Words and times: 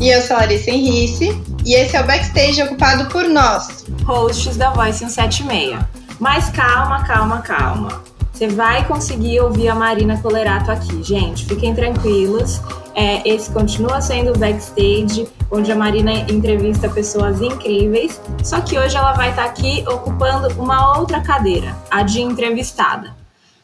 E 0.00 0.08
eu 0.08 0.20
sou 0.22 0.36
a 0.36 0.40
Larissa 0.40 0.70
Henrice. 0.70 1.30
E 1.64 1.74
esse 1.74 1.96
é 1.96 2.00
o 2.00 2.06
Backstage 2.06 2.62
ocupado 2.62 3.06
por 3.08 3.24
nós, 3.28 3.86
hosts 4.04 4.56
da 4.56 4.70
Voice 4.70 4.98
176. 4.98 5.78
Mas 6.20 6.50
calma, 6.50 7.04
calma, 7.04 7.40
calma. 7.40 8.02
Você 8.32 8.48
vai 8.48 8.84
conseguir 8.86 9.40
ouvir 9.40 9.68
a 9.68 9.74
Marina 9.74 10.20
Colerato 10.20 10.70
aqui, 10.70 11.02
gente. 11.02 11.46
Fiquem 11.46 11.74
tranquilos. 11.74 12.60
É, 12.94 13.28
esse 13.28 13.50
continua 13.50 14.00
sendo 14.00 14.32
o 14.32 14.38
backstage, 14.38 15.28
onde 15.50 15.70
a 15.70 15.76
Marina 15.76 16.12
entrevista 16.12 16.88
pessoas 16.88 17.40
incríveis. 17.40 18.20
Só 18.42 18.60
que 18.60 18.78
hoje 18.78 18.96
ela 18.96 19.12
vai 19.12 19.30
estar 19.30 19.44
aqui 19.44 19.84
ocupando 19.86 20.48
uma 20.60 20.98
outra 20.98 21.20
cadeira, 21.20 21.76
a 21.90 22.02
de 22.02 22.20
entrevistada. 22.20 23.14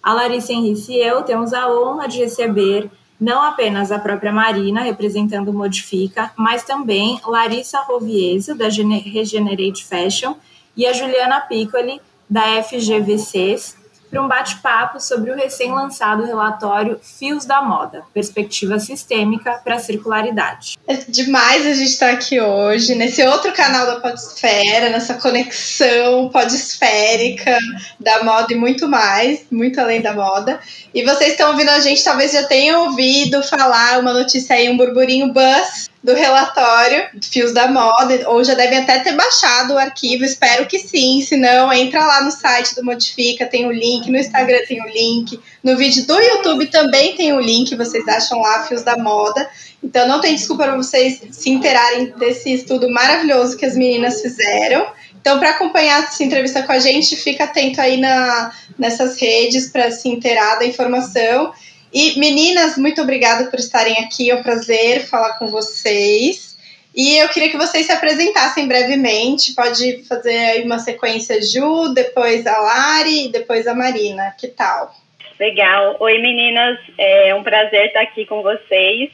A 0.02 0.14
Larissa 0.14 0.52
Henrique 0.52 0.92
e 0.92 1.02
eu 1.02 1.22
temos 1.22 1.52
a 1.52 1.68
honra 1.68 2.08
de 2.08 2.18
receber 2.18 2.90
não 3.20 3.42
apenas 3.42 3.92
a 3.92 3.98
própria 3.98 4.32
Marina, 4.32 4.80
representando 4.80 5.48
o 5.48 5.54
Modifica, 5.54 6.32
mas 6.36 6.64
também 6.64 7.20
Larissa 7.26 7.80
Rovieso, 7.82 8.54
da 8.54 8.68
Regenerate 8.68 9.84
Fashion, 9.84 10.34
e 10.76 10.86
a 10.86 10.92
Juliana 10.92 11.40
Piccoli, 11.40 12.00
da 12.28 12.62
FGVCs, 12.62 13.76
para 14.10 14.22
um 14.22 14.26
bate-papo 14.26 14.98
sobre 14.98 15.30
o 15.30 15.36
recém-lançado 15.36 16.24
relatório 16.24 16.98
Fios 17.00 17.44
da 17.44 17.62
Moda 17.62 18.02
Perspectiva 18.12 18.78
Sistêmica 18.78 19.60
para 19.62 19.76
a 19.76 19.78
Circularidade. 19.78 20.76
É 20.86 20.96
demais 20.96 21.64
a 21.64 21.72
gente 21.72 21.90
estar 21.90 22.08
tá 22.08 22.12
aqui 22.12 22.40
hoje, 22.40 22.94
nesse 22.94 23.22
outro 23.22 23.52
canal 23.52 23.86
da 23.86 24.00
Podesfera, 24.00 24.90
nessa 24.90 25.14
conexão 25.14 26.28
podesférica 26.28 27.56
da 28.00 28.24
moda 28.24 28.52
e 28.52 28.56
muito 28.56 28.88
mais, 28.88 29.46
muito 29.50 29.80
além 29.80 30.00
da 30.00 30.12
moda. 30.12 30.58
E 30.92 31.04
vocês 31.04 31.32
estão 31.32 31.50
ouvindo 31.52 31.68
a 31.68 31.78
gente, 31.78 32.02
talvez 32.02 32.32
já 32.32 32.42
tenham 32.44 32.86
ouvido 32.86 33.42
falar 33.44 34.00
uma 34.00 34.12
notícia 34.12 34.56
aí, 34.56 34.68
um 34.68 34.76
burburinho 34.76 35.32
buzz 35.32 35.89
do 36.02 36.14
relatório 36.14 37.08
Fios 37.22 37.52
da 37.52 37.68
Moda, 37.68 38.28
ou 38.28 38.42
já 38.42 38.54
devem 38.54 38.78
até 38.78 39.00
ter 39.00 39.12
baixado 39.12 39.74
o 39.74 39.78
arquivo, 39.78 40.24
espero 40.24 40.66
que 40.66 40.78
sim, 40.78 41.20
se 41.20 41.36
não, 41.36 41.70
entra 41.72 42.04
lá 42.04 42.22
no 42.22 42.30
site 42.30 42.74
do 42.74 42.84
Modifica, 42.84 43.46
tem 43.46 43.66
o 43.66 43.72
link, 43.72 44.10
no 44.10 44.16
Instagram 44.16 44.60
tem 44.66 44.82
o 44.82 44.88
link, 44.88 45.38
no 45.62 45.76
vídeo 45.76 46.06
do 46.06 46.18
YouTube 46.18 46.66
também 46.68 47.14
tem 47.16 47.34
o 47.34 47.40
link, 47.40 47.74
vocês 47.76 48.08
acham 48.08 48.40
lá 48.40 48.64
Fios 48.64 48.82
da 48.82 48.96
Moda, 48.96 49.48
então 49.82 50.08
não 50.08 50.20
tem 50.20 50.34
desculpa 50.34 50.64
para 50.64 50.76
vocês 50.76 51.20
se 51.30 51.50
interarem 51.50 52.12
desse 52.16 52.52
estudo 52.52 52.90
maravilhoso 52.90 53.56
que 53.56 53.66
as 53.66 53.76
meninas 53.76 54.22
fizeram. 54.22 54.86
Então, 55.20 55.38
para 55.38 55.50
acompanhar 55.50 56.02
essa 56.02 56.24
entrevista 56.24 56.62
com 56.62 56.72
a 56.72 56.78
gente, 56.78 57.14
fica 57.14 57.44
atento 57.44 57.78
aí 57.78 57.98
na, 57.98 58.52
nessas 58.78 59.20
redes 59.20 59.68
para 59.68 59.90
se 59.90 60.08
inteirar 60.08 60.58
da 60.58 60.64
informação. 60.64 61.52
E 61.92 62.18
meninas, 62.18 62.78
muito 62.78 63.02
obrigada 63.02 63.50
por 63.50 63.58
estarem 63.58 63.98
aqui, 63.98 64.30
é 64.30 64.34
um 64.34 64.42
prazer 64.42 65.06
falar 65.06 65.38
com 65.38 65.48
vocês. 65.48 66.56
E 66.94 67.18
eu 67.18 67.28
queria 67.28 67.50
que 67.50 67.56
vocês 67.56 67.86
se 67.86 67.92
apresentassem 67.92 68.66
brevemente. 68.66 69.54
Pode 69.54 70.04
fazer 70.04 70.36
aí 70.36 70.62
uma 70.62 70.78
sequência 70.78 71.40
Ju, 71.40 71.92
depois 71.94 72.46
a 72.46 72.58
Lari 72.58 73.28
depois 73.28 73.66
a 73.66 73.74
Marina. 73.74 74.34
Que 74.38 74.48
tal? 74.48 74.92
Legal. 75.38 75.96
Oi, 76.00 76.18
meninas. 76.18 76.78
É 76.98 77.34
um 77.34 77.42
prazer 77.42 77.86
estar 77.86 78.02
aqui 78.02 78.26
com 78.26 78.42
vocês. 78.42 79.10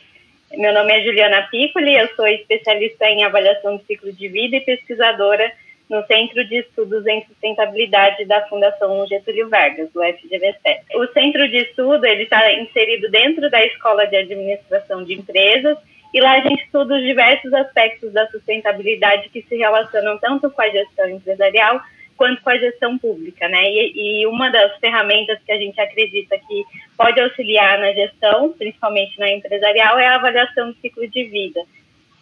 Meu 0.53 0.73
nome 0.73 0.93
é 0.93 1.05
Juliana 1.05 1.49
Piccoli, 1.51 1.97
eu 1.97 2.09
sou 2.15 2.27
especialista 2.27 3.05
em 3.07 3.25
avaliação 3.25 3.77
de 3.77 3.85
ciclo 3.85 4.13
de 4.13 4.29
vida 4.29 4.57
e 4.57 4.61
pesquisadora 4.61 5.53
no 5.89 6.05
Centro 6.07 6.45
de 6.45 6.57
Estudos 6.59 7.07
em 7.07 7.25
Sustentabilidade 7.27 8.25
da 8.25 8.43
Fundação 8.49 9.07
Getúlio 9.07 9.49
Vargas, 9.49 9.89
o 9.95 10.03
FGVC. 10.03 10.81
O 10.95 11.07
centro 11.13 11.49
de 11.49 11.59
estudo 11.59 12.05
ele 12.05 12.25
está 12.25 12.53
inserido 12.53 13.11
dentro 13.11 13.49
da 13.51 13.65
Escola 13.65 14.07
de 14.07 14.17
Administração 14.17 15.05
de 15.05 15.15
Empresas 15.15 15.79
e 16.13 16.21
lá 16.21 16.33
a 16.33 16.41
gente 16.41 16.65
estuda 16.65 16.97
os 16.97 17.03
diversos 17.03 17.53
aspectos 17.53 18.13
da 18.13 18.27
sustentabilidade 18.29 19.29
que 19.29 19.43
se 19.43 19.57
relacionam 19.57 20.19
tanto 20.19 20.51
com 20.51 20.63
a 20.63 20.69
gestão 20.69 21.09
empresarial 21.09 21.81
quanto 22.17 22.43
com 22.43 22.51
a 22.51 22.57
gestão 22.57 22.97
pública, 22.97 23.47
né? 23.47 23.63
E, 23.71 24.23
e, 24.23 24.27
uma 24.27 24.51
das 24.51 24.75
ferramentas 24.79 25.39
que 25.45 25.53
a 25.53 25.59
gente 25.59 25.79
acredita 25.79 26.39
que 26.39 26.65
pode 26.97 27.21
auxiliar 27.21 27.79
na 27.79 27.93
gestão, 27.93 28.55
principalmente 28.57 29.19
na 29.19 29.31
empresarial, 29.31 29.99
é 29.99 30.07
a 30.07 30.15
avaliação 30.15 30.71
do 30.71 30.77
ciclo 30.79 31.07
de 31.07 31.25
vida 31.25 31.61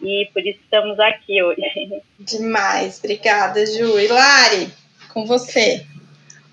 e 0.04 0.28
por 0.32 0.46
isso 0.46 0.60
estamos 0.62 0.98
aqui 1.00 1.42
hoje. 1.42 1.62
Demais, 2.20 2.98
obrigada, 2.98 3.64
Ju. 3.64 3.98
E 3.98 4.06
Lari, 4.06 4.68
com 5.12 5.24
você. 5.24 5.84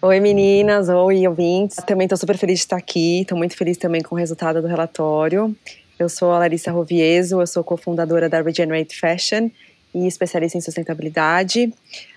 Oi 0.02 0.20
meninas, 0.20 0.90
oi 0.90 1.28
ouvintes. 1.28 1.78
Também 1.86 2.06
estou 2.06 2.18
super 2.18 2.38
feliz 2.38 2.60
de 2.60 2.66
estar 2.66 2.78
aqui, 2.78 3.22
estou 3.22 3.38
muito 3.38 3.56
feliz 3.56 3.78
também 3.78 4.02
com 4.02 4.16
o 4.16 4.18
resultado 4.18 4.62
do 4.62 4.68
relatório. 4.68 5.56
Eu 6.00 6.10
sou 6.10 6.32
a 6.32 6.40
Larissa 6.40 6.72
Rovieso, 6.72 7.40
eu 7.40 7.46
sou 7.46 7.64
cofundadora 7.64 8.28
da 8.28 8.42
Regenerate 8.42 9.00
Fashion 9.00 9.52
e 9.94 10.08
especialista 10.08 10.58
em 10.58 10.62
sustentabilidade. 10.62 11.72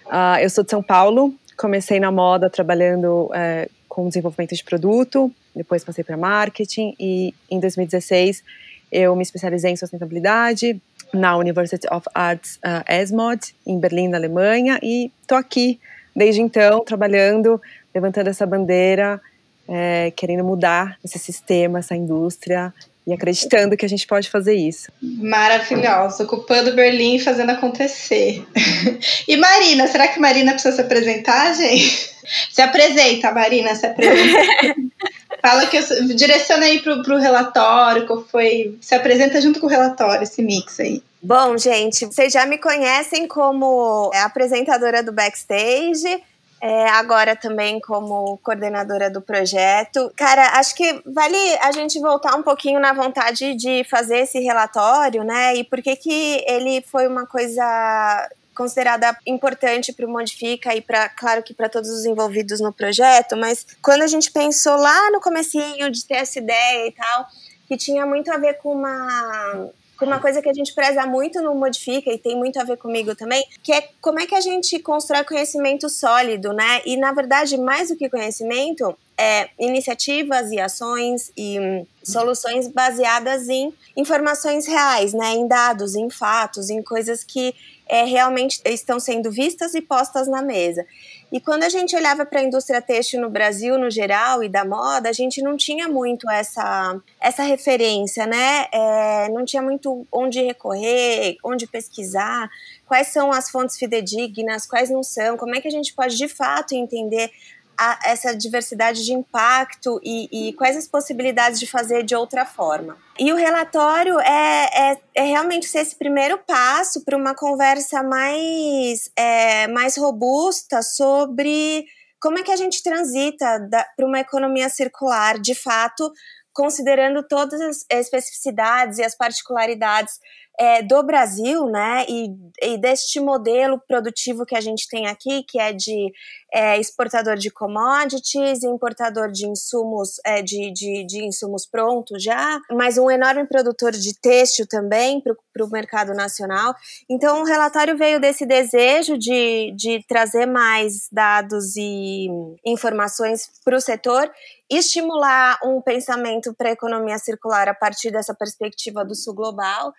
Uh, 0.06 0.40
eu 0.40 0.48
sou 0.48 0.64
de 0.64 0.70
São 0.70 0.82
Paulo, 0.82 1.34
comecei 1.58 2.00
na 2.00 2.10
moda 2.10 2.48
trabalhando 2.48 3.24
uh, 3.26 3.70
com 3.88 4.08
desenvolvimento 4.08 4.54
de 4.54 4.64
produto, 4.64 5.30
depois 5.54 5.84
passei 5.84 6.02
para 6.02 6.16
marketing 6.16 6.94
e 6.98 7.34
em 7.50 7.60
2016 7.60 8.42
eu 8.90 9.14
me 9.16 9.22
especializei 9.22 9.72
em 9.72 9.76
sustentabilidade, 9.76 10.80
na 11.14 11.36
University 11.36 11.86
of 11.90 12.06
Arts 12.14 12.56
uh, 12.56 12.84
ESMOD, 12.92 13.54
em 13.66 13.78
Berlim, 13.78 14.08
na 14.08 14.18
Alemanha, 14.18 14.78
e 14.82 15.10
estou 15.22 15.38
aqui 15.38 15.80
desde 16.14 16.40
então, 16.40 16.84
trabalhando, 16.84 17.60
levantando 17.94 18.28
essa 18.28 18.46
bandeira, 18.46 19.20
é, 19.68 20.12
querendo 20.14 20.44
mudar 20.44 20.98
esse 21.04 21.18
sistema, 21.18 21.78
essa 21.78 21.96
indústria, 21.96 22.72
e 23.06 23.12
acreditando 23.12 23.76
que 23.76 23.84
a 23.84 23.88
gente 23.88 24.06
pode 24.06 24.30
fazer 24.30 24.54
isso. 24.54 24.90
Maravilhosa, 25.02 26.24
ocupando 26.24 26.74
Berlim 26.74 27.16
e 27.16 27.20
fazendo 27.20 27.50
acontecer. 27.50 28.42
e 29.28 29.36
Marina, 29.36 29.86
será 29.86 30.08
que 30.08 30.18
Marina 30.18 30.52
precisa 30.52 30.76
se 30.76 30.80
apresentar, 30.80 31.54
gente? 31.54 32.14
Se 32.50 32.62
apresenta, 32.62 33.30
Marina, 33.32 33.74
se 33.74 33.84
apresenta. 33.84 34.40
Fala 35.44 35.66
que 35.66 35.76
eu, 35.76 35.82
direciona 36.16 36.64
aí 36.64 36.80
pro, 36.80 37.02
pro 37.02 37.18
relatório, 37.18 38.06
qual 38.06 38.24
foi. 38.24 38.78
Se 38.80 38.94
apresenta 38.94 39.42
junto 39.42 39.60
com 39.60 39.66
o 39.66 39.68
relatório, 39.68 40.22
esse 40.22 40.40
mix 40.40 40.80
aí. 40.80 41.02
Bom, 41.22 41.58
gente, 41.58 42.06
vocês 42.06 42.32
já 42.32 42.46
me 42.46 42.56
conhecem 42.56 43.28
como 43.28 44.10
apresentadora 44.14 45.02
do 45.02 45.12
backstage. 45.12 46.22
É, 46.62 46.88
agora 46.88 47.36
também 47.36 47.78
como 47.78 48.38
coordenadora 48.42 49.10
do 49.10 49.20
projeto. 49.20 50.10
Cara, 50.16 50.58
acho 50.58 50.74
que 50.74 51.02
vale 51.04 51.36
a 51.60 51.72
gente 51.72 52.00
voltar 52.00 52.34
um 52.36 52.42
pouquinho 52.42 52.80
na 52.80 52.94
vontade 52.94 53.54
de 53.54 53.84
fazer 53.84 54.20
esse 54.20 54.38
relatório, 54.38 55.24
né? 55.24 55.54
E 55.56 55.64
por 55.64 55.82
que 55.82 55.94
que 55.94 56.42
ele 56.48 56.82
foi 56.90 57.06
uma 57.06 57.26
coisa 57.26 58.30
considerada 58.54 59.16
importante 59.26 59.92
para 59.92 60.06
o 60.06 60.08
Modifica 60.10 60.74
e 60.74 60.80
para, 60.80 61.08
claro 61.08 61.42
que 61.42 61.52
para 61.52 61.68
todos 61.68 61.90
os 61.90 62.04
envolvidos 62.04 62.60
no 62.60 62.72
projeto, 62.72 63.36
mas 63.36 63.66
quando 63.82 64.02
a 64.02 64.06
gente 64.06 64.30
pensou 64.30 64.76
lá 64.76 65.10
no 65.10 65.20
comecinho 65.20 65.90
de 65.90 66.04
ter 66.04 66.14
essa 66.14 66.38
ideia 66.38 66.86
e 66.86 66.92
tal, 66.92 67.26
que 67.66 67.76
tinha 67.76 68.06
muito 68.06 68.30
a 68.30 68.38
ver 68.38 68.54
com 68.54 68.72
uma 68.72 69.70
com 69.96 70.06
uma 70.06 70.18
coisa 70.18 70.42
que 70.42 70.48
a 70.48 70.52
gente 70.52 70.74
preza 70.74 71.06
muito 71.06 71.40
no 71.40 71.54
Modifica 71.54 72.10
e 72.10 72.18
tem 72.18 72.36
muito 72.36 72.58
a 72.58 72.64
ver 72.64 72.76
comigo 72.76 73.14
também, 73.14 73.44
que 73.62 73.72
é 73.72 73.88
como 74.00 74.18
é 74.18 74.26
que 74.26 74.34
a 74.34 74.40
gente 74.40 74.78
constrói 74.80 75.24
conhecimento 75.24 75.88
sólido, 75.88 76.52
né? 76.52 76.82
E 76.84 76.96
na 76.96 77.12
verdade, 77.12 77.56
mais 77.56 77.88
do 77.88 77.96
que 77.96 78.08
conhecimento, 78.08 78.96
é 79.16 79.48
iniciativas 79.58 80.50
e 80.50 80.58
ações 80.58 81.30
e 81.36 81.60
hum, 81.60 81.86
soluções 82.02 82.66
baseadas 82.66 83.48
em 83.48 83.72
informações 83.96 84.66
reais, 84.66 85.12
né? 85.12 85.32
Em 85.32 85.46
dados, 85.46 85.94
em 85.94 86.10
fatos, 86.10 86.70
em 86.70 86.82
coisas 86.82 87.22
que 87.22 87.54
é, 87.94 88.02
realmente 88.04 88.60
estão 88.64 88.98
sendo 88.98 89.30
vistas 89.30 89.72
e 89.72 89.80
postas 89.80 90.26
na 90.26 90.42
mesa. 90.42 90.84
E 91.30 91.40
quando 91.40 91.62
a 91.62 91.68
gente 91.68 91.94
olhava 91.94 92.26
para 92.26 92.40
a 92.40 92.42
indústria 92.42 92.82
têxtil 92.82 93.20
no 93.20 93.30
Brasil, 93.30 93.78
no 93.78 93.88
geral, 93.88 94.42
e 94.42 94.48
da 94.48 94.64
moda, 94.64 95.08
a 95.08 95.12
gente 95.12 95.40
não 95.40 95.56
tinha 95.56 95.86
muito 95.86 96.28
essa, 96.28 97.00
essa 97.20 97.44
referência, 97.44 98.26
né? 98.26 98.66
É, 98.72 99.28
não 99.28 99.44
tinha 99.44 99.62
muito 99.62 100.04
onde 100.12 100.42
recorrer, 100.42 101.36
onde 101.44 101.68
pesquisar, 101.68 102.50
quais 102.84 103.08
são 103.08 103.30
as 103.30 103.48
fontes 103.48 103.78
fidedignas, 103.78 104.66
quais 104.66 104.90
não 104.90 105.04
são, 105.04 105.36
como 105.36 105.54
é 105.54 105.60
que 105.60 105.68
a 105.68 105.70
gente 105.70 105.94
pode 105.94 106.16
de 106.16 106.26
fato 106.26 106.74
entender 106.74 107.30
a, 107.78 107.98
essa 108.04 108.34
diversidade 108.36 109.04
de 109.04 109.12
impacto 109.12 110.00
e, 110.02 110.48
e, 110.48 110.52
quais 110.54 110.76
as 110.76 110.88
possibilidades 110.88 111.58
de 111.58 111.66
fazer 111.66 112.02
de 112.02 112.14
outra 112.14 112.44
forma. 112.44 112.96
E 113.18 113.32
o 113.32 113.36
relatório 113.36 114.18
é, 114.20 114.92
é, 114.92 115.00
é 115.14 115.22
realmente 115.22 115.66
ser 115.66 115.80
esse 115.80 115.96
primeiro 115.96 116.38
passo 116.38 117.04
para 117.04 117.16
uma 117.16 117.34
conversa 117.34 118.02
mais, 118.02 119.10
é, 119.16 119.68
mais 119.68 119.96
robusta 119.96 120.82
sobre 120.82 121.84
como 122.20 122.38
é 122.38 122.42
que 122.42 122.52
a 122.52 122.56
gente 122.56 122.82
transita 122.82 123.68
para 123.96 124.06
uma 124.06 124.20
economia 124.20 124.68
circular, 124.68 125.38
de 125.38 125.54
fato, 125.54 126.10
considerando 126.54 127.22
todas 127.26 127.60
as 127.60 127.84
especificidades 127.90 128.98
e 128.98 129.02
as 129.02 129.14
particularidades 129.14 130.18
é, 130.58 130.82
do 130.82 131.02
Brasil, 131.02 131.66
né, 131.66 132.06
e, 132.08 132.28
e, 132.62 132.78
deste 132.78 133.18
modelo 133.18 133.80
produtivo 133.88 134.46
que 134.46 134.56
a 134.56 134.60
gente 134.60 134.86
tem 134.88 135.06
aqui, 135.06 135.42
que 135.42 135.58
é 135.58 135.72
de 135.72 136.12
é, 136.52 136.78
exportador 136.78 137.36
de 137.36 137.50
commodities, 137.50 138.62
importador 138.62 139.30
de 139.30 139.48
insumos, 139.48 140.20
é, 140.24 140.42
de, 140.42 140.72
de, 140.72 141.04
de, 141.06 141.24
insumos 141.24 141.66
prontos 141.66 142.22
já, 142.22 142.60
mas 142.70 142.98
um 142.98 143.10
enorme 143.10 143.46
produtor 143.46 143.90
de 143.92 144.18
têxtil 144.20 144.66
também 144.68 145.20
para 145.54 145.64
o 145.64 145.70
mercado 145.70 146.12
nacional. 146.12 146.74
Então, 147.08 147.40
o 147.40 147.44
relatório 147.44 147.96
veio 147.96 148.20
desse 148.20 148.44
desejo 148.44 149.16
de, 149.16 149.72
de 149.76 150.04
trazer 150.08 150.46
mais 150.46 151.08
dados 151.12 151.76
e 151.76 152.26
informações 152.66 153.48
para 153.64 153.76
o 153.76 153.80
setor 153.80 154.28
estimular 154.70 155.58
um 155.62 155.80
pensamento 155.80 156.54
para 156.54 156.70
a 156.70 156.72
economia 156.72 157.18
circular 157.18 157.68
a 157.68 157.74
partir 157.74 158.10
dessa 158.10 158.34
perspectiva 158.34 159.04
do 159.04 159.14
sul 159.14 159.34
global 159.34 159.92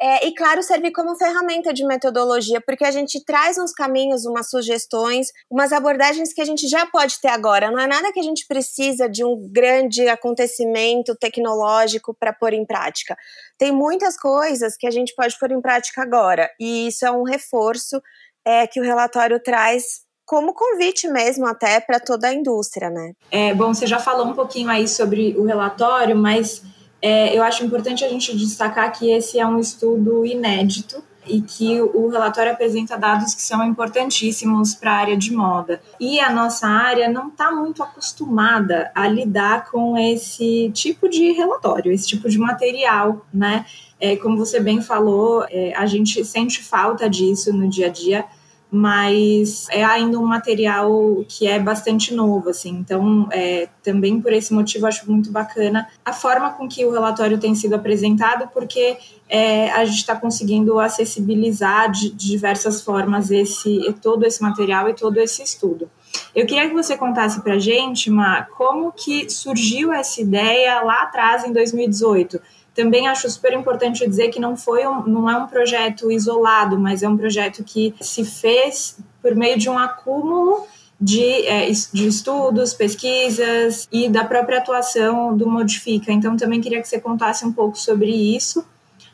é, 0.00 0.26
e, 0.26 0.34
claro, 0.34 0.62
servir 0.62 0.90
como 0.92 1.16
ferramenta 1.16 1.72
de 1.72 1.84
metodologia, 1.86 2.60
porque 2.60 2.84
a 2.84 2.90
gente 2.90 3.22
traz 3.24 3.58
uns 3.58 3.72
caminhos, 3.72 4.24
umas 4.24 4.50
sugestões, 4.50 5.28
umas 5.50 5.72
abordagens 5.72 6.32
que 6.32 6.40
a 6.40 6.44
gente 6.44 6.66
já 6.66 6.86
pode 6.86 7.20
ter 7.20 7.28
agora. 7.28 7.70
Não 7.70 7.78
é 7.78 7.86
nada 7.86 8.12
que 8.12 8.20
a 8.20 8.22
gente 8.22 8.46
precisa 8.46 9.08
de 9.08 9.24
um 9.24 9.48
grande 9.50 10.08
acontecimento 10.08 11.14
tecnológico 11.16 12.14
para 12.14 12.32
pôr 12.32 12.52
em 12.52 12.64
prática. 12.64 13.16
Tem 13.58 13.72
muitas 13.72 14.18
coisas 14.18 14.76
que 14.76 14.86
a 14.86 14.90
gente 14.90 15.14
pode 15.14 15.38
pôr 15.38 15.50
em 15.50 15.60
prática 15.60 16.02
agora, 16.02 16.50
e 16.60 16.88
isso 16.88 17.06
é 17.06 17.10
um 17.10 17.22
reforço 17.22 18.00
é, 18.44 18.66
que 18.66 18.80
o 18.80 18.84
relatório 18.84 19.40
traz 19.42 20.06
como 20.24 20.52
convite 20.52 21.08
mesmo 21.08 21.46
até 21.46 21.80
para 21.80 22.00
toda 22.00 22.28
a 22.28 22.34
indústria, 22.34 22.90
né? 22.90 23.12
É, 23.30 23.54
bom, 23.54 23.72
você 23.72 23.86
já 23.86 23.98
falou 23.98 24.26
um 24.26 24.34
pouquinho 24.34 24.68
aí 24.68 24.88
sobre 24.88 25.36
o 25.38 25.44
relatório, 25.44 26.16
mas 26.16 26.62
é, 27.00 27.36
eu 27.36 27.42
acho 27.42 27.64
importante 27.64 28.04
a 28.04 28.08
gente 28.08 28.36
destacar 28.36 28.92
que 28.92 29.10
esse 29.10 29.38
é 29.38 29.46
um 29.46 29.60
estudo 29.60 30.26
inédito 30.26 31.02
e 31.26 31.40
que 31.40 31.80
o 31.80 32.08
relatório 32.08 32.52
apresenta 32.52 32.96
dados 32.96 33.34
que 33.34 33.42
são 33.42 33.64
importantíssimos 33.64 34.74
para 34.74 34.92
a 34.92 34.96
área 34.96 35.16
de 35.16 35.32
moda. 35.32 35.80
E 35.98 36.20
a 36.20 36.30
nossa 36.30 36.66
área 36.66 37.08
não 37.08 37.28
está 37.28 37.50
muito 37.50 37.82
acostumada 37.82 38.90
a 38.94 39.08
lidar 39.08 39.70
com 39.70 39.96
esse 39.98 40.70
tipo 40.72 41.08
de 41.08 41.32
relatório, 41.32 41.92
esse 41.92 42.06
tipo 42.06 42.28
de 42.28 42.38
material, 42.38 43.26
né? 43.32 43.66
É, 43.98 44.14
como 44.16 44.36
você 44.36 44.60
bem 44.60 44.82
falou, 44.82 45.44
é, 45.48 45.72
a 45.74 45.86
gente 45.86 46.22
sente 46.24 46.62
falta 46.62 47.08
disso 47.08 47.52
no 47.52 47.68
dia 47.68 47.86
a 47.86 47.90
dia 47.90 48.24
mas 48.70 49.68
é 49.70 49.84
ainda 49.84 50.18
um 50.18 50.26
material 50.26 51.24
que 51.28 51.46
é 51.46 51.58
bastante 51.58 52.12
novo, 52.12 52.50
assim. 52.50 52.70
Então, 52.70 53.28
é, 53.30 53.68
também 53.82 54.20
por 54.20 54.32
esse 54.32 54.52
motivo, 54.52 54.86
acho 54.86 55.10
muito 55.10 55.30
bacana 55.30 55.88
a 56.04 56.12
forma 56.12 56.50
com 56.50 56.68
que 56.68 56.84
o 56.84 56.90
relatório 56.90 57.38
tem 57.38 57.54
sido 57.54 57.74
apresentado, 57.74 58.48
porque 58.52 58.96
é, 59.28 59.70
a 59.70 59.84
gente 59.84 59.98
está 59.98 60.16
conseguindo 60.16 60.78
acessibilizar 60.80 61.90
de, 61.90 62.10
de 62.10 62.28
diversas 62.28 62.82
formas 62.82 63.30
esse 63.30 63.94
todo 64.02 64.24
esse 64.24 64.42
material 64.42 64.88
e 64.88 64.94
todo 64.94 65.18
esse 65.18 65.42
estudo. 65.42 65.88
Eu 66.34 66.46
queria 66.46 66.68
que 66.68 66.74
você 66.74 66.96
contasse 66.96 67.40
para 67.42 67.58
gente, 67.58 68.10
Ma, 68.10 68.42
como 68.42 68.92
que 68.92 69.28
surgiu 69.30 69.92
essa 69.92 70.20
ideia 70.20 70.80
lá 70.80 71.02
atrás, 71.02 71.44
em 71.44 71.52
2018 71.52 72.40
também 72.76 73.08
acho 73.08 73.28
super 73.30 73.54
importante 73.54 74.06
dizer 74.06 74.28
que 74.28 74.38
não 74.38 74.54
foi 74.54 74.86
um, 74.86 75.02
não 75.06 75.30
é 75.30 75.36
um 75.36 75.46
projeto 75.46 76.12
isolado, 76.12 76.78
mas 76.78 77.02
é 77.02 77.08
um 77.08 77.16
projeto 77.16 77.64
que 77.64 77.94
se 78.02 78.22
fez 78.22 78.98
por 79.22 79.34
meio 79.34 79.58
de 79.58 79.70
um 79.70 79.78
acúmulo 79.78 80.66
de, 81.00 81.46
é, 81.46 81.70
de 81.70 82.06
estudos, 82.06 82.74
pesquisas 82.74 83.88
e 83.90 84.10
da 84.10 84.24
própria 84.24 84.58
atuação 84.58 85.34
do 85.34 85.48
Modifica. 85.48 86.12
Então, 86.12 86.36
também 86.36 86.60
queria 86.60 86.80
que 86.82 86.88
você 86.88 87.00
contasse 87.00 87.46
um 87.46 87.52
pouco 87.52 87.78
sobre 87.78 88.10
isso, 88.10 88.64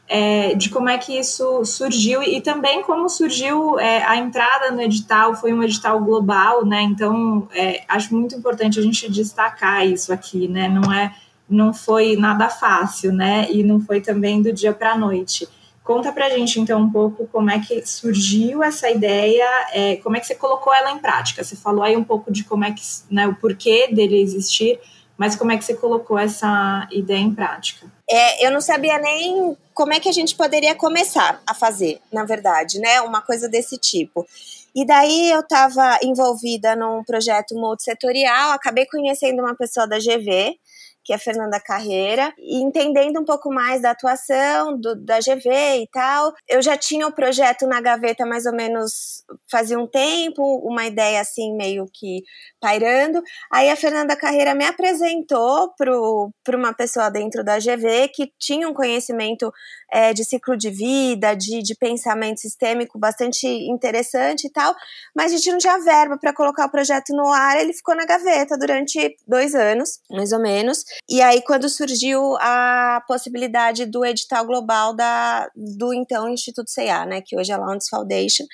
é, 0.09 0.55
de 0.55 0.69
como 0.69 0.89
é 0.89 0.99
que 0.99 1.17
isso 1.17 1.65
surgiu 1.65 2.23
e 2.23 2.41
também 2.41 2.83
como 2.83 3.09
surgiu 3.09 3.79
é, 3.79 4.05
a 4.05 4.17
entrada 4.17 4.73
no 4.73 4.83
edital. 4.83 5.37
Foi 5.37 5.53
um 5.53 5.63
edital 5.63 6.01
global, 6.01 6.67
né? 6.67 6.83
Então, 6.83 7.49
acho 7.89 8.15
muito 8.15 8.35
importante 8.35 8.79
a 8.79 8.83
gente 8.83 9.11
destacar 9.11 9.87
isso 9.87 10.13
aqui, 10.13 10.49
né? 10.49 10.69
Não 10.69 10.93
é 10.93 11.15
não 11.53 11.73
foi 11.73 12.17
nada 12.17 12.49
fácil, 12.49 13.13
né? 13.13 13.47
E 13.51 13.63
não 13.63 13.81
foi 13.81 14.01
também 14.01 14.43
do 14.43 14.53
dia 14.53 14.73
para 14.73 14.93
a 14.93 14.99
noite. 14.99 15.49
Conta 15.85 16.13
para 16.13 16.27
a 16.27 16.31
gente 16.31 16.61
então 16.61 16.81
um 16.81 16.91
pouco 16.91 17.27
como 17.27 17.51
é 17.51 17.59
que 17.59 17.85
surgiu 17.85 18.63
essa 18.63 18.89
ideia, 18.89 19.45
é, 19.73 19.97
como 19.97 20.17
é 20.17 20.21
que 20.21 20.27
você 20.27 20.35
colocou 20.35 20.73
ela 20.73 20.93
em 20.93 20.99
prática. 20.99 21.43
Você 21.43 21.57
falou 21.57 21.83
aí 21.83 21.97
um 21.97 22.05
pouco 22.05 22.33
de 22.33 22.45
como 22.45 22.65
é 22.65 22.73
que, 22.73 22.83
né, 23.11 23.27
o 23.27 23.35
porquê 23.35 23.89
dele 23.93 24.21
existir, 24.21 24.79
mas 25.17 25.35
como 25.35 25.53
é 25.53 25.59
que 25.59 25.65
você 25.65 25.75
colocou 25.75 26.19
essa 26.19 26.87
ideia 26.91 27.19
em 27.19 27.35
prática? 27.35 27.87
É, 28.09 28.47
eu 28.47 28.51
não 28.51 28.61
sabia 28.61 28.99
nem 28.99 29.57
como 29.75 29.93
é 29.93 30.01
que 30.01 30.09
a 30.09 30.13
gente 30.13 30.37
poderia 30.37 30.75
começar 30.75 31.43
a 31.47 31.55
fazer, 31.55 32.01
na 32.13 32.25
verdade, 32.25 32.79
né? 32.79 33.01
Uma 33.01 33.21
coisa 33.21 33.49
desse 33.49 33.77
tipo. 33.79 34.27
E 34.75 34.87
daí 34.87 35.31
eu 35.31 35.41
estava 35.41 35.99
envolvida 36.03 36.75
num 36.75 37.05
projeto 37.05 37.55
multissetorial, 37.55 38.53
acabei 38.53 38.87
conhecendo 38.87 39.43
uma 39.43 39.55
pessoa 39.55 39.87
da 39.87 39.99
GV, 39.99 40.59
que 41.05 41.13
é 41.13 41.17
a 41.17 41.19
Fernanda 41.19 41.61
Carreira, 41.61 42.33
e 42.39 42.63
entendendo 42.63 43.21
um 43.21 43.25
pouco 43.25 43.53
mais 43.53 43.83
da 43.83 43.91
atuação 43.91 44.79
do, 44.79 44.95
da 44.97 45.19
GV 45.19 45.83
e 45.83 45.89
tal. 45.93 46.33
Eu 46.49 46.63
já 46.63 46.77
tinha 46.77 47.07
o 47.07 47.13
projeto 47.13 47.67
na 47.67 47.81
gaveta 47.81 48.25
mais 48.25 48.47
ou 48.47 48.55
menos 48.55 49.25
fazia 49.51 49.79
um 49.79 49.87
tempo, 49.87 50.43
uma 50.65 50.87
ideia 50.87 51.21
assim 51.21 51.55
meio 51.57 51.87
que 51.93 52.23
pairando. 52.61 53.23
Aí 53.51 53.71
a 53.71 53.77
Fernanda 53.77 54.17
Carreira 54.17 54.55
me 54.55 54.65
apresentou 54.65 55.73
para 55.77 56.57
uma 56.57 56.73
pessoa 56.75 57.11
dentro 57.11 57.45
da 57.45 57.59
GV 57.59 58.09
que 58.15 58.33
tinha 58.39 58.69
um 58.69 58.75
conhecimento 58.75 59.53
é, 59.93 60.15
de 60.15 60.25
ciclo 60.25 60.57
de 60.57 60.71
vida, 60.71 61.35
de, 61.35 61.63
de 61.63 61.75
pensamento 61.75 62.41
sistêmico 62.41 62.99
bastante 62.99 63.47
interessante 63.47 64.47
e 64.47 64.51
tal, 64.51 64.75
mas 65.15 65.33
a 65.33 65.37
gente 65.37 65.53
não 65.53 65.59
tinha 65.59 65.79
verba 65.79 66.17
para 66.19 66.33
colocar 66.33 66.65
o 66.65 66.71
projeto 66.71 67.15
no 67.15 67.29
ar, 67.29 67.61
ele 67.61 67.75
ficou 67.75 67.95
na 67.95 68.07
gaveta 68.07 68.57
durante 68.57 69.15
dois 69.29 69.55
anos, 69.55 70.01
mais 70.11 70.33
ou 70.33 70.41
menos. 70.41 70.85
E 71.09 71.21
aí, 71.21 71.43
quando 71.43 71.69
surgiu 71.69 72.37
a 72.41 73.03
possibilidade 73.07 73.85
do 73.85 74.05
edital 74.05 74.47
global 74.47 74.97
da, 74.97 75.51
do 75.55 75.93
então 75.93 76.29
Instituto 76.29 76.71
CEA, 76.71 77.05
né, 77.05 77.21
que 77.21 77.37
hoje 77.39 77.53
é 77.53 77.55
a 77.55 77.59
Launch 77.59 77.89
Foundation, 77.91 78.45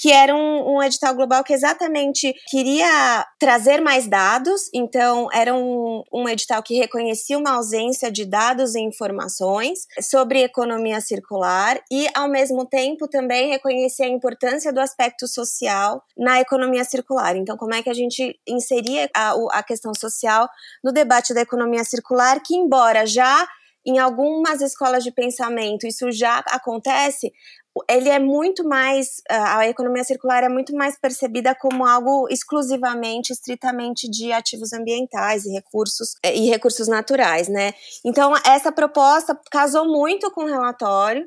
que 0.00 0.10
era 0.10 0.34
um, 0.34 0.76
um, 0.76 0.82
edital 0.82 1.14
global 1.14 1.44
que 1.44 1.52
exatamente 1.52 2.34
queria 2.48 3.26
trazer 3.38 3.82
mais 3.82 4.08
dados, 4.08 4.70
então 4.72 5.28
era 5.30 5.54
um, 5.54 6.02
um, 6.10 6.26
edital 6.26 6.62
que 6.62 6.74
reconhecia 6.74 7.36
uma 7.36 7.52
ausência 7.52 8.10
de 8.10 8.24
dados 8.24 8.74
e 8.74 8.80
informações 8.80 9.80
sobre 10.00 10.42
economia 10.42 11.02
circular 11.02 11.78
e, 11.92 12.08
ao 12.14 12.30
mesmo 12.30 12.64
tempo, 12.64 13.06
também 13.06 13.50
reconhecia 13.50 14.06
a 14.06 14.08
importância 14.08 14.72
do 14.72 14.80
aspecto 14.80 15.28
social 15.28 16.02
na 16.16 16.40
economia 16.40 16.84
circular. 16.84 17.36
Então, 17.36 17.58
como 17.58 17.74
é 17.74 17.82
que 17.82 17.90
a 17.90 17.94
gente 17.94 18.40
inseria 18.48 19.10
a, 19.14 19.34
a 19.52 19.62
questão 19.62 19.92
social 19.94 20.48
no 20.82 20.92
debate 20.92 21.34
da 21.34 21.42
economia 21.42 21.84
circular, 21.84 22.40
que, 22.42 22.56
embora 22.56 23.04
já 23.04 23.46
em 23.84 23.98
algumas 23.98 24.60
escolas 24.60 25.02
de 25.02 25.10
pensamento 25.10 25.86
isso 25.86 26.10
já 26.10 26.38
acontece, 26.50 27.32
ele 27.88 28.08
é 28.08 28.18
muito 28.18 28.66
mais 28.66 29.22
a 29.28 29.68
economia 29.68 30.02
circular 30.02 30.42
é 30.42 30.48
muito 30.48 30.74
mais 30.74 30.98
percebida 30.98 31.54
como 31.54 31.86
algo 31.86 32.26
exclusivamente 32.28 33.32
estritamente 33.32 34.10
de 34.10 34.32
ativos 34.32 34.72
ambientais 34.72 35.44
e 35.44 35.52
recursos 35.52 36.14
é, 36.22 36.36
e 36.36 36.48
recursos 36.48 36.88
naturais, 36.88 37.48
né? 37.48 37.72
Então 38.04 38.32
essa 38.44 38.72
proposta 38.72 39.38
casou 39.50 39.86
muito 39.86 40.30
com 40.32 40.44
o 40.44 40.48
relatório. 40.48 41.26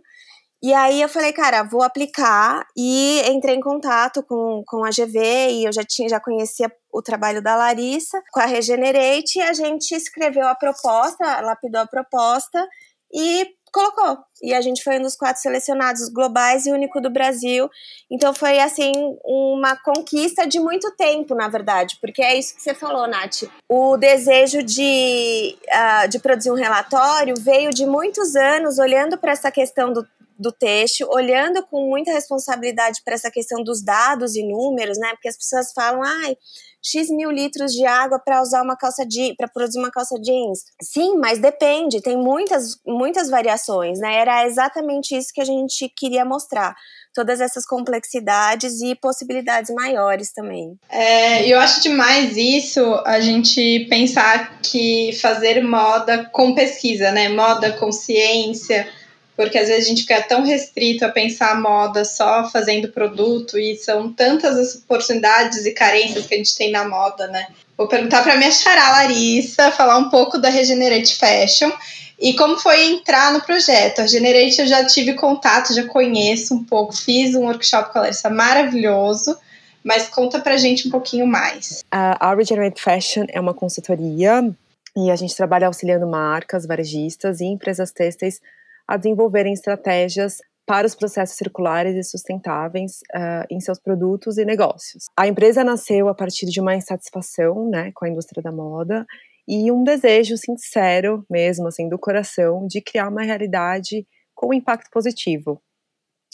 E 0.61 0.73
aí 0.73 1.01
eu 1.01 1.09
falei, 1.09 1.33
cara, 1.33 1.63
vou 1.63 1.83
aplicar 1.83 2.65
e 2.75 3.21
entrei 3.29 3.55
em 3.55 3.59
contato 3.59 4.23
com, 4.23 4.63
com 4.65 4.85
a 4.85 4.89
GV 4.89 5.49
e 5.49 5.65
eu 5.65 5.73
já 5.73 5.83
tinha 5.83 6.07
já 6.07 6.21
conhecia 6.21 6.71
o 6.91 7.01
trabalho 7.01 7.41
da 7.41 7.55
Larissa 7.55 8.21
com 8.31 8.39
a 8.39 8.45
Regenerate 8.45 9.39
e 9.39 9.41
a 9.41 9.53
gente 9.53 9.93
escreveu 9.93 10.47
a 10.47 10.55
proposta, 10.55 11.41
lapidou 11.41 11.81
a 11.81 11.87
proposta 11.87 12.65
e 13.13 13.45
colocou. 13.73 14.19
E 14.41 14.53
a 14.53 14.61
gente 14.61 14.83
foi 14.83 14.99
um 14.99 15.01
dos 15.01 15.15
quatro 15.15 15.41
selecionados 15.41 16.07
globais 16.09 16.65
e 16.65 16.71
único 16.71 17.01
do 17.01 17.09
Brasil. 17.09 17.69
Então 18.09 18.33
foi 18.33 18.59
assim 18.59 18.91
uma 19.25 19.75
conquista 19.75 20.45
de 20.45 20.59
muito 20.59 20.91
tempo, 20.91 21.33
na 21.33 21.47
verdade, 21.47 21.97
porque 21.99 22.21
é 22.21 22.37
isso 22.37 22.55
que 22.55 22.61
você 22.61 22.73
falou, 22.73 23.07
Nath. 23.07 23.43
O 23.67 23.97
desejo 23.97 24.61
de, 24.61 25.57
uh, 25.67 26.07
de 26.07 26.19
produzir 26.19 26.51
um 26.51 26.55
relatório 26.55 27.33
veio 27.39 27.71
de 27.71 27.85
muitos 27.85 28.35
anos 28.35 28.77
olhando 28.77 29.17
para 29.17 29.31
essa 29.31 29.49
questão 29.49 29.91
do, 29.91 30.07
do 30.37 30.51
têxtil, 30.51 31.07
olhando 31.09 31.65
com 31.67 31.89
muita 31.89 32.11
responsabilidade 32.11 33.01
para 33.03 33.13
essa 33.13 33.31
questão 33.31 33.63
dos 33.63 33.83
dados 33.83 34.35
e 34.35 34.43
números, 34.43 34.97
né? 34.97 35.09
Porque 35.11 35.29
as 35.29 35.37
pessoas 35.37 35.71
falam, 35.73 36.01
ai, 36.03 36.35
X 36.83 37.09
mil 37.09 37.31
litros 37.31 37.71
de 37.71 37.85
água 37.85 38.19
para 38.19 38.41
usar 38.41 38.61
uma 38.61 38.75
calça 38.75 39.05
jeans, 39.05 39.35
para 39.37 39.47
produzir 39.47 39.79
uma 39.79 39.89
calça 39.89 40.19
jeans. 40.19 40.63
Sim, 40.81 41.15
mas 41.17 41.39
depende, 41.39 42.01
tem 42.01 42.17
muitas, 42.17 42.77
muitas 42.85 43.29
variações, 43.29 43.99
né? 43.99 44.15
Era 44.15 44.45
exatamente 44.45 45.15
isso 45.15 45.29
que 45.33 45.41
a 45.41 45.45
gente 45.45 45.89
queria 45.95 46.25
mostrar. 46.25 46.75
Todas 47.15 47.39
essas 47.39 47.63
complexidades 47.65 48.81
e 48.81 48.95
possibilidades 48.95 49.71
maiores 49.73 50.33
também. 50.33 50.75
É, 50.89 51.47
eu 51.47 51.59
acho 51.59 51.79
demais 51.81 52.35
isso, 52.35 52.81
a 53.05 53.19
gente 53.19 53.85
pensar 53.87 54.59
que 54.61 55.13
fazer 55.21 55.63
moda 55.63 56.27
com 56.33 56.55
pesquisa, 56.55 57.11
né? 57.11 57.29
Moda 57.29 57.71
com 57.73 57.91
ciência 57.91 58.91
porque 59.35 59.57
às 59.57 59.67
vezes 59.67 59.85
a 59.85 59.89
gente 59.89 60.01
fica 60.03 60.21
tão 60.21 60.43
restrito 60.43 61.03
a 61.05 61.09
pensar 61.09 61.51
a 61.51 61.59
moda 61.59 62.05
só 62.05 62.49
fazendo 62.49 62.89
produto 62.89 63.57
e 63.57 63.75
são 63.75 64.11
tantas 64.11 64.57
as 64.57 64.75
oportunidades 64.75 65.65
e 65.65 65.71
carências 65.71 66.25
que 66.25 66.35
a 66.35 66.37
gente 66.37 66.55
tem 66.55 66.71
na 66.71 66.87
moda, 66.87 67.27
né? 67.27 67.47
Vou 67.75 67.87
perguntar 67.87 68.21
para 68.21 68.37
minha 68.37 68.51
xará 68.51 68.91
Larissa, 68.91 69.71
falar 69.71 69.97
um 69.97 70.09
pouco 70.09 70.37
da 70.37 70.49
Regenerate 70.49 71.15
Fashion 71.15 71.71
e 72.19 72.35
como 72.35 72.59
foi 72.59 72.85
entrar 72.85 73.33
no 73.33 73.41
projeto. 73.41 73.99
A 73.99 74.01
Regenerate 74.03 74.61
eu 74.61 74.67
já 74.67 74.85
tive 74.85 75.13
contato, 75.13 75.73
já 75.73 75.83
conheço 75.85 76.53
um 76.53 76.63
pouco, 76.63 76.95
fiz 76.95 77.33
um 77.33 77.45
workshop 77.45 77.91
com 77.91 77.97
a 77.97 78.01
Larissa 78.03 78.29
maravilhoso, 78.29 79.35
mas 79.83 80.07
conta 80.07 80.39
pra 80.39 80.57
gente 80.57 80.87
um 80.87 80.91
pouquinho 80.91 81.25
mais. 81.25 81.83
A 81.91 82.35
Regenerate 82.35 82.79
Fashion 82.79 83.25
é 83.29 83.39
uma 83.39 83.53
consultoria 83.53 84.47
e 84.95 85.09
a 85.09 85.15
gente 85.15 85.35
trabalha 85.35 85.65
auxiliando 85.65 86.05
marcas, 86.05 86.67
varejistas 86.67 87.41
e 87.41 87.45
empresas 87.45 87.91
têxteis 87.91 88.39
a 88.87 88.97
desenvolverem 88.97 89.53
estratégias 89.53 90.37
para 90.65 90.87
os 90.87 90.95
processos 90.95 91.35
circulares 91.35 91.95
e 91.95 92.03
sustentáveis 92.03 92.99
uh, 93.13 93.45
em 93.49 93.59
seus 93.59 93.79
produtos 93.79 94.37
e 94.37 94.45
negócios. 94.45 95.05
A 95.17 95.27
empresa 95.27 95.63
nasceu 95.63 96.07
a 96.07 96.15
partir 96.15 96.45
de 96.45 96.61
uma 96.61 96.75
insatisfação 96.75 97.69
né, 97.69 97.91
com 97.93 98.05
a 98.05 98.09
indústria 98.09 98.41
da 98.41 98.51
moda 98.51 99.05
e 99.47 99.71
um 99.71 99.83
desejo 99.83 100.37
sincero, 100.37 101.25
mesmo 101.29 101.67
assim, 101.67 101.89
do 101.89 101.99
coração, 101.99 102.65
de 102.65 102.81
criar 102.81 103.09
uma 103.09 103.23
realidade 103.23 104.07
com 104.33 104.53
impacto 104.53 104.89
positivo. 104.89 105.61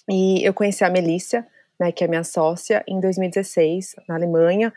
E 0.07 0.45
eu 0.45 0.53
conheci 0.53 0.83
a 0.83 0.89
Melícia, 0.89 1.45
né, 1.79 1.91
que 1.91 2.03
é 2.03 2.07
minha 2.07 2.23
sócia, 2.23 2.83
em 2.87 2.99
2016, 2.99 3.95
na 4.07 4.15
Alemanha, 4.15 4.71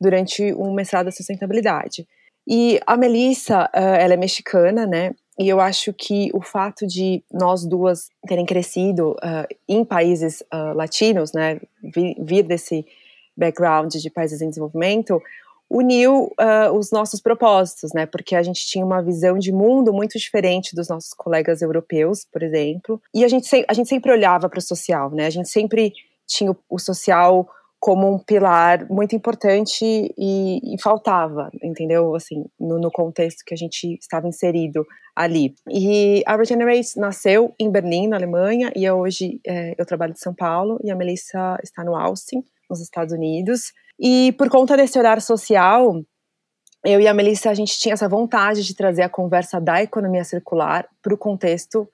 durante 0.00 0.52
um 0.54 0.74
mestrado 0.74 1.08
em 1.08 1.12
sustentabilidade. 1.12 2.06
E 2.46 2.80
a 2.86 2.96
Melissa, 2.96 3.70
uh, 3.74 3.78
ela 3.78 4.14
é 4.14 4.16
mexicana, 4.16 4.86
né? 4.86 5.12
E 5.38 5.48
eu 5.48 5.60
acho 5.60 5.92
que 5.92 6.30
o 6.32 6.40
fato 6.40 6.86
de 6.86 7.22
nós 7.30 7.66
duas 7.66 8.08
terem 8.26 8.46
crescido 8.46 9.10
uh, 9.12 9.46
em 9.68 9.84
países 9.84 10.42
uh, 10.52 10.74
latinos, 10.74 11.32
né, 11.32 11.60
vir, 11.82 12.16
vir, 12.18 12.42
desse 12.42 12.86
background 13.36 13.94
de 13.94 14.10
países 14.10 14.40
em 14.40 14.48
desenvolvimento, 14.48 15.20
uniu 15.68 16.32
uh, 16.40 16.72
os 16.74 16.90
nossos 16.90 17.20
propósitos, 17.20 17.92
né, 17.92 18.06
porque 18.06 18.34
a 18.34 18.42
gente 18.42 18.66
tinha 18.66 18.84
uma 18.84 19.02
visão 19.02 19.36
de 19.36 19.52
mundo 19.52 19.92
muito 19.92 20.18
diferente 20.18 20.74
dos 20.74 20.88
nossos 20.88 21.12
colegas 21.12 21.60
europeus, 21.60 22.24
por 22.32 22.42
exemplo, 22.42 23.00
e 23.12 23.24
a 23.24 23.28
gente, 23.28 23.64
a 23.68 23.74
gente 23.74 23.88
sempre 23.88 24.12
olhava 24.12 24.48
para 24.48 24.58
o 24.58 24.62
social, 24.62 25.10
né, 25.10 25.26
a 25.26 25.30
gente 25.30 25.48
sempre 25.48 25.92
tinha 26.26 26.50
o, 26.50 26.56
o 26.70 26.78
social 26.78 27.46
como 27.86 28.12
um 28.12 28.18
pilar 28.18 28.84
muito 28.90 29.14
importante 29.14 29.84
e, 30.18 30.74
e 30.74 30.82
faltava, 30.82 31.48
entendeu? 31.62 32.16
Assim, 32.16 32.44
no, 32.58 32.80
no, 32.80 32.90
contexto 32.90 33.44
que 33.46 33.54
a 33.54 33.56
gente 33.56 33.96
estava 34.00 34.26
inserido 34.26 34.84
ali. 35.14 35.54
E 35.70 36.20
a 36.26 36.34
Regenerate 36.34 36.98
nasceu 36.98 37.54
em 37.60 37.70
Berlim, 37.70 38.08
na 38.08 38.16
Alemanha, 38.16 38.72
e 38.74 38.90
hoje 38.90 39.40
é, 39.46 39.76
eu 39.78 39.86
trabalho 39.86 40.10
em 40.10 40.16
São 40.16 40.34
Paulo 40.34 40.80
e 40.82 40.90
a 40.90 40.96
Melissa 40.96 41.56
está 41.62 41.84
no 41.84 41.94
Austin, 41.94 42.42
nos 42.68 42.80
Estados 42.80 43.14
Unidos. 43.14 43.72
E 44.00 44.32
por 44.32 44.50
conta 44.50 44.76
desse 44.76 44.98
olhar 44.98 45.20
social, 45.20 45.94
eu 46.84 47.00
e 47.00 47.06
a 47.06 47.14
Melissa, 47.14 47.50
a 47.50 47.54
gente 47.54 47.78
tinha 47.78 47.92
essa 47.92 48.08
vontade 48.08 48.64
de 48.64 48.74
trazer 48.74 49.02
a 49.02 49.08
conversa 49.08 49.60
da 49.60 49.80
economia 49.80 50.24
circular 50.24 50.88
para 51.00 51.14
o 51.14 51.16
contexto 51.16 51.88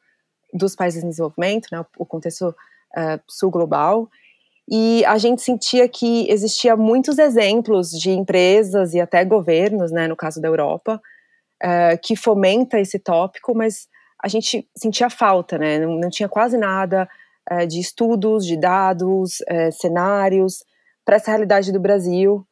dos 0.55 0.75
países 0.75 1.05
em 1.05 1.11
desenvolvimento, 1.11 1.69
né, 1.71 1.85
o 1.99 2.07
contexto 2.07 2.49
uh, 2.49 3.21
sul-global, 3.29 4.09
e 4.75 5.05
a 5.05 5.19
gente 5.19 5.43
sentia 5.43 5.87
que 5.87 6.27
existia 6.31 6.75
muitos 6.75 7.19
exemplos 7.19 7.91
de 7.91 8.11
empresas 8.11 8.95
e 8.95 9.01
até 9.03 9.23
governos, 9.23 9.93
né, 9.93 10.09
no 10.09 10.17
caso 10.17 10.41
da 10.41 10.49
Europa, 10.49 10.99
uh, 11.63 11.99
que 12.03 12.17
fomenta 12.17 12.81
esse 12.81 12.99
tópico, 12.99 13.55
mas 13.55 13.87
a 14.25 14.29
gente 14.29 14.67
sentia 14.75 15.11
falta, 15.11 15.59
né, 15.59 15.79
não, 15.79 16.01
não 16.01 16.09
tinha 16.09 16.27
quase 16.27 16.57
nada 16.57 17.07
uh, 17.53 17.67
de 17.67 17.81
estudos, 17.81 18.47
de 18.47 18.59
dados, 18.59 19.41
uh, 19.41 19.71
cenários 19.73 20.65
para 21.05 21.17
essa 21.17 21.33
realidade 21.33 21.71
do 21.71 21.81
Brasil, 21.81 22.47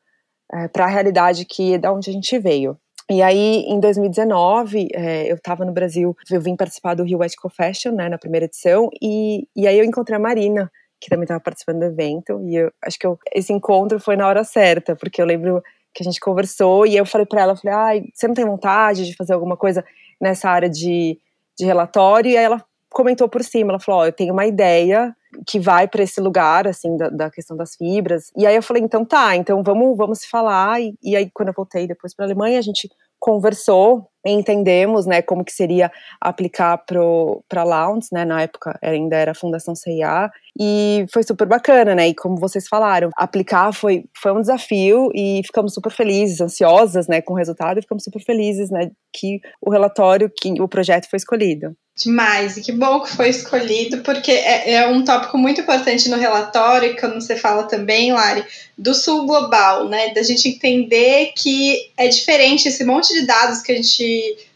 para 0.72 0.84
a 0.84 0.88
realidade 0.88 1.44
que 1.44 1.78
da 1.78 1.92
onde 1.92 2.10
a 2.10 2.12
gente 2.12 2.36
veio. 2.36 2.76
E 3.08 3.22
aí, 3.22 3.64
em 3.68 3.78
2019, 3.78 4.88
eu 5.28 5.36
estava 5.36 5.64
no 5.64 5.70
Brasil, 5.70 6.16
eu 6.28 6.40
vim 6.40 6.56
participar 6.56 6.94
do 6.94 7.04
Rio 7.04 7.22
Ethical 7.22 7.52
Fashion, 7.56 7.92
né, 7.92 8.08
na 8.08 8.18
primeira 8.18 8.46
edição, 8.46 8.90
e, 9.00 9.46
e 9.54 9.68
aí 9.68 9.78
eu 9.78 9.84
encontrei 9.84 10.16
a 10.16 10.20
Marina, 10.20 10.68
que 11.00 11.08
também 11.08 11.24
estava 11.24 11.40
participando 11.40 11.78
do 11.78 11.86
evento, 11.86 12.40
e 12.46 12.56
eu 12.56 12.72
acho 12.84 12.98
que 12.98 13.06
eu, 13.06 13.18
esse 13.34 13.52
encontro 13.52 13.98
foi 13.98 14.16
na 14.16 14.28
hora 14.28 14.44
certa, 14.44 14.94
porque 14.94 15.20
eu 15.20 15.26
lembro 15.26 15.62
que 15.94 16.02
a 16.02 16.04
gente 16.04 16.20
conversou 16.20 16.86
e 16.86 16.96
eu 16.96 17.06
falei 17.06 17.26
para 17.26 17.40
ela, 17.40 17.56
falei, 17.56 17.76
ai, 17.76 18.04
você 18.14 18.28
não 18.28 18.34
tem 18.34 18.44
vontade 18.44 19.06
de 19.06 19.16
fazer 19.16 19.32
alguma 19.32 19.56
coisa 19.56 19.84
nessa 20.20 20.48
área 20.48 20.68
de, 20.68 21.18
de 21.58 21.64
relatório? 21.64 22.30
E 22.30 22.36
aí 22.36 22.44
ela 22.44 22.64
comentou 22.90 23.28
por 23.28 23.42
cima, 23.42 23.72
ela 23.72 23.80
falou, 23.80 24.02
ó, 24.02 24.06
eu 24.06 24.12
tenho 24.12 24.32
uma 24.32 24.46
ideia 24.46 25.14
que 25.46 25.58
vai 25.58 25.86
para 25.88 26.02
esse 26.02 26.20
lugar, 26.20 26.66
assim, 26.66 26.96
da, 26.96 27.08
da, 27.08 27.30
questão 27.30 27.56
das 27.56 27.76
fibras. 27.76 28.32
E 28.36 28.46
aí 28.46 28.54
eu 28.54 28.62
falei, 28.62 28.82
então 28.82 29.04
tá, 29.04 29.36
então 29.36 29.62
vamos, 29.62 29.96
vamos 29.96 30.20
se 30.20 30.28
falar. 30.28 30.80
E, 30.80 30.94
e 31.02 31.16
aí 31.16 31.30
quando 31.32 31.48
eu 31.48 31.54
voltei 31.54 31.86
depois 31.86 32.14
para 32.14 32.24
a 32.24 32.28
Alemanha, 32.28 32.58
a 32.58 32.62
gente 32.62 32.90
conversou 33.18 34.09
entendemos 34.24 35.06
né, 35.06 35.22
como 35.22 35.44
que 35.44 35.52
seria 35.52 35.90
aplicar 36.20 36.78
para 36.78 37.64
Lounge, 37.64 38.08
né, 38.12 38.24
na 38.24 38.42
época 38.42 38.78
ainda 38.82 39.16
era 39.16 39.34
Fundação 39.34 39.74
CIA, 39.74 40.30
e 40.58 41.06
foi 41.12 41.22
super 41.22 41.46
bacana, 41.46 41.94
né, 41.94 42.08
e 42.08 42.14
como 42.14 42.36
vocês 42.36 42.68
falaram, 42.68 43.10
aplicar 43.16 43.72
foi, 43.72 44.04
foi 44.20 44.32
um 44.32 44.40
desafio 44.40 45.10
e 45.14 45.40
ficamos 45.44 45.72
super 45.74 45.90
felizes, 45.90 46.40
ansiosas, 46.40 47.08
né, 47.08 47.20
com 47.20 47.32
o 47.32 47.36
resultado 47.36 47.78
e 47.78 47.82
ficamos 47.82 48.04
super 48.04 48.22
felizes, 48.22 48.70
né, 48.70 48.90
que 49.12 49.40
o 49.60 49.70
relatório, 49.70 50.30
que 50.30 50.60
o 50.60 50.68
projeto 50.68 51.08
foi 51.08 51.16
escolhido. 51.16 51.74
Demais, 51.96 52.56
e 52.56 52.62
que 52.62 52.72
bom 52.72 53.00
que 53.00 53.14
foi 53.14 53.28
escolhido, 53.28 53.98
porque 53.98 54.30
é, 54.30 54.72
é, 54.72 54.88
um 54.88 55.04
tópico 55.04 55.36
muito 55.36 55.60
importante 55.60 56.08
no 56.08 56.16
relatório, 56.16 56.96
que 56.96 57.06
você 57.08 57.36
fala 57.36 57.64
também, 57.64 58.10
Lari, 58.10 58.42
do 58.78 58.94
sul 58.94 59.26
global, 59.26 59.86
né? 59.86 60.14
Da 60.14 60.22
gente 60.22 60.48
entender 60.48 61.32
que 61.36 61.90
é 61.98 62.08
diferente 62.08 62.68
esse 62.68 62.84
monte 62.84 63.12
de 63.12 63.26
dados 63.26 63.60
que 63.60 63.72
a 63.72 63.76
gente 63.76 64.02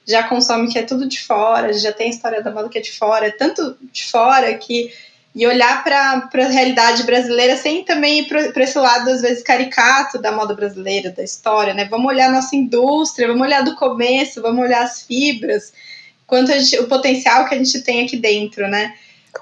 já 0.07 0.23
consome, 0.23 0.71
que 0.71 0.79
é 0.79 0.83
tudo 0.83 1.09
de 1.09 1.21
fora, 1.21 1.73
já 1.73 1.93
tem 1.93 2.09
a 2.09 2.11
história 2.11 2.43
da 2.43 2.51
moda 2.51 2.69
que 2.69 2.79
é 2.79 2.81
de 2.81 2.93
fora, 2.93 3.27
é 3.27 3.31
tanto 3.31 3.77
de 3.93 4.05
fora 4.05 4.53
que. 4.55 4.93
E 5.37 5.45
olhar 5.49 5.83
para 5.83 6.31
a 6.33 6.47
realidade 6.47 7.03
brasileira 7.03 7.57
sem 7.57 7.85
também 7.85 8.21
ir 8.21 8.29
para 8.29 8.63
esse 8.63 8.79
lado, 8.79 9.11
às 9.11 9.21
vezes, 9.21 9.43
caricato 9.43 10.17
da 10.17 10.31
moda 10.31 10.55
brasileira, 10.55 11.11
da 11.11 11.25
história, 11.25 11.75
né? 11.75 11.87
Vamos 11.87 12.07
olhar 12.07 12.31
nossa 12.31 12.55
indústria, 12.55 13.27
vamos 13.27 13.43
olhar 13.43 13.65
do 13.65 13.75
começo, 13.75 14.41
vamos 14.41 14.65
olhar 14.65 14.85
as 14.85 15.03
fibras 15.03 15.73
quanto 16.27 16.53
gente, 16.53 16.79
o 16.79 16.89
potencial 16.89 17.47
que 17.47 17.55
a 17.55 17.59
gente 17.59 17.83
tem 17.83 18.05
aqui 18.05 18.17
dentro, 18.17 18.69
né? 18.69 18.95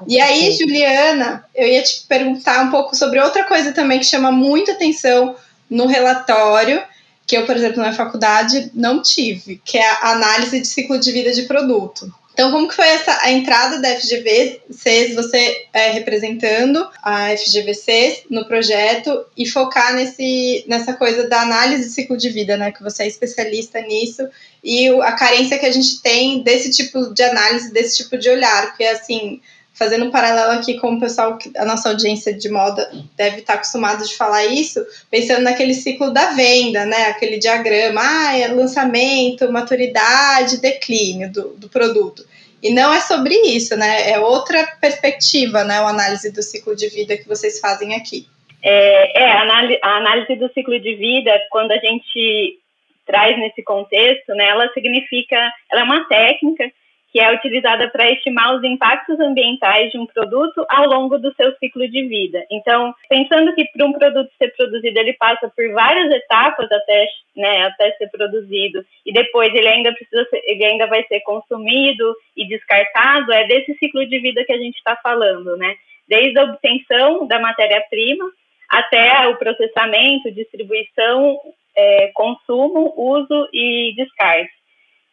e 0.06 0.20
aí, 0.20 0.52
Juliana, 0.52 1.44
eu 1.54 1.68
ia 1.68 1.82
te 1.82 2.06
perguntar 2.08 2.62
um 2.62 2.70
pouco 2.70 2.96
sobre 2.96 3.20
outra 3.20 3.44
coisa 3.44 3.72
também 3.72 3.98
que 3.98 4.06
chama 4.06 4.32
muita 4.32 4.72
atenção 4.72 5.36
no 5.68 5.86
relatório, 5.86 6.82
que 7.26 7.36
eu, 7.36 7.46
por 7.46 7.56
exemplo, 7.56 7.82
na 7.82 7.92
faculdade 7.92 8.70
não 8.74 9.00
tive, 9.00 9.60
que 9.64 9.78
é 9.78 9.90
a 9.90 10.12
análise 10.12 10.60
de 10.60 10.66
ciclo 10.66 10.98
de 10.98 11.12
vida 11.12 11.32
de 11.32 11.42
produto. 11.42 12.12
Então, 12.32 12.50
como 12.50 12.66
que 12.66 12.74
foi 12.74 12.88
essa 12.88 13.18
a 13.22 13.30
entrada 13.30 13.78
da 13.78 13.94
FGV-CES, 13.94 15.14
você 15.14 15.66
é, 15.72 15.90
representando 15.90 16.88
a 17.02 17.28
FGV-CES 17.36 18.24
no 18.30 18.46
projeto 18.46 19.26
e 19.36 19.46
focar 19.46 19.94
nesse, 19.94 20.64
nessa 20.66 20.94
coisa 20.94 21.28
da 21.28 21.42
análise 21.42 21.84
de 21.84 21.90
ciclo 21.90 22.16
de 22.16 22.30
vida, 22.30 22.56
né? 22.56 22.72
Que 22.72 22.82
você 22.82 23.02
é 23.02 23.06
especialista 23.06 23.80
nisso 23.82 24.26
e 24.64 24.88
a 24.88 25.12
carência 25.12 25.58
que 25.58 25.66
a 25.66 25.70
gente 25.70 26.00
tem 26.00 26.42
desse 26.42 26.70
tipo 26.70 27.12
de 27.12 27.22
análise, 27.22 27.72
desse 27.72 28.02
tipo 28.02 28.16
de 28.16 28.30
olhar, 28.30 28.68
porque 28.68 28.84
assim, 28.84 29.40
fazendo 29.72 30.04
um 30.04 30.10
paralelo 30.10 30.52
aqui 30.52 30.78
com 30.78 30.94
o 30.94 31.00
pessoal, 31.00 31.38
a 31.56 31.64
nossa 31.64 31.88
audiência 31.88 32.32
de 32.32 32.48
moda 32.48 32.90
deve 33.16 33.38
estar 33.38 33.54
acostumado 33.54 34.06
de 34.06 34.14
falar 34.14 34.44
isso, 34.44 34.84
pensando 35.10 35.42
naquele 35.42 35.74
ciclo 35.74 36.12
da 36.12 36.32
venda, 36.32 36.84
né? 36.84 37.06
Aquele 37.06 37.38
diagrama, 37.38 38.00
ah, 38.02 38.38
é 38.38 38.48
lançamento, 38.48 39.50
maturidade, 39.50 40.60
declínio 40.60 41.32
do, 41.32 41.54
do 41.56 41.68
produto. 41.68 42.24
E 42.62 42.72
não 42.72 42.92
é 42.92 43.00
sobre 43.00 43.34
isso, 43.34 43.76
né? 43.76 44.10
É 44.10 44.20
outra 44.20 44.64
perspectiva, 44.80 45.64
né? 45.64 45.78
A 45.78 45.88
análise 45.88 46.30
do 46.30 46.42
ciclo 46.42 46.76
de 46.76 46.88
vida 46.88 47.16
que 47.16 47.26
vocês 47.26 47.58
fazem 47.58 47.94
aqui. 47.94 48.26
É, 48.62 49.22
é 49.22 49.32
a, 49.32 49.42
análise, 49.42 49.80
a 49.82 49.96
análise 49.96 50.36
do 50.36 50.52
ciclo 50.52 50.78
de 50.78 50.94
vida, 50.94 51.32
quando 51.50 51.72
a 51.72 51.78
gente 51.78 52.58
traz 53.04 53.36
nesse 53.38 53.62
contexto, 53.64 54.32
né? 54.34 54.48
Ela 54.48 54.68
significa, 54.72 55.36
ela 55.70 55.80
é 55.80 55.84
uma 55.84 56.04
técnica 56.04 56.70
que 57.12 57.20
é 57.20 57.30
utilizada 57.30 57.90
para 57.90 58.10
estimar 58.10 58.54
os 58.54 58.64
impactos 58.64 59.20
ambientais 59.20 59.92
de 59.92 59.98
um 59.98 60.06
produto 60.06 60.64
ao 60.66 60.86
longo 60.86 61.18
do 61.18 61.32
seu 61.34 61.54
ciclo 61.58 61.86
de 61.86 62.08
vida. 62.08 62.42
Então, 62.50 62.94
pensando 63.06 63.54
que 63.54 63.66
para 63.66 63.84
um 63.84 63.92
produto 63.92 64.30
ser 64.38 64.48
produzido 64.56 64.98
ele 64.98 65.12
passa 65.12 65.52
por 65.54 65.70
várias 65.72 66.10
etapas 66.10 66.72
até, 66.72 67.06
né, 67.36 67.66
até 67.66 67.92
ser 67.92 68.08
produzido 68.08 68.82
e 69.04 69.12
depois 69.12 69.54
ele 69.54 69.68
ainda 69.68 69.92
precisa 69.92 70.24
ser, 70.30 70.42
ele 70.46 70.64
ainda 70.64 70.86
vai 70.86 71.04
ser 71.04 71.20
consumido 71.20 72.16
e 72.34 72.48
descartado, 72.48 73.30
é 73.30 73.46
desse 73.46 73.74
ciclo 73.74 74.06
de 74.06 74.18
vida 74.18 74.42
que 74.44 74.52
a 74.52 74.58
gente 74.58 74.76
está 74.76 74.96
falando, 74.96 75.54
né? 75.58 75.76
Desde 76.08 76.38
a 76.38 76.44
obtenção 76.44 77.26
da 77.26 77.38
matéria-prima 77.38 78.24
até 78.70 79.28
o 79.28 79.36
processamento, 79.36 80.32
distribuição, 80.32 81.38
é, 81.76 82.10
consumo, 82.14 82.94
uso 82.96 83.48
e 83.52 83.94
descarte. 83.96 84.61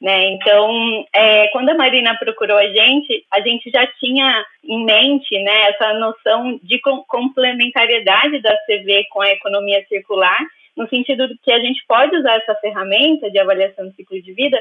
Né? 0.02 0.30
Então, 0.32 1.06
é, 1.14 1.50
quando 1.50 1.70
a 1.70 1.76
Marina 1.76 2.18
procurou 2.18 2.58
a 2.58 2.68
gente, 2.68 3.26
a 3.32 3.42
gente 3.42 3.70
já 3.70 3.86
tinha 4.00 4.46
em 4.64 4.86
mente 4.86 5.38
né, 5.44 5.72
essa 5.72 5.94
noção 5.96 6.58
de 6.64 6.80
complementariedade 7.08 8.42
da 8.42 8.56
CV 8.66 9.06
com 9.12 9.22
a 9.22 9.32
economia 9.32 9.86
circular, 9.90 10.40
no 10.78 10.88
sentido 10.88 11.28
de 11.28 11.38
que 11.44 11.52
a 11.52 11.60
gente 11.60 11.84
pode 11.86 12.16
usar 12.16 12.38
essa 12.38 12.56
ferramenta 12.56 13.30
de 13.30 13.40
avaliação 13.40 13.88
do 13.88 13.94
ciclo 13.94 14.22
de 14.22 14.32
vida 14.32 14.58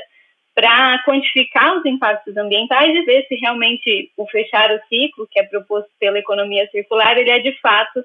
para 0.56 1.00
quantificar 1.04 1.78
os 1.78 1.86
impactos 1.86 2.36
ambientais 2.36 2.92
e 2.92 3.02
ver 3.02 3.24
se 3.28 3.36
realmente 3.36 4.10
o 4.16 4.26
fechar 4.26 4.72
o 4.72 4.80
ciclo, 4.88 5.28
que 5.30 5.38
é 5.38 5.44
proposto 5.44 5.88
pela 6.00 6.18
economia 6.18 6.68
circular, 6.72 7.16
ele 7.16 7.30
é 7.30 7.38
de 7.38 7.52
fato 7.60 8.04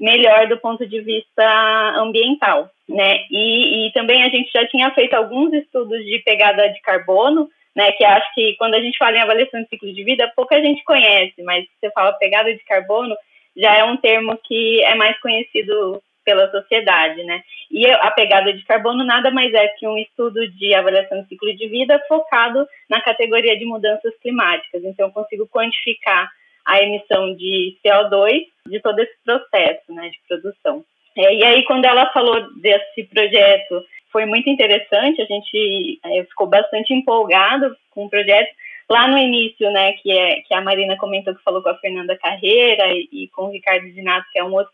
melhor 0.00 0.48
do 0.48 0.58
ponto 0.58 0.86
de 0.86 1.00
vista 1.00 1.94
ambiental, 1.96 2.68
né? 2.88 3.20
E, 3.30 3.86
e 3.86 3.92
também 3.92 4.22
a 4.22 4.28
gente 4.28 4.50
já 4.52 4.66
tinha 4.66 4.90
feito 4.92 5.14
alguns 5.14 5.52
estudos 5.52 6.04
de 6.04 6.18
pegada 6.20 6.68
de 6.68 6.80
carbono, 6.80 7.48
né? 7.74 7.92
Que 7.92 8.04
acho 8.04 8.34
que 8.34 8.54
quando 8.56 8.74
a 8.74 8.80
gente 8.80 8.98
fala 8.98 9.16
em 9.16 9.20
avaliação 9.20 9.62
de 9.62 9.68
ciclo 9.68 9.92
de 9.92 10.04
vida, 10.04 10.32
pouca 10.36 10.60
gente 10.60 10.82
conhece, 10.84 11.42
mas 11.42 11.64
você 11.80 11.90
fala 11.90 12.12
pegada 12.14 12.52
de 12.52 12.64
carbono, 12.64 13.16
já 13.56 13.76
é 13.76 13.84
um 13.84 13.96
termo 13.96 14.38
que 14.44 14.82
é 14.84 14.94
mais 14.94 15.18
conhecido 15.20 16.02
pela 16.24 16.50
sociedade, 16.50 17.22
né? 17.24 17.42
E 17.70 17.86
a 17.86 18.10
pegada 18.10 18.52
de 18.52 18.64
carbono 18.64 19.04
nada 19.04 19.30
mais 19.30 19.52
é 19.52 19.68
que 19.68 19.86
um 19.86 19.98
estudo 19.98 20.48
de 20.48 20.74
avaliação 20.74 21.22
de 21.22 21.28
ciclo 21.28 21.54
de 21.54 21.68
vida 21.68 22.00
focado 22.08 22.66
na 22.88 23.00
categoria 23.00 23.56
de 23.58 23.64
mudanças 23.64 24.12
climáticas. 24.22 24.82
Então, 24.84 25.08
eu 25.08 25.12
consigo 25.12 25.46
quantificar 25.46 26.30
a 26.64 26.82
emissão 26.82 27.34
de 27.34 27.76
CO2 27.84 28.46
de 28.66 28.80
todo 28.80 28.98
esse 28.98 29.14
processo 29.24 29.92
né, 29.92 30.08
de 30.08 30.18
produção. 30.26 30.84
É, 31.16 31.34
e 31.34 31.44
aí, 31.44 31.64
quando 31.64 31.84
ela 31.84 32.10
falou 32.12 32.52
desse 32.60 33.04
projeto, 33.04 33.84
foi 34.10 34.26
muito 34.26 34.48
interessante, 34.48 35.20
a 35.20 35.26
gente 35.26 36.00
é, 36.04 36.24
ficou 36.24 36.46
bastante 36.46 36.92
empolgado 36.92 37.76
com 37.90 38.06
o 38.06 38.10
projeto. 38.10 38.50
Lá 38.88 39.08
no 39.08 39.18
início, 39.18 39.70
né, 39.70 39.92
que, 39.94 40.10
é, 40.10 40.40
que 40.42 40.54
a 40.54 40.60
Marina 40.60 40.96
comentou 40.96 41.34
que 41.34 41.42
falou 41.42 41.62
com 41.62 41.70
a 41.70 41.78
Fernanda 41.78 42.16
Carreira 42.18 42.92
e, 42.92 43.08
e 43.12 43.28
com 43.28 43.44
o 43.44 43.50
Ricardo 43.50 43.90
Dinato, 43.90 44.26
que 44.32 44.38
é 44.38 44.44
um 44.44 44.52
outro 44.52 44.72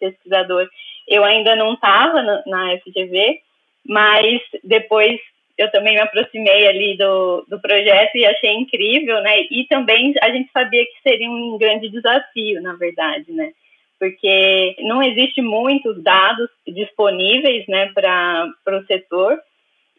pesquisador, 0.00 0.68
eu 1.06 1.24
ainda 1.24 1.54
não 1.54 1.74
estava 1.74 2.22
na, 2.22 2.42
na 2.46 2.78
FGV, 2.78 3.40
mas 3.86 4.40
depois 4.64 5.20
eu 5.58 5.70
também 5.70 5.94
me 5.94 6.00
aproximei 6.00 6.66
ali 6.66 6.96
do, 6.96 7.44
do 7.48 7.60
projeto 7.60 8.16
e 8.16 8.26
achei 8.26 8.52
incrível, 8.54 9.20
né? 9.22 9.42
E 9.50 9.66
também 9.68 10.14
a 10.20 10.30
gente 10.30 10.50
sabia 10.52 10.84
que 10.84 11.02
seria 11.02 11.28
um 11.30 11.58
grande 11.58 11.88
desafio, 11.88 12.60
na 12.62 12.74
verdade, 12.74 13.30
né? 13.32 13.52
Porque 13.98 14.76
não 14.80 15.02
existe 15.02 15.40
muitos 15.40 16.02
dados 16.02 16.48
disponíveis, 16.66 17.66
né, 17.68 17.92
para 17.94 18.52
o 18.68 18.84
setor. 18.86 19.38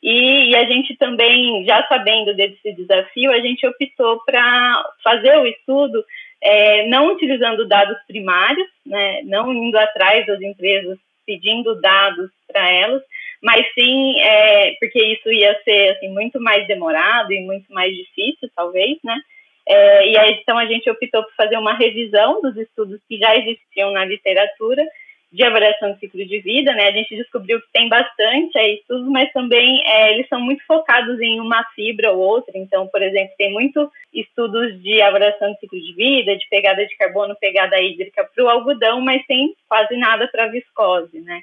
E, 0.02 0.50
e, 0.50 0.56
a 0.58 0.66
gente 0.66 0.98
também, 0.98 1.64
já 1.66 1.82
sabendo 1.88 2.34
desse 2.36 2.74
desafio, 2.74 3.32
a 3.32 3.40
gente 3.40 3.66
optou 3.66 4.20
para 4.26 4.84
fazer 5.02 5.38
o 5.38 5.48
estudo 5.48 6.04
é, 6.42 6.86
não 6.88 7.14
utilizando 7.14 7.66
dados 7.66 7.98
primários, 8.06 8.68
né, 8.86 9.22
não 9.24 9.54
indo 9.54 9.78
atrás 9.78 10.26
das 10.28 10.42
empresas 10.42 10.98
pedindo 11.26 11.80
dados 11.80 12.30
para 12.46 12.70
elas, 12.70 13.02
mas 13.44 13.66
sim 13.74 14.20
é, 14.22 14.76
porque 14.80 15.04
isso 15.04 15.30
ia 15.30 15.54
ser 15.64 15.92
assim, 15.92 16.10
muito 16.10 16.40
mais 16.40 16.66
demorado 16.66 17.34
e 17.34 17.42
muito 17.42 17.72
mais 17.74 17.94
difícil, 17.94 18.50
talvez, 18.56 18.98
né? 19.04 19.20
É, 19.68 20.10
e 20.10 20.18
aí, 20.18 20.40
então 20.42 20.58
a 20.58 20.66
gente 20.66 20.90
optou 20.90 21.24
por 21.24 21.34
fazer 21.36 21.58
uma 21.58 21.74
revisão 21.74 22.42
dos 22.42 22.56
estudos 22.58 23.02
que 23.08 23.18
já 23.18 23.36
existiam 23.36 23.92
na 23.92 24.06
literatura 24.06 24.84
de 25.32 25.44
avaliação 25.44 25.94
de 25.94 26.00
ciclo 26.00 26.24
de 26.24 26.40
vida, 26.40 26.74
né? 26.74 26.88
A 26.88 26.92
gente 26.92 27.16
descobriu 27.16 27.60
que 27.60 27.68
tem 27.74 27.90
bastante 27.90 28.56
é, 28.56 28.76
estudos, 28.76 29.10
mas 29.10 29.32
também 29.34 29.82
é, 29.86 30.14
eles 30.14 30.28
são 30.30 30.40
muito 30.40 30.64
focados 30.66 31.20
em 31.20 31.42
uma 31.42 31.66
fibra 31.76 32.12
ou 32.12 32.20
outra. 32.20 32.52
Então, 32.56 32.88
por 32.88 33.02
exemplo, 33.02 33.34
tem 33.38 33.52
muito 33.52 33.92
estudos 34.14 34.82
de 34.82 35.02
avaliação 35.02 35.52
de 35.52 35.60
ciclo 35.60 35.80
de 35.80 35.94
vida, 35.96 36.38
de 36.38 36.48
pegada 36.50 36.86
de 36.86 36.96
carbono, 36.96 37.36
pegada 37.42 37.82
hídrica 37.82 38.24
para 38.24 38.44
o 38.46 38.50
algodão, 38.50 39.02
mas 39.02 39.26
tem 39.26 39.56
quase 39.68 39.98
nada 39.98 40.28
para 40.28 40.48
viscose, 40.48 41.20
né? 41.22 41.42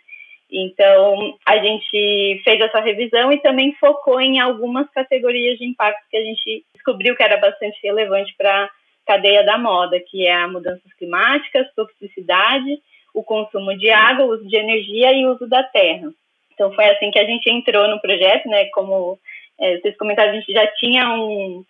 Então, 0.53 1.39
a 1.47 1.59
gente 1.59 2.41
fez 2.43 2.61
essa 2.61 2.81
revisão 2.81 3.33
e 3.33 3.41
também 3.41 3.73
focou 3.75 4.21
em 4.21 4.41
algumas 4.41 4.89
categorias 4.91 5.59
de 5.59 5.65
impacto 5.65 6.03
que 6.11 6.17
a 6.17 6.23
gente 6.23 6.65
descobriu 6.75 7.17
que 7.17 7.23
era 7.23 7.37
bastante 7.37 7.79
relevante 7.83 8.35
para 8.37 8.65
a 8.65 8.71
cadeia 9.07 9.45
da 9.45 9.57
moda, 9.57 10.01
que 10.01 10.27
é 10.27 10.35
a 10.35 10.49
mudanças 10.49 10.93
climáticas, 10.99 11.73
toxicidade, 11.75 12.81
o 13.15 13.23
consumo 13.23 13.77
de 13.77 13.91
água, 13.91 14.27
o 14.27 14.31
uso 14.31 14.49
de 14.49 14.57
energia 14.57 15.13
e 15.13 15.27
uso 15.27 15.47
da 15.47 15.63
terra. 15.63 16.11
Então, 16.53 16.73
foi 16.75 16.85
assim 16.87 17.11
que 17.11 17.19
a 17.19 17.25
gente 17.25 17.49
entrou 17.49 17.89
no 17.89 18.01
projeto, 18.01 18.49
né? 18.49 18.67
Como 18.67 19.19
é, 19.61 19.79
vocês 19.79 19.97
comentaram, 19.97 20.33
a 20.33 20.35
gente 20.35 20.53
já 20.53 20.67
tinha 20.67 21.09
um, 21.13 21.65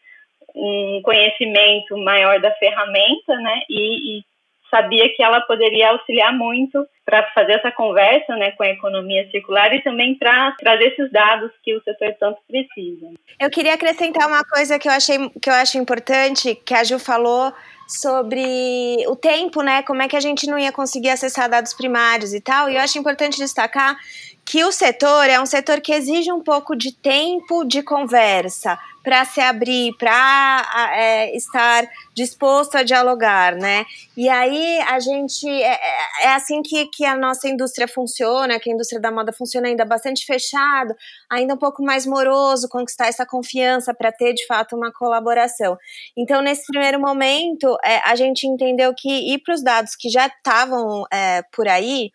um 0.54 1.00
conhecimento 1.02 1.96
maior 1.98 2.40
da 2.40 2.50
ferramenta, 2.52 3.36
né? 3.36 3.62
E, 3.68 4.18
e 4.18 4.24
sabia 4.70 5.08
que 5.14 5.22
ela 5.22 5.40
poderia 5.42 5.90
auxiliar 5.90 6.32
muito 6.32 6.86
para 7.04 7.28
fazer 7.32 7.54
essa 7.54 7.72
conversa 7.72 8.36
né, 8.36 8.52
com 8.52 8.62
a 8.62 8.68
economia 8.68 9.28
circular 9.30 9.74
e 9.74 9.82
também 9.82 10.14
para 10.14 10.52
trazer 10.52 10.92
esses 10.92 11.10
dados 11.10 11.50
que 11.62 11.74
o 11.74 11.82
setor 11.82 12.14
tanto 12.20 12.38
precisa. 12.48 13.06
Eu 13.38 13.50
queria 13.50 13.74
acrescentar 13.74 14.28
uma 14.28 14.44
coisa 14.44 14.78
que 14.78 14.88
eu 14.88 14.92
achei 14.92 15.18
que 15.42 15.50
eu 15.50 15.54
acho 15.54 15.76
importante, 15.76 16.54
que 16.54 16.72
a 16.72 16.84
Ju 16.84 16.98
falou 16.98 17.52
sobre 17.88 19.04
o 19.08 19.16
tempo, 19.16 19.62
né? 19.62 19.82
Como 19.82 20.00
é 20.00 20.06
que 20.06 20.16
a 20.16 20.20
gente 20.20 20.46
não 20.46 20.56
ia 20.58 20.70
conseguir 20.70 21.10
acessar 21.10 21.50
dados 21.50 21.74
primários 21.74 22.32
e 22.32 22.40
tal. 22.40 22.70
E 22.70 22.76
eu 22.76 22.80
acho 22.80 22.96
importante 22.96 23.38
destacar 23.38 23.96
que 24.44 24.64
o 24.64 24.72
setor 24.72 25.28
é 25.28 25.40
um 25.40 25.46
setor 25.46 25.80
que 25.80 25.92
exige 25.92 26.30
um 26.32 26.42
pouco 26.42 26.76
de 26.76 26.92
tempo 26.92 27.64
de 27.64 27.82
conversa 27.82 28.78
para 29.02 29.24
se 29.24 29.40
abrir, 29.40 29.94
para 29.96 30.92
é, 30.94 31.36
estar 31.36 31.88
disposto 32.14 32.76
a 32.76 32.82
dialogar, 32.82 33.54
né? 33.54 33.84
E 34.16 34.28
aí 34.28 34.78
a 34.80 35.00
gente 35.00 35.48
é, 35.48 35.72
é, 35.72 36.24
é 36.24 36.34
assim 36.34 36.60
que, 36.62 36.86
que 36.86 37.04
a 37.04 37.16
nossa 37.16 37.48
indústria 37.48 37.88
funciona, 37.88 38.60
que 38.60 38.70
a 38.70 38.74
indústria 38.74 39.00
da 39.00 39.10
moda 39.10 39.32
funciona 39.32 39.68
ainda 39.68 39.84
bastante 39.84 40.26
fechado, 40.26 40.94
ainda 41.30 41.54
um 41.54 41.58
pouco 41.58 41.82
mais 41.82 42.04
moroso, 42.04 42.68
conquistar 42.68 43.06
essa 43.06 43.24
confiança 43.24 43.94
para 43.94 44.12
ter 44.12 44.34
de 44.34 44.46
fato 44.46 44.76
uma 44.76 44.92
colaboração. 44.92 45.78
Então, 46.16 46.42
nesse 46.42 46.66
primeiro 46.66 47.00
momento, 47.00 47.76
é, 47.82 47.98
a 48.04 48.14
gente 48.14 48.46
entendeu 48.46 48.92
que 48.94 49.32
ir 49.32 49.38
para 49.38 49.54
os 49.54 49.62
dados 49.62 49.96
que 49.96 50.10
já 50.10 50.26
estavam 50.26 51.04
é, 51.10 51.42
por 51.52 51.66
aí, 51.66 52.10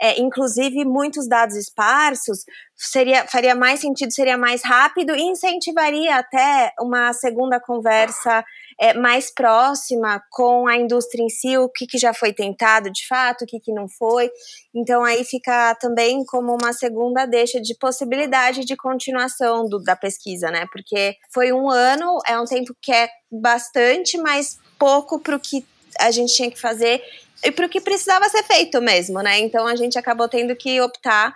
é, 0.00 0.20
inclusive 0.20 0.84
muitos 0.84 1.26
dados 1.26 1.56
esparsos, 1.56 2.44
seria, 2.76 3.26
faria 3.26 3.54
mais 3.54 3.80
sentido, 3.80 4.12
seria 4.12 4.36
mais 4.36 4.62
rápido 4.62 5.16
e 5.16 5.22
incentivaria 5.22 6.16
até 6.16 6.72
uma 6.78 7.12
segunda 7.14 7.58
conversa 7.58 8.44
é, 8.78 8.92
mais 8.92 9.32
próxima 9.32 10.22
com 10.30 10.68
a 10.68 10.76
indústria 10.76 11.22
em 11.22 11.30
si, 11.30 11.56
o 11.56 11.68
que, 11.68 11.86
que 11.86 11.96
já 11.96 12.12
foi 12.12 12.34
tentado 12.34 12.90
de 12.90 13.06
fato, 13.06 13.42
o 13.42 13.46
que, 13.46 13.58
que 13.58 13.72
não 13.72 13.88
foi. 13.88 14.30
Então 14.74 15.02
aí 15.02 15.24
fica 15.24 15.74
também 15.76 16.22
como 16.26 16.54
uma 16.60 16.74
segunda 16.74 17.24
deixa 17.24 17.60
de 17.60 17.74
possibilidade 17.74 18.64
de 18.64 18.76
continuação 18.76 19.66
do, 19.66 19.82
da 19.82 19.96
pesquisa, 19.96 20.50
né? 20.50 20.66
Porque 20.70 21.16
foi 21.32 21.52
um 21.52 21.70
ano, 21.70 22.18
é 22.28 22.38
um 22.38 22.44
tempo 22.44 22.76
que 22.82 22.92
é 22.92 23.08
bastante, 23.32 24.18
mas 24.18 24.58
pouco 24.78 25.18
para 25.18 25.36
o 25.36 25.40
que 25.40 25.64
a 25.98 26.10
gente 26.10 26.34
tinha 26.34 26.50
que 26.50 26.60
fazer 26.60 27.02
e 27.44 27.50
para 27.50 27.66
o 27.66 27.68
que 27.68 27.80
precisava 27.80 28.28
ser 28.28 28.42
feito 28.42 28.80
mesmo, 28.82 29.22
né? 29.22 29.38
Então 29.38 29.66
a 29.66 29.76
gente 29.76 29.98
acabou 29.98 30.28
tendo 30.28 30.54
que 30.54 30.80
optar 30.80 31.34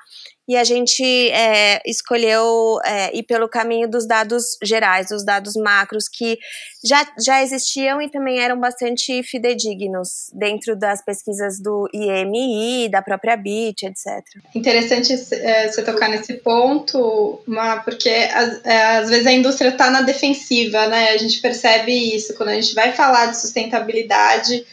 e 0.50 0.56
a 0.56 0.64
gente 0.64 1.04
é, 1.30 1.80
escolheu 1.86 2.80
é, 2.84 3.16
ir 3.16 3.22
pelo 3.22 3.48
caminho 3.48 3.88
dos 3.88 4.04
dados 4.04 4.58
gerais, 4.60 5.06
dos 5.10 5.24
dados 5.24 5.54
macros, 5.54 6.08
que 6.08 6.36
já, 6.84 7.06
já 7.24 7.40
existiam 7.40 8.02
e 8.02 8.10
também 8.10 8.40
eram 8.40 8.58
bastante 8.58 9.22
fidedignos 9.22 10.28
dentro 10.32 10.74
das 10.74 11.04
pesquisas 11.04 11.60
do 11.60 11.88
IMI, 11.94 12.88
da 12.88 13.00
própria 13.00 13.36
BIT, 13.36 13.86
etc. 13.86 14.24
Interessante 14.52 15.12
é, 15.12 15.68
você 15.68 15.84
tocar 15.84 16.08
nesse 16.08 16.34
ponto, 16.34 17.40
porque 17.84 18.08
às, 18.08 18.64
é, 18.64 18.82
às 18.98 19.08
vezes 19.08 19.28
a 19.28 19.32
indústria 19.32 19.68
está 19.68 19.88
na 19.88 20.02
defensiva, 20.02 20.88
né? 20.88 21.10
A 21.10 21.16
gente 21.16 21.40
percebe 21.40 21.92
isso 21.92 22.34
quando 22.34 22.48
a 22.48 22.60
gente 22.60 22.74
vai 22.74 22.92
falar 22.92 23.26
de 23.26 23.40
sustentabilidade. 23.40 24.66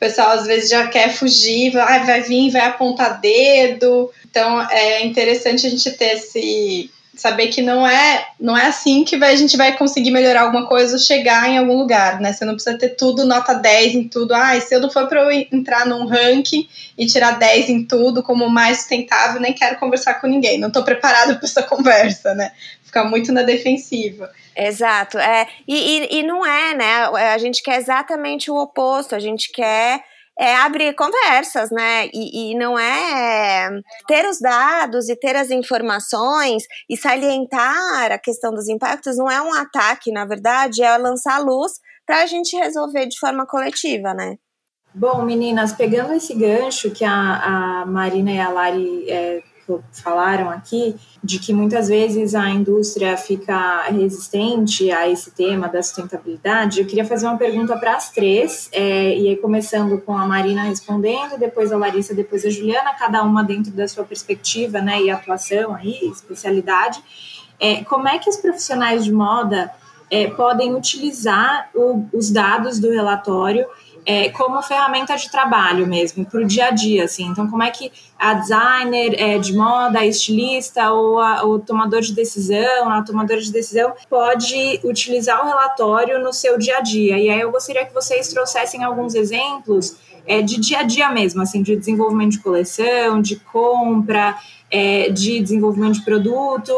Pessoal 0.00 0.30
às 0.30 0.46
vezes 0.46 0.70
já 0.70 0.88
quer 0.88 1.10
fugir, 1.10 1.70
vai, 1.70 2.04
vai 2.06 2.22
vir, 2.22 2.50
vai 2.50 2.62
apontar 2.62 3.20
dedo, 3.20 4.10
então 4.28 4.60
é 4.70 5.04
interessante 5.04 5.66
a 5.66 5.70
gente 5.70 5.90
ter 5.90 6.14
esse, 6.16 6.90
saber 7.20 7.48
que 7.48 7.60
não 7.60 7.86
é 7.86 8.28
não 8.40 8.56
é 8.56 8.66
assim 8.66 9.04
que 9.04 9.18
vai, 9.18 9.34
a 9.34 9.36
gente 9.36 9.56
vai 9.56 9.76
conseguir 9.76 10.10
melhorar 10.10 10.42
alguma 10.42 10.66
coisa 10.66 10.94
ou 10.94 10.98
chegar 10.98 11.50
em 11.50 11.58
algum 11.58 11.76
lugar, 11.76 12.18
né? 12.18 12.32
Você 12.32 12.46
não 12.46 12.54
precisa 12.54 12.78
ter 12.78 12.90
tudo 12.90 13.26
nota 13.26 13.52
10 13.52 13.94
em 13.94 14.08
tudo. 14.08 14.32
Ah, 14.32 14.58
se 14.58 14.74
eu 14.74 14.80
não 14.80 14.90
for 14.90 15.06
para 15.06 15.20
eu 15.20 15.46
entrar 15.52 15.86
num 15.86 16.06
ranking 16.06 16.66
e 16.96 17.06
tirar 17.06 17.38
10 17.38 17.68
em 17.68 17.84
tudo 17.84 18.22
como 18.22 18.48
mais 18.48 18.78
sustentável, 18.78 19.38
nem 19.38 19.52
quero 19.52 19.78
conversar 19.78 20.14
com 20.14 20.26
ninguém. 20.26 20.58
Não 20.58 20.68
estou 20.68 20.82
preparado 20.82 21.36
para 21.36 21.44
essa 21.44 21.62
conversa, 21.64 22.34
né? 22.34 22.52
Ficar 22.90 23.04
muito 23.04 23.30
na 23.30 23.42
defensiva. 23.42 24.28
Exato, 24.56 25.16
é. 25.16 25.46
E, 25.66 25.76
e, 25.76 26.18
e 26.18 26.22
não 26.24 26.44
é, 26.44 26.74
né? 26.74 27.04
A 27.32 27.38
gente 27.38 27.62
quer 27.62 27.78
exatamente 27.78 28.50
o 28.50 28.56
oposto. 28.56 29.14
A 29.14 29.20
gente 29.20 29.52
quer 29.52 30.02
é 30.36 30.56
abrir 30.56 30.94
conversas, 30.94 31.70
né? 31.70 32.06
E, 32.12 32.52
e, 32.52 32.58
não 32.58 32.76
é 32.76 33.68
ter 34.08 34.26
os 34.26 34.40
dados 34.40 35.08
e 35.08 35.14
ter 35.14 35.36
as 35.36 35.50
informações 35.50 36.64
e 36.88 36.96
salientar 36.96 38.10
a 38.10 38.18
questão 38.18 38.52
dos 38.52 38.66
impactos, 38.66 39.18
não 39.18 39.30
é 39.30 39.40
um 39.40 39.52
ataque, 39.52 40.10
na 40.10 40.24
verdade, 40.24 40.82
é 40.82 40.96
lançar 40.96 41.38
luz 41.38 41.74
para 42.06 42.22
a 42.22 42.26
gente 42.26 42.56
resolver 42.56 43.06
de 43.06 43.18
forma 43.18 43.46
coletiva, 43.46 44.14
né? 44.14 44.36
Bom, 44.94 45.22
meninas, 45.22 45.72
pegando 45.72 46.14
esse 46.14 46.34
gancho 46.34 46.90
que 46.90 47.04
a, 47.04 47.82
a 47.82 47.86
Marina 47.86 48.32
e 48.32 48.40
a 48.40 48.48
Lari 48.48 49.10
é, 49.10 49.42
falaram 49.92 50.50
aqui, 50.50 50.96
de 51.22 51.38
que 51.38 51.52
muitas 51.52 51.88
vezes 51.88 52.34
a 52.34 52.48
indústria 52.50 53.16
fica 53.16 53.82
resistente 53.84 54.90
a 54.90 55.08
esse 55.08 55.30
tema 55.30 55.68
da 55.68 55.82
sustentabilidade, 55.82 56.80
eu 56.80 56.86
queria 56.86 57.04
fazer 57.04 57.26
uma 57.26 57.36
pergunta 57.36 57.76
para 57.76 57.96
as 57.96 58.10
três, 58.10 58.68
é, 58.72 59.16
e 59.16 59.28
aí 59.28 59.36
começando 59.36 59.98
com 59.98 60.16
a 60.16 60.26
Marina 60.26 60.64
respondendo, 60.64 61.38
depois 61.38 61.72
a 61.72 61.76
Larissa, 61.76 62.14
depois 62.14 62.44
a 62.44 62.50
Juliana, 62.50 62.94
cada 62.94 63.22
uma 63.22 63.42
dentro 63.42 63.70
da 63.72 63.86
sua 63.86 64.04
perspectiva 64.04 64.80
né, 64.80 65.02
e 65.02 65.10
atuação 65.10 65.74
aí, 65.74 66.10
especialidade. 66.10 67.02
É, 67.58 67.84
como 67.84 68.08
é 68.08 68.18
que 68.18 68.30
os 68.30 68.36
profissionais 68.36 69.04
de 69.04 69.12
moda 69.12 69.70
é, 70.10 70.28
podem 70.28 70.74
utilizar 70.74 71.70
o, 71.74 72.04
os 72.12 72.30
dados 72.30 72.80
do 72.80 72.90
relatório 72.90 73.64
é, 74.06 74.30
como 74.30 74.62
ferramenta 74.62 75.16
de 75.16 75.30
trabalho 75.30 75.86
mesmo, 75.86 76.24
para 76.24 76.40
o 76.40 76.44
dia 76.44 76.66
a 76.66 76.70
dia, 76.70 77.04
assim. 77.04 77.26
Então, 77.26 77.48
como 77.48 77.62
é 77.62 77.70
que 77.70 77.92
a 78.18 78.34
designer 78.34 79.14
é, 79.18 79.38
de 79.38 79.54
moda, 79.54 80.00
a 80.00 80.06
estilista 80.06 80.90
ou 80.92 81.18
a, 81.18 81.44
o 81.44 81.58
tomador 81.58 82.00
de 82.00 82.12
decisão, 82.12 82.88
a 82.88 83.02
tomadora 83.02 83.40
de 83.40 83.52
decisão 83.52 83.92
pode 84.08 84.80
utilizar 84.84 85.44
o 85.44 85.48
relatório 85.48 86.18
no 86.18 86.32
seu 86.32 86.58
dia 86.58 86.78
a 86.78 86.80
dia? 86.80 87.18
E 87.18 87.30
aí 87.30 87.40
eu 87.40 87.50
gostaria 87.50 87.84
que 87.84 87.94
vocês 87.94 88.28
trouxessem 88.28 88.82
alguns 88.82 89.14
exemplos 89.14 89.96
é, 90.26 90.42
de 90.42 90.60
dia 90.60 90.80
a 90.80 90.82
dia 90.82 91.10
mesmo, 91.10 91.42
assim, 91.42 91.62
de 91.62 91.76
desenvolvimento 91.76 92.32
de 92.32 92.40
coleção, 92.40 93.20
de 93.20 93.36
compra, 93.36 94.36
é, 94.70 95.10
de 95.10 95.40
desenvolvimento 95.40 95.94
de 95.94 96.04
produto. 96.04 96.72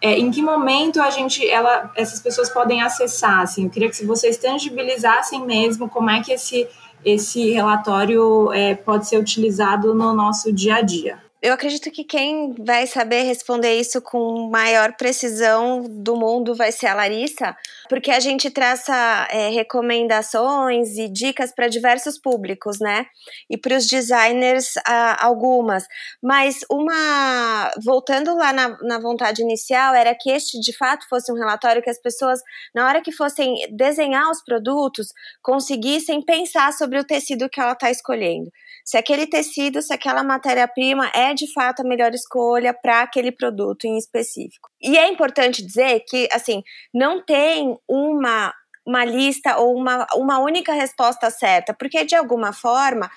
É, 0.00 0.16
em 0.16 0.30
que 0.30 0.40
momento 0.40 1.00
a 1.00 1.10
gente, 1.10 1.48
ela, 1.48 1.90
essas 1.96 2.20
pessoas 2.20 2.48
podem 2.48 2.82
acessar? 2.82 3.40
Assim, 3.40 3.64
eu 3.64 3.70
queria 3.70 3.90
que 3.90 4.04
vocês 4.04 4.36
tangibilizassem 4.36 5.44
mesmo 5.44 5.88
como 5.88 6.08
é 6.10 6.22
que 6.22 6.32
esse, 6.32 6.68
esse 7.04 7.50
relatório 7.50 8.52
é, 8.52 8.74
pode 8.74 9.08
ser 9.08 9.18
utilizado 9.18 9.94
no 9.94 10.12
nosso 10.14 10.52
dia 10.52 10.76
a 10.76 10.82
dia. 10.82 11.27
Eu 11.40 11.52
acredito 11.52 11.88
que 11.92 12.02
quem 12.02 12.52
vai 12.58 12.84
saber 12.84 13.22
responder 13.22 13.78
isso 13.78 14.02
com 14.02 14.50
maior 14.50 14.96
precisão 14.96 15.84
do 15.88 16.16
mundo 16.16 16.52
vai 16.52 16.72
ser 16.72 16.88
a 16.88 16.94
Larissa, 16.94 17.56
porque 17.88 18.10
a 18.10 18.18
gente 18.18 18.50
traça 18.50 18.92
é, 19.30 19.48
recomendações 19.48 20.96
e 20.96 21.08
dicas 21.08 21.54
para 21.54 21.68
diversos 21.68 22.18
públicos, 22.18 22.80
né? 22.80 23.06
E 23.48 23.56
para 23.56 23.76
os 23.76 23.86
designers, 23.86 24.72
algumas. 25.20 25.84
Mas 26.20 26.58
uma. 26.68 27.70
Voltando 27.84 28.34
lá 28.36 28.52
na, 28.52 28.76
na 28.82 28.98
vontade 28.98 29.40
inicial, 29.40 29.94
era 29.94 30.16
que 30.18 30.30
este 30.30 30.58
de 30.58 30.76
fato 30.76 31.06
fosse 31.08 31.30
um 31.30 31.36
relatório 31.36 31.82
que 31.82 31.90
as 31.90 32.00
pessoas, 32.00 32.40
na 32.74 32.88
hora 32.88 33.00
que 33.00 33.12
fossem 33.12 33.54
desenhar 33.76 34.28
os 34.28 34.42
produtos, 34.42 35.12
conseguissem 35.40 36.20
pensar 36.20 36.72
sobre 36.72 36.98
o 36.98 37.04
tecido 37.04 37.48
que 37.48 37.60
ela 37.60 37.74
está 37.74 37.92
escolhendo 37.92 38.50
se 38.88 38.96
aquele 38.96 39.26
tecido, 39.26 39.82
se 39.82 39.92
aquela 39.92 40.24
matéria-prima 40.24 41.10
é 41.14 41.34
de 41.34 41.52
fato 41.52 41.80
a 41.80 41.84
melhor 41.84 42.14
escolha 42.14 42.72
para 42.72 43.02
aquele 43.02 43.30
produto 43.30 43.84
em 43.84 43.98
específico. 43.98 44.70
E 44.80 44.96
é 44.96 45.06
importante 45.10 45.62
dizer 45.62 46.02
que, 46.08 46.26
assim, 46.32 46.62
não 46.94 47.22
tem 47.22 47.76
uma, 47.86 48.50
uma 48.86 49.04
lista 49.04 49.58
ou 49.58 49.76
uma, 49.76 50.06
uma 50.14 50.38
única 50.38 50.72
resposta 50.72 51.28
certa, 51.28 51.74
porque 51.74 52.02
de 52.02 52.14
alguma 52.14 52.50
forma 52.54 53.10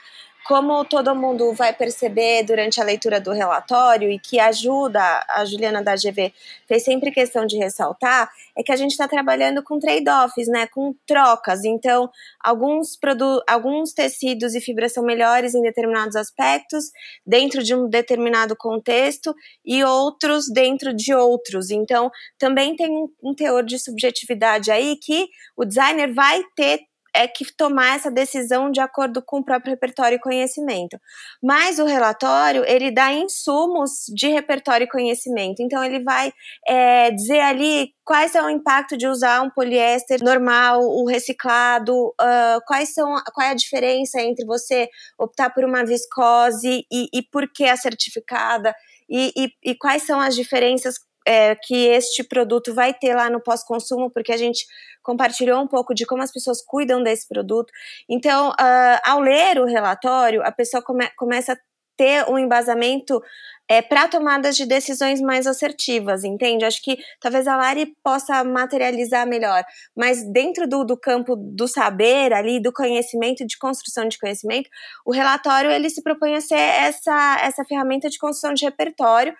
como 0.51 0.83
todo 0.83 1.15
mundo 1.15 1.53
vai 1.53 1.71
perceber 1.71 2.43
durante 2.43 2.81
a 2.81 2.83
leitura 2.83 3.21
do 3.21 3.31
relatório 3.31 4.11
e 4.11 4.19
que 4.19 4.37
ajuda 4.37 5.01
a 5.29 5.45
Juliana 5.45 5.81
da 5.81 5.95
GV 5.95 6.33
fez 6.67 6.83
sempre 6.83 7.09
questão 7.09 7.45
de 7.45 7.55
ressaltar, 7.55 8.29
é 8.57 8.61
que 8.61 8.73
a 8.73 8.75
gente 8.75 8.91
está 8.91 9.07
trabalhando 9.07 9.63
com 9.63 9.79
trade-offs, 9.79 10.49
né, 10.49 10.67
com 10.67 10.93
trocas. 11.07 11.63
Então, 11.63 12.09
alguns, 12.37 12.99
alguns 13.47 13.93
tecidos 13.93 14.53
e 14.53 14.59
fibras 14.59 14.91
são 14.91 15.05
melhores 15.05 15.55
em 15.55 15.61
determinados 15.61 16.17
aspectos, 16.17 16.91
dentro 17.25 17.63
de 17.63 17.73
um 17.73 17.87
determinado 17.87 18.53
contexto, 18.53 19.33
e 19.65 19.85
outros 19.85 20.51
dentro 20.51 20.93
de 20.93 21.13
outros. 21.13 21.71
Então, 21.71 22.11
também 22.37 22.75
tem 22.75 22.91
um, 22.91 23.09
um 23.23 23.33
teor 23.33 23.63
de 23.63 23.79
subjetividade 23.79 24.69
aí 24.69 24.97
que 24.97 25.29
o 25.55 25.63
designer 25.63 26.13
vai 26.13 26.43
ter 26.57 26.90
é 27.13 27.27
que 27.27 27.45
tomar 27.55 27.95
essa 27.95 28.09
decisão 28.09 28.71
de 28.71 28.79
acordo 28.79 29.21
com 29.21 29.39
o 29.39 29.43
próprio 29.43 29.71
repertório 29.71 30.15
e 30.15 30.19
conhecimento. 30.19 30.97
Mas 31.41 31.79
o 31.79 31.85
relatório, 31.85 32.63
ele 32.65 32.91
dá 32.91 33.11
insumos 33.11 34.05
de 34.13 34.27
repertório 34.27 34.85
e 34.85 34.89
conhecimento. 34.89 35.61
Então, 35.61 35.83
ele 35.83 36.03
vai 36.03 36.31
é, 36.67 37.11
dizer 37.11 37.41
ali 37.41 37.93
quais 38.03 38.31
são 38.31 38.47
o 38.47 38.49
impacto 38.49 38.97
de 38.97 39.07
usar 39.07 39.41
um 39.41 39.49
poliéster 39.49 40.23
normal, 40.23 40.81
o 40.81 41.05
reciclado, 41.05 41.93
uh, 42.09 42.61
quais 42.65 42.93
são, 42.93 43.15
qual 43.33 43.47
é 43.47 43.51
a 43.51 43.55
diferença 43.55 44.21
entre 44.21 44.45
você 44.45 44.89
optar 45.17 45.49
por 45.49 45.63
uma 45.63 45.85
viscose 45.85 46.85
e, 46.91 47.07
e 47.13 47.21
por 47.21 47.47
que 47.51 47.65
a 47.65 47.77
certificada, 47.77 48.73
e, 49.09 49.31
e, 49.35 49.71
e 49.71 49.75
quais 49.75 50.03
são 50.03 50.19
as 50.19 50.35
diferenças 50.35 50.95
é, 51.27 51.55
que 51.55 51.87
este 51.87 52.23
produto 52.23 52.73
vai 52.73 52.93
ter 52.93 53.15
lá 53.15 53.29
no 53.29 53.41
pós-consumo, 53.41 54.09
porque 54.09 54.31
a 54.31 54.37
gente 54.37 54.65
compartilhou 55.01 55.61
um 55.61 55.67
pouco 55.67 55.93
de 55.93 56.05
como 56.05 56.21
as 56.21 56.31
pessoas 56.31 56.61
cuidam 56.61 57.03
desse 57.03 57.27
produto. 57.27 57.71
Então, 58.09 58.49
uh, 58.49 58.99
ao 59.03 59.19
ler 59.19 59.59
o 59.59 59.65
relatório, 59.65 60.41
a 60.43 60.51
pessoa 60.51 60.81
come 60.83 61.09
começa 61.17 61.53
a 61.53 61.57
ter 61.97 62.27
um 62.27 62.37
embasamento 62.37 63.21
é, 63.69 63.81
para 63.81 64.07
tomadas 64.07 64.57
de 64.57 64.65
decisões 64.65 65.21
mais 65.21 65.47
assertivas, 65.47 66.23
entende? 66.23 66.65
Acho 66.65 66.81
que 66.81 66.97
talvez 67.21 67.47
a 67.47 67.55
Lari 67.55 67.93
possa 68.03 68.43
materializar 68.43 69.25
melhor, 69.25 69.63
mas 69.95 70.23
dentro 70.29 70.67
do, 70.67 70.83
do 70.83 70.97
campo 70.97 71.35
do 71.37 71.67
saber 71.67 72.33
ali, 72.33 72.61
do 72.61 72.73
conhecimento, 72.73 73.45
de 73.45 73.57
construção 73.57 74.07
de 74.07 74.19
conhecimento, 74.19 74.69
o 75.05 75.13
relatório 75.13 75.71
ele 75.71 75.89
se 75.89 76.01
propõe 76.01 76.35
a 76.35 76.41
ser 76.41 76.55
essa, 76.55 77.39
essa 77.43 77.63
ferramenta 77.63 78.09
de 78.09 78.17
construção 78.17 78.53
de 78.53 78.65
repertório 78.65 79.33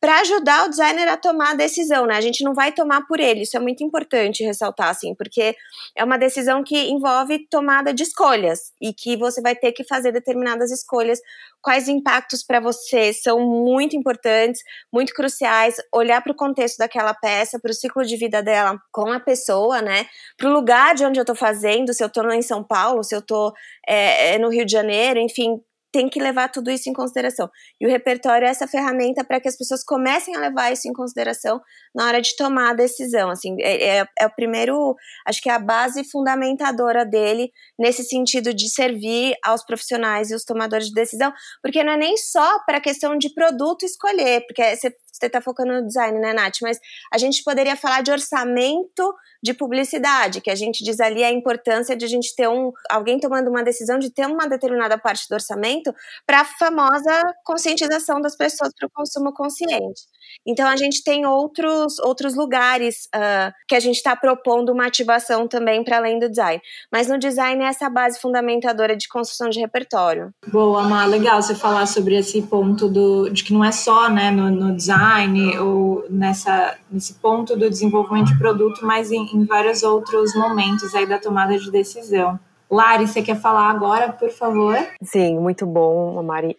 para 0.00 0.20
ajudar 0.20 0.66
o 0.66 0.68
designer 0.68 1.08
a 1.08 1.16
tomar 1.16 1.52
a 1.52 1.54
decisão, 1.54 2.06
né? 2.06 2.16
A 2.16 2.20
gente 2.20 2.44
não 2.44 2.54
vai 2.54 2.72
tomar 2.72 3.06
por 3.06 3.18
ele, 3.18 3.42
isso 3.42 3.56
é 3.56 3.60
muito 3.60 3.82
importante 3.82 4.44
ressaltar, 4.44 4.90
assim, 4.90 5.14
porque 5.14 5.56
é 5.96 6.04
uma 6.04 6.18
decisão 6.18 6.62
que 6.62 6.90
envolve 6.90 7.46
tomada 7.48 7.94
de 7.94 8.02
escolhas 8.02 8.72
e 8.80 8.92
que 8.92 9.16
você 9.16 9.40
vai 9.40 9.56
ter 9.56 9.72
que 9.72 9.84
fazer 9.84 10.12
determinadas 10.12 10.70
escolhas. 10.70 11.18
Quais 11.62 11.88
impactos 11.88 12.44
para 12.44 12.60
você 12.60 13.12
são 13.12 13.40
muito 13.40 13.96
importantes, 13.96 14.62
muito 14.92 15.12
cruciais, 15.14 15.76
olhar 15.92 16.22
para 16.22 16.32
o 16.32 16.36
contexto 16.36 16.78
daquela 16.78 17.14
peça, 17.14 17.58
para 17.58 17.70
o 17.70 17.74
ciclo 17.74 18.04
de 18.04 18.16
vida 18.16 18.42
dela 18.42 18.78
com 18.92 19.10
a 19.10 19.18
pessoa, 19.18 19.80
né? 19.80 20.06
Para 20.36 20.48
o 20.48 20.52
lugar 20.52 20.94
de 20.94 21.04
onde 21.04 21.18
eu 21.18 21.22
estou 21.22 21.34
fazendo, 21.34 21.92
se 21.92 22.02
eu 22.02 22.08
estou 22.08 22.30
em 22.30 22.42
São 22.42 22.62
Paulo, 22.62 23.02
se 23.02 23.14
eu 23.14 23.20
estou 23.20 23.52
é, 23.88 24.34
é, 24.34 24.38
no 24.38 24.50
Rio 24.50 24.64
de 24.64 24.72
Janeiro, 24.72 25.18
enfim, 25.18 25.60
tem 25.96 26.10
que 26.10 26.20
levar 26.20 26.50
tudo 26.50 26.70
isso 26.70 26.90
em 26.90 26.92
consideração. 26.92 27.48
E 27.80 27.86
o 27.86 27.90
repertório 27.90 28.46
é 28.46 28.50
essa 28.50 28.68
ferramenta 28.68 29.24
para 29.24 29.40
que 29.40 29.48
as 29.48 29.56
pessoas 29.56 29.82
comecem 29.82 30.36
a 30.36 30.38
levar 30.38 30.70
isso 30.70 30.86
em 30.86 30.92
consideração 30.92 31.58
na 31.94 32.06
hora 32.06 32.20
de 32.20 32.36
tomar 32.36 32.72
a 32.72 32.74
decisão. 32.74 33.30
Assim, 33.30 33.56
é, 33.60 34.00
é, 34.00 34.06
é 34.18 34.26
o 34.26 34.30
primeiro, 34.30 34.94
acho 35.26 35.40
que 35.40 35.48
é 35.48 35.54
a 35.54 35.58
base 35.58 36.04
fundamentadora 36.04 37.06
dele 37.06 37.50
nesse 37.78 38.04
sentido 38.04 38.52
de 38.52 38.68
servir 38.68 39.36
aos 39.42 39.64
profissionais 39.64 40.30
e 40.30 40.34
os 40.34 40.44
tomadores 40.44 40.88
de 40.88 40.92
decisão, 40.92 41.32
porque 41.62 41.82
não 41.82 41.94
é 41.94 41.96
nem 41.96 42.18
só 42.18 42.58
para 42.66 42.76
a 42.76 42.82
questão 42.82 43.16
de 43.16 43.32
produto 43.32 43.86
escolher, 43.86 44.44
porque 44.46 44.76
você 44.76 44.92
você 45.18 45.26
está 45.26 45.40
focando 45.40 45.72
no 45.72 45.86
design, 45.86 46.18
né, 46.18 46.32
Nath? 46.32 46.58
Mas 46.60 46.78
a 47.12 47.18
gente 47.18 47.42
poderia 47.42 47.74
falar 47.74 48.02
de 48.02 48.10
orçamento 48.10 49.14
de 49.46 49.54
publicidade, 49.54 50.40
que 50.40 50.50
a 50.50 50.54
gente 50.56 50.82
diz 50.82 50.98
ali 50.98 51.22
a 51.22 51.30
importância 51.30 51.96
de 51.96 52.04
a 52.04 52.08
gente 52.08 52.34
ter 52.34 52.48
um 52.48 52.72
alguém 52.90 53.18
tomando 53.20 53.48
uma 53.48 53.62
decisão 53.62 53.96
de 53.98 54.10
ter 54.10 54.26
uma 54.26 54.48
determinada 54.48 54.98
parte 54.98 55.28
do 55.28 55.34
orçamento 55.34 55.94
para 56.26 56.40
a 56.40 56.44
famosa 56.44 57.34
conscientização 57.44 58.20
das 58.20 58.36
pessoas 58.36 58.72
para 58.76 58.88
o 58.88 58.90
consumo 58.90 59.32
consciente. 59.32 60.02
Então 60.44 60.68
a 60.68 60.76
gente 60.76 61.02
tem 61.02 61.24
outros, 61.26 61.98
outros 62.00 62.34
lugares 62.34 63.08
uh, 63.14 63.52
que 63.68 63.74
a 63.74 63.80
gente 63.80 63.96
está 63.96 64.16
propondo 64.16 64.72
uma 64.72 64.86
ativação 64.86 65.46
também 65.46 65.84
para 65.84 65.98
além 65.98 66.18
do 66.18 66.28
design. 66.28 66.60
Mas 66.92 67.08
no 67.08 67.18
design 67.18 67.62
é 67.62 67.68
essa 67.68 67.88
base 67.88 68.20
fundamentadora 68.20 68.96
de 68.96 69.08
construção 69.08 69.48
de 69.48 69.60
repertório. 69.60 70.30
Boa, 70.48 70.82
Má, 70.82 71.04
legal 71.06 71.40
você 71.40 71.54
falar 71.54 71.86
sobre 71.86 72.16
esse 72.16 72.42
ponto 72.42 72.88
do, 72.88 73.28
de 73.30 73.44
que 73.44 73.52
não 73.52 73.64
é 73.64 73.70
só 73.70 74.10
né, 74.10 74.30
no, 74.30 74.50
no 74.50 74.76
design 74.76 75.56
ou 75.58 76.04
nessa, 76.10 76.76
nesse 76.90 77.14
ponto 77.14 77.56
do 77.56 77.70
desenvolvimento 77.70 78.28
de 78.28 78.38
produto, 78.38 78.84
mas 78.84 79.10
em, 79.10 79.28
em 79.36 79.44
vários 79.44 79.82
outros 79.82 80.34
momentos 80.34 80.94
aí 80.94 81.06
da 81.06 81.18
tomada 81.18 81.56
de 81.58 81.70
decisão. 81.70 82.38
Lari, 82.70 83.06
você 83.06 83.22
quer 83.22 83.36
falar 83.36 83.70
agora, 83.70 84.12
por 84.12 84.30
favor? 84.30 84.76
Sim, 85.02 85.38
muito 85.38 85.64
bom. 85.64 86.18
A, 86.18 86.22
Mari, 86.22 86.56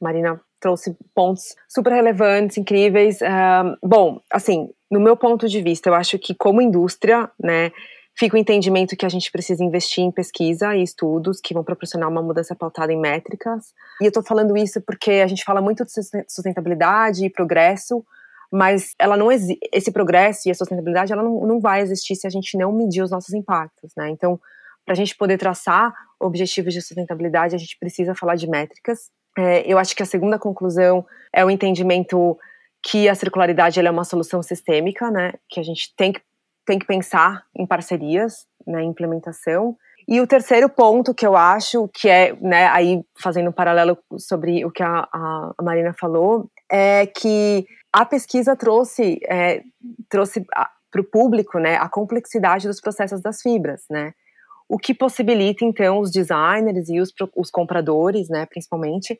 Marina 0.00 0.40
trouxe 0.60 0.96
pontos 1.14 1.54
super 1.68 1.92
relevantes, 1.92 2.58
incríveis. 2.58 3.20
Uh, 3.20 3.76
bom, 3.82 4.20
assim, 4.32 4.68
no 4.90 5.00
meu 5.00 5.16
ponto 5.16 5.48
de 5.48 5.62
vista, 5.62 5.88
eu 5.88 5.94
acho 5.94 6.18
que 6.18 6.34
como 6.34 6.60
indústria, 6.60 7.30
né, 7.40 7.70
fica 8.18 8.34
o 8.34 8.38
entendimento 8.38 8.96
que 8.96 9.06
a 9.06 9.08
gente 9.08 9.30
precisa 9.30 9.62
investir 9.62 10.02
em 10.02 10.10
pesquisa 10.10 10.74
e 10.74 10.82
estudos 10.82 11.40
que 11.40 11.52
vão 11.54 11.62
proporcionar 11.62 12.08
uma 12.08 12.22
mudança 12.22 12.54
pautada 12.54 12.92
em 12.92 12.98
métricas. 12.98 13.74
E 14.00 14.04
eu 14.04 14.08
estou 14.08 14.22
falando 14.22 14.56
isso 14.56 14.80
porque 14.80 15.12
a 15.12 15.26
gente 15.26 15.44
fala 15.44 15.60
muito 15.60 15.84
de 15.84 15.90
sustentabilidade 16.28 17.24
e 17.24 17.30
progresso, 17.30 18.04
mas 18.52 18.94
ela 18.98 19.16
não 19.16 19.30
esse 19.30 19.90
progresso 19.92 20.48
e 20.48 20.50
a 20.50 20.54
sustentabilidade 20.54 21.12
ela 21.12 21.22
não, 21.22 21.40
não 21.46 21.60
vai 21.60 21.80
existir 21.80 22.16
se 22.16 22.26
a 22.26 22.30
gente 22.30 22.56
não 22.56 22.72
medir 22.72 23.02
os 23.02 23.10
nossos 23.10 23.34
impactos, 23.34 23.92
né? 23.96 24.10
Então, 24.10 24.40
para 24.84 24.92
a 24.92 24.96
gente 24.96 25.16
poder 25.16 25.36
traçar 25.36 25.92
objetivos 26.20 26.72
de 26.72 26.80
sustentabilidade, 26.80 27.54
a 27.54 27.58
gente 27.58 27.76
precisa 27.78 28.14
falar 28.14 28.36
de 28.36 28.48
métricas. 28.48 29.10
É, 29.36 29.70
eu 29.70 29.78
acho 29.78 29.94
que 29.94 30.02
a 30.02 30.06
segunda 30.06 30.38
conclusão 30.38 31.04
é 31.32 31.44
o 31.44 31.50
entendimento 31.50 32.38
que 32.82 33.08
a 33.08 33.14
circularidade 33.14 33.80
é 33.80 33.90
uma 33.90 34.04
solução 34.04 34.42
sistêmica, 34.42 35.10
né? 35.10 35.32
Que 35.48 35.58
a 35.58 35.62
gente 35.62 35.92
tem 35.96 36.12
que, 36.12 36.20
tem 36.64 36.78
que 36.78 36.86
pensar 36.86 37.44
em 37.54 37.66
parcerias 37.66 38.46
na 38.66 38.78
né, 38.78 38.84
implementação. 38.84 39.76
E 40.08 40.20
o 40.20 40.26
terceiro 40.26 40.68
ponto 40.68 41.14
que 41.14 41.26
eu 41.26 41.36
acho 41.36 41.88
que 41.92 42.08
é, 42.08 42.32
né, 42.40 42.68
aí 42.68 43.02
fazendo 43.20 43.50
um 43.50 43.52
paralelo 43.52 43.98
sobre 44.18 44.64
o 44.64 44.70
que 44.70 44.82
a, 44.82 45.08
a 45.12 45.62
Marina 45.62 45.92
falou, 45.98 46.48
é 46.70 47.06
que 47.06 47.66
a 47.92 48.04
pesquisa 48.04 48.54
trouxe, 48.54 49.18
é, 49.28 49.62
trouxe 50.08 50.44
para 50.90 51.00
o 51.00 51.04
público, 51.04 51.58
né, 51.58 51.76
a 51.76 51.88
complexidade 51.88 52.68
dos 52.68 52.80
processos 52.80 53.20
das 53.20 53.42
fibras, 53.42 53.82
né? 53.90 54.12
o 54.68 54.78
que 54.78 54.92
possibilita 54.94 55.64
então 55.64 56.00
os 56.00 56.10
designers 56.10 56.88
e 56.88 57.00
os, 57.00 57.12
os 57.36 57.50
compradores, 57.50 58.28
né, 58.28 58.46
principalmente, 58.46 59.18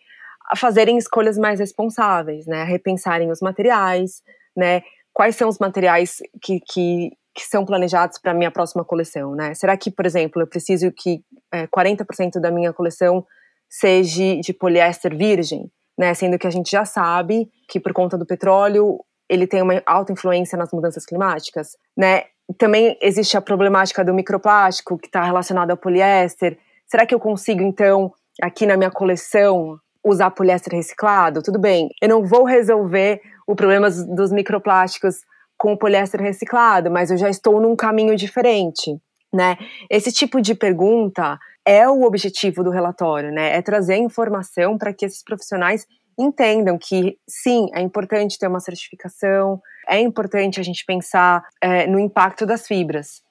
a 0.50 0.56
fazerem 0.56 0.96
escolhas 0.96 1.38
mais 1.38 1.60
responsáveis, 1.60 2.46
né, 2.46 2.62
a 2.62 2.64
repensarem 2.64 3.30
os 3.30 3.40
materiais, 3.40 4.22
né, 4.56 4.82
quais 5.12 5.36
são 5.36 5.48
os 5.48 5.58
materiais 5.58 6.18
que, 6.42 6.60
que, 6.60 7.10
que 7.36 7.42
são 7.42 7.66
planejados 7.66 8.18
para 8.18 8.32
a 8.32 8.34
minha 8.34 8.50
próxima 8.50 8.82
coleção, 8.82 9.34
né? 9.34 9.52
Será 9.52 9.76
que, 9.76 9.90
por 9.90 10.06
exemplo, 10.06 10.40
eu 10.40 10.46
preciso 10.46 10.90
que 10.90 11.22
é, 11.52 11.66
40% 11.66 12.40
da 12.40 12.50
minha 12.50 12.72
coleção 12.72 13.26
seja 13.68 14.40
de 14.40 14.54
poliéster 14.54 15.14
virgem, 15.14 15.70
né? 15.98 16.14
Sendo 16.14 16.38
que 16.38 16.46
a 16.46 16.50
gente 16.50 16.70
já 16.70 16.86
sabe 16.86 17.46
que 17.68 17.78
por 17.78 17.92
conta 17.92 18.16
do 18.16 18.24
petróleo 18.24 19.04
ele 19.28 19.46
tem 19.46 19.60
uma 19.60 19.82
alta 19.84 20.12
influência 20.12 20.56
nas 20.56 20.72
mudanças 20.72 21.04
climáticas, 21.04 21.76
né? 21.94 22.22
Também 22.56 22.96
existe 23.02 23.36
a 23.36 23.42
problemática 23.42 24.02
do 24.02 24.14
microplástico 24.14 24.96
que 24.96 25.08
está 25.08 25.22
relacionado 25.22 25.72
ao 25.72 25.76
poliéster. 25.76 26.56
Será 26.86 27.04
que 27.04 27.14
eu 27.14 27.20
consigo 27.20 27.60
então 27.60 28.10
aqui 28.40 28.64
na 28.64 28.78
minha 28.78 28.90
coleção 28.90 29.78
usar 30.02 30.30
poliéster 30.30 30.72
reciclado? 30.72 31.42
Tudo 31.42 31.58
bem, 31.58 31.90
eu 32.00 32.08
não 32.08 32.24
vou 32.24 32.44
resolver 32.44 33.20
o 33.46 33.54
problema 33.54 33.90
dos 33.90 34.32
microplásticos 34.32 35.16
com 35.58 35.72
o 35.72 35.78
poliéster 35.78 36.20
reciclado, 36.20 36.90
mas 36.90 37.10
eu 37.10 37.16
já 37.16 37.28
estou 37.28 37.60
num 37.60 37.74
caminho 37.74 38.16
diferente, 38.16 38.96
né? 39.32 39.56
Esse 39.90 40.12
tipo 40.12 40.40
de 40.40 40.54
pergunta 40.54 41.38
é 41.64 41.88
o 41.88 42.02
objetivo 42.02 42.62
do 42.62 42.70
relatório, 42.70 43.32
né? 43.32 43.56
É 43.56 43.62
trazer 43.62 43.96
informação 43.96 44.78
para 44.78 44.92
que 44.92 45.04
esses 45.04 45.22
profissionais 45.22 45.86
entendam 46.18 46.78
que 46.78 47.18
sim, 47.28 47.68
é 47.74 47.80
importante 47.80 48.38
ter 48.38 48.46
uma 48.46 48.60
certificação, 48.60 49.60
é 49.88 50.00
importante 50.00 50.58
a 50.58 50.62
gente 50.62 50.84
pensar 50.84 51.44
é, 51.60 51.86
no 51.86 51.98
impacto 51.98 52.46
das 52.46 52.66
fibras. 52.66 53.22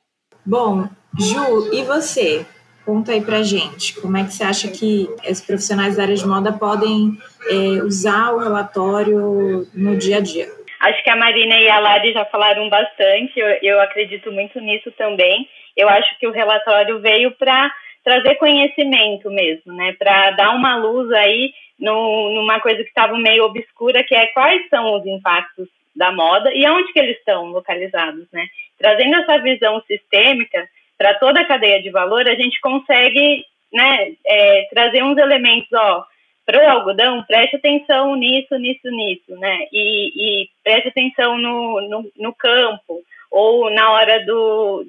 Bom, 0.45 0.87
Ju, 1.17 1.73
e 1.73 1.83
você? 1.83 2.45
Conta 2.85 3.13
aí 3.13 3.21
pra 3.21 3.41
gente, 3.41 3.99
como 3.99 4.15
é 4.15 4.23
que 4.23 4.31
você 4.31 4.43
acha 4.43 4.67
que 4.67 5.09
os 5.27 5.41
profissionais 5.41 5.95
da 5.95 6.03
área 6.03 6.15
de 6.15 6.27
moda 6.27 6.53
podem 6.53 7.17
é, 7.49 7.83
usar 7.83 8.31
o 8.31 8.37
relatório 8.37 9.67
no 9.73 9.97
dia 9.97 10.17
a 10.17 10.19
dia? 10.19 10.54
Acho 10.85 11.03
que 11.03 11.09
a 11.09 11.15
Marina 11.15 11.59
e 11.59 11.67
a 11.67 11.79
Lari 11.79 12.13
já 12.13 12.25
falaram 12.25 12.69
bastante, 12.69 13.39
eu, 13.39 13.47
eu 13.63 13.81
acredito 13.81 14.31
muito 14.31 14.59
nisso 14.61 14.91
também. 14.91 15.49
Eu 15.75 15.89
acho 15.89 16.15
que 16.19 16.27
o 16.27 16.31
relatório 16.31 16.99
veio 16.99 17.31
para 17.31 17.73
trazer 18.03 18.35
conhecimento 18.35 19.31
mesmo, 19.31 19.73
né? 19.73 19.95
Para 19.97 20.31
dar 20.31 20.51
uma 20.51 20.75
luz 20.75 21.11
aí 21.11 21.51
no, 21.79 22.35
numa 22.35 22.59
coisa 22.59 22.83
que 22.83 22.89
estava 22.89 23.17
meio 23.17 23.45
obscura, 23.45 24.03
que 24.03 24.13
é 24.13 24.27
quais 24.27 24.61
são 24.69 24.95
os 24.95 25.05
impactos 25.07 25.67
da 25.95 26.11
moda 26.11 26.53
e 26.53 26.63
aonde 26.63 26.93
que 26.93 26.99
eles 26.99 27.17
estão 27.17 27.47
localizados, 27.47 28.27
né? 28.31 28.45
Trazendo 28.77 29.15
essa 29.15 29.39
visão 29.39 29.81
sistêmica 29.87 30.69
para 30.99 31.15
toda 31.15 31.41
a 31.41 31.47
cadeia 31.47 31.81
de 31.81 31.89
valor, 31.89 32.29
a 32.29 32.35
gente 32.35 32.61
consegue, 32.61 33.43
né, 33.73 34.11
é, 34.25 34.67
trazer 34.69 35.03
uns 35.03 35.17
elementos, 35.17 35.67
ó, 35.73 36.05
para 36.45 36.63
o 36.63 36.69
algodão, 36.69 37.23
preste 37.23 37.55
atenção 37.55 38.15
nisso, 38.15 38.55
nisso, 38.57 38.87
nisso, 38.89 39.35
né? 39.39 39.67
E, 39.71 40.43
e 40.43 40.49
preste 40.63 40.89
atenção 40.89 41.37
no, 41.37 41.81
no, 41.81 42.11
no, 42.17 42.33
campo 42.33 43.01
ou 43.31 43.71
na 43.71 43.91
hora 43.91 44.23
do, 44.25 44.85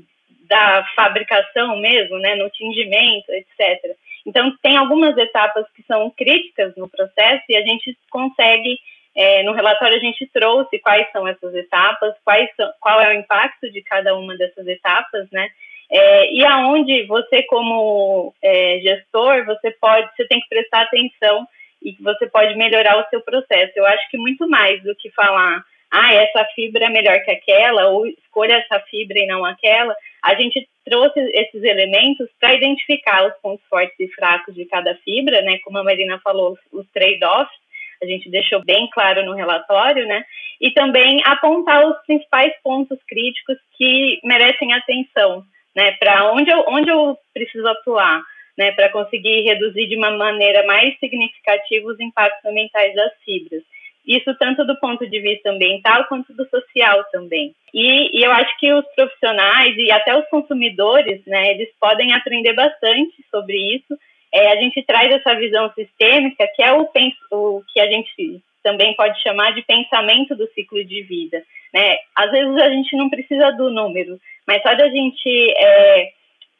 da 0.48 0.84
fabricação 0.94 1.78
mesmo, 1.78 2.18
né? 2.18 2.34
No 2.34 2.50
tingimento, 2.50 3.30
etc. 3.30 3.96
Então, 4.26 4.54
tem 4.60 4.76
algumas 4.76 5.16
etapas 5.16 5.64
que 5.74 5.82
são 5.84 6.10
críticas 6.10 6.74
no 6.76 6.88
processo 6.88 7.44
e 7.48 7.56
a 7.56 7.62
gente 7.62 7.96
consegue, 8.10 8.78
é, 9.14 9.42
no 9.44 9.52
relatório 9.52 9.96
a 9.96 10.00
gente 10.00 10.26
trouxe 10.26 10.78
quais 10.78 11.10
são 11.10 11.26
essas 11.26 11.54
etapas, 11.54 12.14
quais 12.22 12.50
são, 12.54 12.70
qual 12.80 13.00
é 13.00 13.10
o 13.10 13.18
impacto 13.18 13.70
de 13.70 13.80
cada 13.82 14.14
uma 14.14 14.36
dessas 14.36 14.66
etapas, 14.66 15.30
né? 15.30 15.48
É, 15.90 16.32
e 16.32 16.44
aonde 16.44 17.04
você, 17.04 17.42
como 17.44 18.34
é, 18.42 18.80
gestor, 18.80 19.44
você 19.44 19.70
pode, 19.80 20.08
você 20.14 20.26
tem 20.26 20.40
que 20.40 20.48
prestar 20.48 20.82
atenção 20.82 21.46
e 21.82 21.92
que 21.92 22.02
você 22.02 22.26
pode 22.28 22.56
melhorar 22.56 22.98
o 22.98 23.08
seu 23.08 23.20
processo. 23.20 23.72
Eu 23.76 23.86
acho 23.86 24.10
que 24.10 24.18
muito 24.18 24.48
mais 24.48 24.82
do 24.82 24.94
que 24.96 25.10
falar, 25.10 25.62
ah, 25.90 26.14
essa 26.14 26.44
fibra 26.54 26.86
é 26.86 26.90
melhor 26.90 27.20
que 27.22 27.30
aquela, 27.30 27.88
ou 27.88 28.06
escolha 28.06 28.54
essa 28.54 28.80
fibra 28.90 29.18
e 29.18 29.26
não 29.26 29.44
aquela, 29.44 29.94
a 30.22 30.34
gente 30.34 30.68
trouxe 30.84 31.20
esses 31.32 31.62
elementos 31.62 32.28
para 32.40 32.54
identificar 32.54 33.26
os 33.26 33.34
pontos 33.40 33.64
fortes 33.68 33.94
e 34.00 34.08
fracos 34.08 34.54
de 34.54 34.64
cada 34.64 34.94
fibra, 34.96 35.42
né? 35.42 35.58
Como 35.64 35.78
a 35.78 35.84
Marina 35.84 36.20
falou, 36.22 36.58
os 36.72 36.86
trade-offs, 36.90 37.56
a 38.02 38.06
gente 38.06 38.28
deixou 38.28 38.62
bem 38.64 38.88
claro 38.92 39.24
no 39.24 39.34
relatório, 39.34 40.06
né? 40.06 40.24
E 40.60 40.70
também 40.72 41.22
apontar 41.24 41.86
os 41.86 41.96
principais 42.06 42.52
pontos 42.62 42.98
críticos 43.06 43.56
que 43.76 44.18
merecem 44.24 44.72
atenção, 44.72 45.44
né? 45.76 45.92
Para 45.92 46.32
onde 46.32 46.50
eu, 46.50 46.64
onde 46.66 46.90
eu 46.90 47.18
preciso 47.34 47.68
atuar, 47.68 48.22
né? 48.56 48.72
Para 48.72 48.88
conseguir 48.88 49.42
reduzir 49.42 49.86
de 49.86 49.96
uma 49.96 50.10
maneira 50.10 50.66
mais 50.66 50.98
significativa 50.98 51.86
os 51.86 52.00
impactos 52.00 52.44
ambientais 52.50 52.94
das 52.94 53.12
fibras. 53.22 53.62
Isso 54.06 54.34
tanto 54.38 54.64
do 54.64 54.78
ponto 54.78 55.06
de 55.06 55.20
vista 55.20 55.50
ambiental 55.50 56.06
quanto 56.06 56.32
do 56.32 56.48
social 56.48 57.04
também. 57.12 57.54
E, 57.74 58.18
e, 58.18 58.24
eu 58.24 58.30
acho 58.32 58.56
que 58.58 58.72
os 58.72 58.86
profissionais 58.94 59.76
e 59.76 59.90
até 59.90 60.16
os 60.16 60.26
consumidores, 60.28 61.20
né, 61.26 61.50
eles 61.50 61.68
podem 61.78 62.12
aprender 62.12 62.52
bastante 62.52 63.12
sobre 63.30 63.56
isso. 63.74 63.98
É, 64.32 64.52
a 64.52 64.56
gente 64.56 64.82
traz 64.84 65.12
essa 65.12 65.34
visão 65.34 65.72
sistêmica, 65.74 66.48
que 66.54 66.62
é 66.62 66.72
o, 66.72 66.88
o 67.32 67.62
que 67.72 67.80
a 67.80 67.86
gente 67.88 68.40
também 68.66 68.96
pode 68.96 69.22
chamar 69.22 69.54
de 69.54 69.62
pensamento 69.62 70.34
do 70.34 70.48
ciclo 70.48 70.84
de 70.84 71.02
vida. 71.04 71.40
Né? 71.72 71.98
Às 72.16 72.32
vezes 72.32 72.56
a 72.60 72.68
gente 72.68 72.96
não 72.96 73.08
precisa 73.08 73.52
do 73.52 73.70
número, 73.70 74.18
mas 74.44 74.60
só 74.60 74.74
da 74.74 74.88
gente 74.88 75.54
é, 75.56 76.10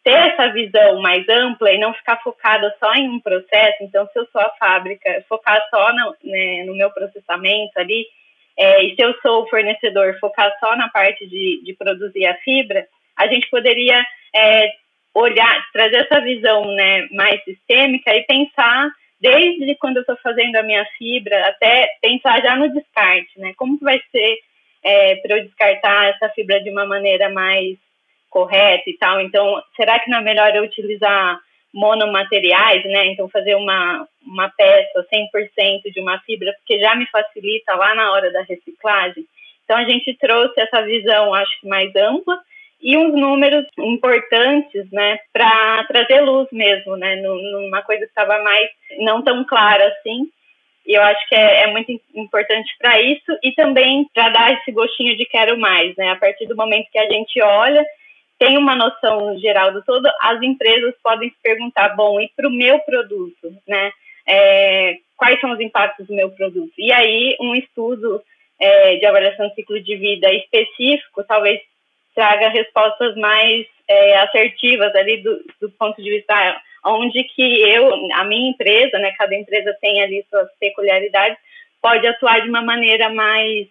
ter 0.05 0.13
essa 0.13 0.53
visão 0.53 1.03
mais 1.03 1.29
ampla 1.29 1.73
e 1.73 1.79
não 1.79 1.93
ficar 1.93 2.23
focada 2.23 2.73
só 2.79 2.95
em 2.95 3.09
um 3.09 3.19
processo. 3.19 3.79
Então, 3.81 4.07
se 4.07 4.21
eu 4.21 4.27
sou 4.27 4.41
a 4.41 4.51
fábrica, 4.51 5.25
focar 5.29 5.61
só 5.69 5.93
no, 5.93 6.15
né, 6.23 6.63
no 6.65 6.77
meu 6.77 6.91
processamento 6.93 7.77
ali, 7.77 8.07
é, 8.57 8.85
e 8.85 8.95
se 8.95 9.03
eu 9.03 9.13
sou 9.21 9.43
o 9.43 9.49
fornecedor, 9.49 10.17
focar 10.21 10.55
só 10.61 10.77
na 10.77 10.89
parte 10.89 11.27
de, 11.27 11.61
de 11.65 11.75
produzir 11.75 12.25
a 12.25 12.37
fibra, 12.37 12.87
a 13.17 13.27
gente 13.27 13.51
poderia 13.51 14.01
é, 14.33 14.71
olhar, 15.13 15.67
trazer 15.73 16.07
essa 16.07 16.21
visão 16.21 16.65
né, 16.67 17.09
mais 17.11 17.43
sistêmica 17.43 18.15
e 18.15 18.23
pensar 18.23 18.91
desde 19.21 19.75
quando 19.77 19.97
eu 19.97 20.03
estou 20.03 20.17
fazendo 20.19 20.57
a 20.57 20.63
minha 20.63 20.85
fibra 20.99 21.49
até 21.49 21.89
pensar 22.01 22.41
já 22.43 22.57
no 22.57 22.73
descarte, 22.73 23.39
né? 23.39 23.53
Como 23.57 23.79
que 23.79 23.85
vai 23.85 24.01
ser 24.11 24.39
é, 24.83 25.17
para 25.17 25.39
eu 25.39 25.45
descartar 25.45 26.11
essa 26.11 26.29
fibra 26.31 26.63
de 26.63 26.71
uma 26.71 26.87
maneira 26.87 27.29
mais 27.31 27.77
correta 28.31 28.85
e 28.89 28.97
tal. 28.99 29.21
Então, 29.21 29.63
será 29.75 29.99
que 29.99 30.11
não 30.11 30.19
é 30.19 30.23
melhor 30.23 30.55
eu 30.55 30.63
utilizar 30.63 31.41
monomateriais, 31.77 32.85
né? 32.85 33.07
Então 33.07 33.29
fazer 33.29 33.55
uma, 33.55 34.09
uma 34.25 34.49
peça 34.49 35.07
100% 35.13 35.93
de 35.93 36.01
uma 36.01 36.19
fibra, 36.21 36.53
porque 36.55 36.79
já 36.79 36.95
me 36.95 37.07
facilita 37.07 37.75
lá 37.75 37.95
na 37.95 38.13
hora 38.13 38.33
da 38.33 38.43
reciclagem. 38.43 39.27
Então 39.65 39.77
a 39.77 39.85
gente 39.85 40.15
trouxe 40.15 40.59
essa 40.59 40.83
visão, 40.83 41.35
acho 41.35 41.61
que 41.61 41.69
mais 41.69 41.95
ampla, 41.95 42.41
e 42.81 42.97
uns 42.97 43.13
números 43.13 43.65
importantes, 43.79 44.91
né, 44.93 45.19
para 45.33 45.85
trazer 45.85 46.21
luz 46.21 46.49
mesmo, 46.53 46.97
né, 46.97 47.17
numa 47.17 47.83
coisa 47.83 48.03
que 48.03 48.09
estava 48.09 48.43
mais 48.43 48.69
não 48.99 49.23
tão 49.23 49.45
clara 49.45 49.87
assim. 49.89 50.29
E 50.87 50.95
eu 50.95 51.03
acho 51.03 51.29
que 51.29 51.35
é, 51.35 51.65
é 51.65 51.67
muito 51.67 51.91
importante 52.15 52.73
para 52.79 53.01
isso 53.03 53.37
e 53.43 53.53
também 53.53 54.09
para 54.15 54.29
dar 54.29 54.53
esse 54.53 54.71
gostinho 54.71 55.17
de 55.17 55.27
quero 55.27 55.59
mais, 55.59 55.97
né? 55.97 56.11
A 56.11 56.17
partir 56.17 56.47
do 56.47 56.55
momento 56.55 56.89
que 56.93 56.99
a 56.99 57.09
gente 57.11 57.43
olha, 57.43 57.85
tem 58.39 58.57
uma 58.57 58.77
noção 58.77 59.37
geral 59.39 59.73
do 59.73 59.83
todo, 59.83 60.09
as 60.21 60.41
empresas 60.43 60.95
podem 61.03 61.29
se 61.29 61.37
perguntar, 61.43 61.97
bom, 61.97 62.21
e 62.21 62.31
para 62.37 62.47
o 62.47 62.53
meu 62.53 62.79
produto, 62.81 63.53
né? 63.67 63.91
É, 64.29 64.97
quais 65.17 65.41
são 65.41 65.51
os 65.51 65.61
impactos 65.61 66.07
do 66.07 66.15
meu 66.15 66.31
produto? 66.31 66.73
E 66.79 66.93
aí, 66.93 67.37
um 67.41 67.55
estudo 67.57 68.23
é, 68.61 68.97
de 68.97 69.07
avaliação 69.07 69.49
de 69.49 69.55
ciclo 69.55 69.81
de 69.81 69.97
vida 69.97 70.33
específico, 70.33 71.25
talvez 71.25 71.61
traga 72.17 72.49
respostas 72.49 73.15
mais 73.17 73.67
é, 73.87 74.19
assertivas 74.19 74.93
ali 74.97 75.23
do, 75.23 75.39
do 75.61 75.71
ponto 75.71 76.03
de 76.03 76.11
vista 76.11 76.35
onde 76.85 77.23
que 77.25 77.63
eu, 77.63 77.93
a 78.15 78.25
minha 78.25 78.51
empresa, 78.51 78.99
né, 78.99 79.13
cada 79.19 79.35
empresa 79.35 79.77
tem 79.81 80.03
ali 80.03 80.25
suas 80.31 80.49
peculiaridades, 80.59 81.39
pode 81.83 82.07
atuar 82.07 82.41
de 82.41 82.49
uma 82.49 82.63
maneira 82.63 83.11
mais 83.11 83.67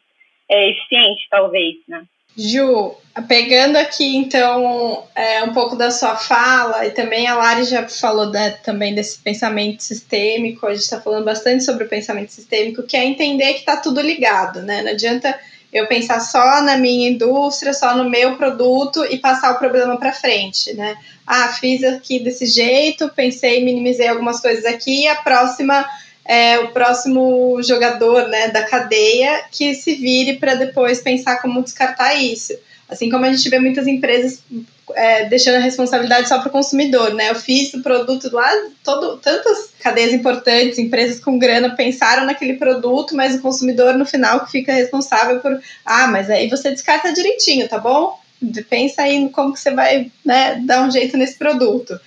é, 0.49 0.69
eficiente, 0.69 1.27
talvez, 1.29 1.75
né? 1.87 2.03
Ju, 2.37 2.93
pegando 3.29 3.77
aqui 3.77 4.17
então 4.17 5.07
é, 5.15 5.41
um 5.43 5.53
pouco 5.53 5.77
da 5.77 5.89
sua 5.89 6.17
fala, 6.17 6.85
e 6.85 6.91
também 6.91 7.27
a 7.27 7.35
Lari 7.35 7.63
já 7.63 7.87
falou 7.87 8.29
né, 8.29 8.51
também 8.61 8.93
desse 8.93 9.23
pensamento 9.23 9.81
sistêmico, 9.81 10.67
a 10.67 10.73
gente 10.73 10.83
está 10.83 10.99
falando 10.99 11.23
bastante 11.23 11.63
sobre 11.63 11.85
o 11.85 11.89
pensamento 11.89 12.33
sistêmico, 12.33 12.83
que 12.83 12.97
é 12.97 13.05
entender 13.05 13.53
que 13.53 13.59
está 13.59 13.77
tudo 13.77 14.01
ligado, 14.01 14.61
né? 14.61 14.81
Não 14.81 14.91
adianta 14.91 15.39
eu 15.75 15.87
pensar 15.87 16.21
só 16.21 16.61
na 16.61 16.77
minha 16.77 17.09
indústria, 17.09 17.73
só 17.73 17.97
no 17.97 18.09
meu 18.09 18.37
produto 18.37 19.03
e 19.09 19.17
passar 19.17 19.51
o 19.51 19.59
problema 19.59 19.97
para 19.97 20.13
frente, 20.13 20.73
né? 20.73 20.95
Ah, 21.27 21.49
fiz 21.49 21.83
aqui 21.83 22.17
desse 22.17 22.45
jeito, 22.45 23.09
pensei, 23.09 23.61
minimizei 23.61 24.07
algumas 24.07 24.39
coisas 24.39 24.63
aqui, 24.63 25.05
a 25.05 25.17
próxima 25.17 25.85
é 26.23 26.59
o 26.59 26.69
próximo 26.69 27.61
jogador, 27.61 28.29
né, 28.29 28.47
da 28.47 28.63
cadeia 28.63 29.43
que 29.51 29.75
se 29.75 29.95
vire 29.95 30.37
para 30.37 30.55
depois 30.55 31.01
pensar 31.01 31.41
como 31.41 31.61
descartar 31.61 32.15
isso. 32.15 32.53
Assim 32.87 33.09
como 33.09 33.25
a 33.25 33.33
gente 33.33 33.49
vê 33.49 33.59
muitas 33.59 33.85
empresas 33.85 34.41
é, 34.93 35.25
deixando 35.25 35.55
a 35.55 35.59
responsabilidade 35.59 36.27
só 36.27 36.39
para 36.39 36.49
o 36.49 36.51
consumidor, 36.51 37.13
né? 37.13 37.31
Eu 37.31 37.35
fiz 37.35 37.73
o 37.73 37.81
produto 37.81 38.29
lá, 38.31 38.49
todo, 38.83 39.17
tantas 39.17 39.71
cadeias 39.79 40.13
importantes, 40.13 40.77
empresas 40.77 41.19
com 41.19 41.39
grana 41.39 41.75
pensaram 41.75 42.25
naquele 42.25 42.53
produto, 42.53 43.15
mas 43.15 43.35
o 43.35 43.41
consumidor 43.41 43.95
no 43.95 44.05
final 44.05 44.47
fica 44.47 44.73
responsável 44.73 45.39
por, 45.39 45.59
ah, 45.85 46.07
mas 46.07 46.29
aí 46.29 46.49
você 46.49 46.71
descarta 46.71 47.13
direitinho, 47.13 47.67
tá 47.67 47.79
bom? 47.79 48.19
Pensa 48.69 49.03
aí 49.03 49.29
como 49.29 49.53
que 49.53 49.59
você 49.59 49.71
vai 49.71 50.11
né, 50.23 50.61
dar 50.65 50.85
um 50.85 50.91
jeito 50.91 51.17
nesse 51.17 51.37
produto. 51.37 51.99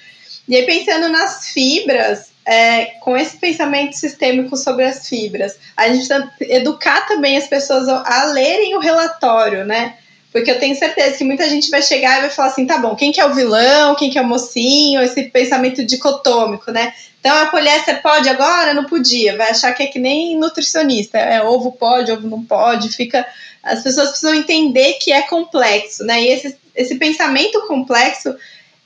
E 0.47 0.57
aí 0.57 0.65
pensando 0.65 1.09
nas 1.09 1.49
fibras, 1.49 2.31
é, 2.47 2.87
com 3.01 3.15
esse 3.15 3.37
pensamento 3.37 3.95
sistêmico 3.95 4.57
sobre 4.57 4.85
as 4.85 5.07
fibras, 5.07 5.59
a 5.77 5.89
gente 5.89 6.09
educar 6.41 7.07
também 7.07 7.37
as 7.37 7.47
pessoas 7.47 7.87
a 7.89 8.25
lerem 8.33 8.75
o 8.75 8.81
relatório, 8.81 9.67
né? 9.67 9.97
Porque 10.33 10.51
eu 10.51 10.59
tenho 10.59 10.77
certeza 10.77 11.17
que 11.17 11.25
muita 11.25 11.49
gente 11.49 11.71
vai 11.71 11.83
chegar 11.83 12.19
e 12.19 12.21
vai 12.23 12.31
falar 12.31 12.49
assim, 12.49 12.67
tá 12.67 12.79
bom, 12.79 12.95
quem 12.95 13.11
que 13.11 13.21
é 13.21 13.27
o 13.27 13.35
vilão, 13.35 13.95
quem 13.95 14.11
que 14.11 14.19
é 14.19 14.23
o 14.23 14.27
mocinho, 14.27 15.01
esse 15.01 15.23
pensamento 15.25 15.85
dicotômico, 15.85 16.71
né? 16.71 16.93
Então 17.19 17.35
a 17.37 17.47
poliéster 17.47 18.03
pode 18.03 18.29
agora? 18.29 18.75
Não 18.75 18.85
podia. 18.85 19.37
Vai 19.37 19.51
achar 19.51 19.73
que 19.73 19.83
é 19.83 19.87
que 19.87 19.99
nem 19.99 20.37
nutricionista, 20.37 21.19
é 21.19 21.43
ovo 21.43 21.73
pode, 21.73 22.13
ovo 22.13 22.29
não 22.29 22.45
pode, 22.45 22.91
fica... 22.91 23.27
As 23.63 23.83
pessoas 23.83 24.11
precisam 24.11 24.35
entender 24.35 24.95
que 24.95 25.13
é 25.13 25.23
complexo, 25.23 26.05
né? 26.05 26.23
E 26.23 26.29
esse, 26.29 26.57
esse 26.75 26.95
pensamento 26.95 27.67
complexo 27.67 28.35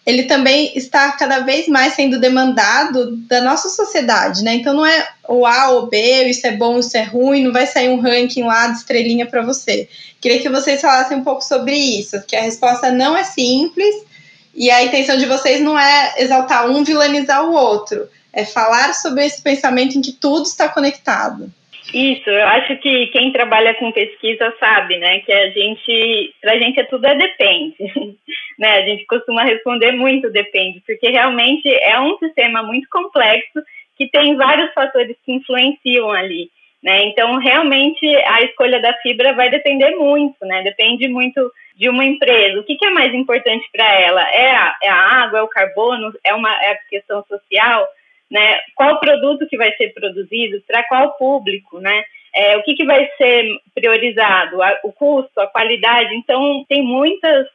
ele 0.05 0.25
também 0.25 0.73
está 0.77 1.13
cada 1.13 1.41
vez 1.41 1.69
mais 1.69 1.95
sendo 1.95 2.19
demandado 2.19 3.17
da 3.29 3.41
nossa 3.41 3.69
sociedade, 3.69 4.43
né? 4.43 4.55
Então 4.55 4.75
não 4.75 4.85
é 4.85 5.09
o 5.29 5.47
A 5.47 5.71
ou 5.71 5.87
B, 5.87 6.25
isso 6.25 6.47
é 6.47 6.53
bom, 6.53 6.79
isso 6.79 6.97
é 6.97 7.03
ruim, 7.03 7.45
não 7.45 7.53
vai 7.53 7.67
sair 7.67 7.89
um 7.89 8.01
ranking 8.01 8.43
lá 8.43 8.67
de 8.67 8.79
estrelinha 8.79 9.27
para 9.27 9.43
você. 9.43 9.89
Queria 10.21 10.41
que 10.41 10.49
vocês 10.49 10.81
falassem 10.81 11.17
um 11.17 11.25
pouco 11.25 11.43
sobre 11.43 11.75
isso, 11.75 12.21
que 12.27 12.35
a 12.35 12.43
resposta 12.43 12.91
não 12.91 13.17
é 13.17 13.23
simples 13.23 13.95
e 14.55 14.71
a 14.71 14.83
intenção 14.83 15.17
de 15.17 15.27
vocês 15.27 15.61
não 15.61 15.79
é 15.79 16.15
exaltar 16.19 16.69
um, 16.69 16.83
vilanizar 16.83 17.45
o 17.45 17.55
outro, 17.55 18.09
é 18.33 18.45
falar 18.45 18.95
sobre 18.95 19.25
esse 19.25 19.41
pensamento 19.41 19.97
em 19.97 20.03
que 20.03 20.13
tudo 20.13 20.45
está 20.45 20.69
conectado. 20.69 21.51
Isso, 21.95 22.29
eu 22.29 22.47
acho 22.47 22.77
que 22.79 23.09
quem 23.09 23.33
trabalha 23.33 23.75
com 23.75 23.93
pesquisa 23.93 24.53
sabe, 24.59 24.99
né, 24.99 25.21
que 25.21 25.33
a 25.33 25.51
gente, 25.51 26.35
pra 26.41 26.59
gente 26.59 26.81
é 26.81 26.85
tudo 26.85 27.07
é 27.07 27.15
depende, 27.17 27.77
né, 28.59 28.79
a 28.79 28.83
gente 28.83 29.05
costuma 29.07 29.45
responder 29.45 29.93
muito 29.93 30.31
depende, 30.31 30.83
porque 30.87 31.11
realmente 31.11 31.69
é 31.69 31.99
um 32.01 32.17
sistema 32.19 32.63
muito 32.63 32.89
complexo 32.91 33.63
que 33.97 34.09
tem 34.09 34.37
vários 34.37 34.73
fatores 34.73 35.17
que 35.25 35.33
influenciam 35.33 36.11
ali, 36.11 36.51
né, 36.83 37.05
então 37.05 37.39
realmente 37.39 38.07
a 38.27 38.43
escolha 38.43 38.81
da 38.81 38.93
fibra 38.95 39.33
vai 39.35 39.51
depender 39.51 39.97
muito, 39.97 40.37
né, 40.45 40.63
depende 40.63 41.09
muito 41.09 41.51
de 41.77 41.89
uma 41.89 42.05
empresa, 42.05 42.61
o 42.61 42.65
que, 42.65 42.77
que 42.77 42.87
é 42.87 42.91
mais 42.91 43.15
importante 43.15 43.67
para 43.73 44.01
ela, 44.01 44.23
é 44.31 44.51
a, 44.51 44.77
é 44.83 44.89
a 44.89 45.23
água, 45.25 45.39
é 45.39 45.43
o 45.43 45.49
carbono, 45.49 46.13
é 46.25 46.35
uma 46.35 46.51
é 46.63 46.73
a 46.73 46.79
questão 46.89 47.25
social, 47.25 47.89
né? 48.33 48.59
Qual 48.75 48.99
produto 48.99 49.47
que 49.47 49.59
vai 49.59 49.71
ser 49.77 49.93
produzido, 49.93 50.63
para 50.67 50.83
qual 50.85 51.13
público, 51.19 51.79
né? 51.79 52.03
É, 52.35 52.57
o 52.57 52.63
que, 52.63 52.75
que 52.75 52.85
vai 52.85 53.07
ser 53.19 53.45
priorizado, 53.75 54.63
a, 54.63 54.81
o 54.85 54.91
custo, 54.91 55.39
a 55.39 55.47
qualidade. 55.47 56.15
Então, 56.15 56.65
tem 56.67 56.83
muitos 56.83 57.47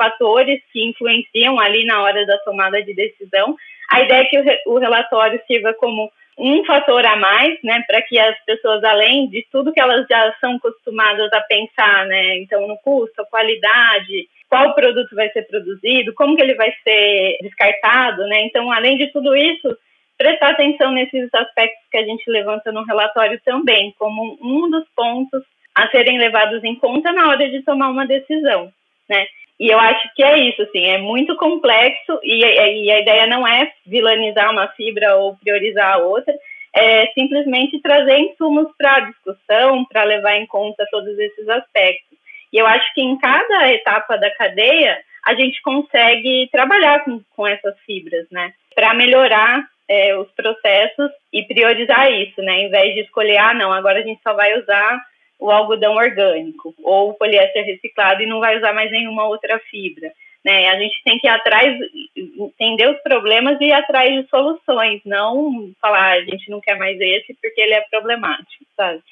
fatores 0.00 0.62
que 0.72 0.82
influenciam 0.88 1.60
ali 1.60 1.84
na 1.84 2.02
hora 2.02 2.24
da 2.24 2.38
tomada 2.38 2.82
de 2.82 2.94
decisão. 2.94 3.54
A 3.92 4.00
ideia 4.00 4.22
é 4.22 4.24
que 4.24 4.38
o, 4.38 4.74
o 4.74 4.78
relatório 4.78 5.38
sirva 5.46 5.74
como 5.74 6.10
um 6.38 6.64
fator 6.64 7.04
a 7.04 7.16
mais, 7.16 7.58
né, 7.62 7.84
para 7.86 8.00
que 8.00 8.18
as 8.18 8.34
pessoas, 8.46 8.82
além 8.82 9.28
de 9.28 9.46
tudo 9.52 9.72
que 9.74 9.80
elas 9.80 10.06
já 10.08 10.34
são 10.40 10.56
acostumadas 10.56 11.30
a 11.34 11.40
pensar, 11.42 12.06
né, 12.06 12.38
então 12.38 12.66
no 12.66 12.78
custo, 12.78 13.20
a 13.20 13.26
qualidade, 13.26 14.26
qual 14.48 14.74
produto 14.74 15.14
vai 15.14 15.28
ser 15.32 15.42
produzido, 15.42 16.14
como 16.14 16.34
que 16.34 16.42
ele 16.42 16.54
vai 16.54 16.72
ser 16.82 17.36
descartado, 17.42 18.26
né, 18.26 18.40
então 18.44 18.72
além 18.72 18.96
de 18.96 19.08
tudo 19.08 19.36
isso, 19.36 19.76
prestar 20.16 20.50
atenção 20.50 20.92
nesses 20.92 21.28
aspectos 21.34 21.84
que 21.90 21.98
a 21.98 22.04
gente 22.04 22.30
levanta 22.30 22.72
no 22.72 22.84
relatório 22.84 23.38
também, 23.44 23.94
como 23.98 24.38
um 24.40 24.70
dos 24.70 24.86
pontos 24.96 25.42
a 25.74 25.88
serem 25.88 26.18
levados 26.18 26.64
em 26.64 26.74
conta 26.74 27.12
na 27.12 27.28
hora 27.28 27.48
de 27.48 27.62
tomar 27.62 27.90
uma 27.90 28.06
decisão, 28.06 28.72
né? 29.08 29.26
E 29.60 29.68
eu 29.68 29.78
acho 29.78 30.14
que 30.14 30.22
é 30.22 30.38
isso, 30.38 30.62
assim, 30.62 30.86
é 30.86 30.96
muito 30.96 31.36
complexo 31.36 32.18
e, 32.22 32.40
e 32.42 32.90
a 32.90 32.98
ideia 32.98 33.26
não 33.26 33.46
é 33.46 33.70
vilanizar 33.86 34.50
uma 34.50 34.68
fibra 34.68 35.16
ou 35.16 35.36
priorizar 35.36 35.96
a 35.96 35.98
outra, 35.98 36.34
é 36.74 37.08
simplesmente 37.08 37.78
trazer 37.82 38.18
insumos 38.20 38.68
para 38.78 38.96
a 38.96 39.00
discussão, 39.00 39.84
para 39.84 40.04
levar 40.04 40.36
em 40.36 40.46
conta 40.46 40.86
todos 40.90 41.18
esses 41.18 41.46
aspectos. 41.46 42.16
E 42.50 42.56
eu 42.56 42.66
acho 42.66 42.94
que 42.94 43.02
em 43.02 43.18
cada 43.18 43.70
etapa 43.70 44.16
da 44.16 44.30
cadeia 44.30 44.98
a 45.26 45.34
gente 45.34 45.60
consegue 45.60 46.48
trabalhar 46.50 47.04
com, 47.04 47.20
com 47.36 47.46
essas 47.46 47.78
fibras, 47.80 48.26
né, 48.30 48.54
para 48.74 48.94
melhorar 48.94 49.62
é, 49.86 50.16
os 50.16 50.30
processos 50.30 51.10
e 51.30 51.42
priorizar 51.42 52.10
isso, 52.10 52.40
né? 52.40 52.60
Em 52.60 52.70
vez 52.70 52.94
de 52.94 53.00
escolher, 53.00 53.36
ah, 53.36 53.52
não, 53.52 53.72
agora 53.72 53.98
a 53.98 54.02
gente 54.02 54.22
só 54.22 54.32
vai 54.32 54.58
usar 54.58 55.04
o 55.40 55.50
algodão 55.50 55.94
orgânico 55.94 56.74
ou 56.82 57.10
o 57.10 57.14
poliéster 57.14 57.64
reciclado 57.64 58.22
e 58.22 58.26
não 58.26 58.40
vai 58.40 58.58
usar 58.58 58.72
mais 58.72 58.90
nenhuma 58.90 59.26
outra 59.26 59.58
fibra. 59.70 60.12
Né? 60.44 60.68
A 60.68 60.78
gente 60.78 61.02
tem 61.04 61.18
que 61.18 61.26
ir 61.26 61.30
atrás, 61.30 61.78
entender 62.16 62.88
os 62.88 63.00
problemas 63.02 63.60
e 63.60 63.64
ir 63.64 63.72
atrás 63.72 64.14
de 64.14 64.28
soluções, 64.28 65.00
não 65.04 65.70
falar, 65.80 66.12
ah, 66.12 66.14
a 66.14 66.22
gente 66.22 66.50
não 66.50 66.60
quer 66.60 66.78
mais 66.78 66.98
esse 67.00 67.34
porque 67.40 67.60
ele 67.60 67.74
é 67.74 67.84
problemático, 67.90 68.64
sabe? 68.76 69.02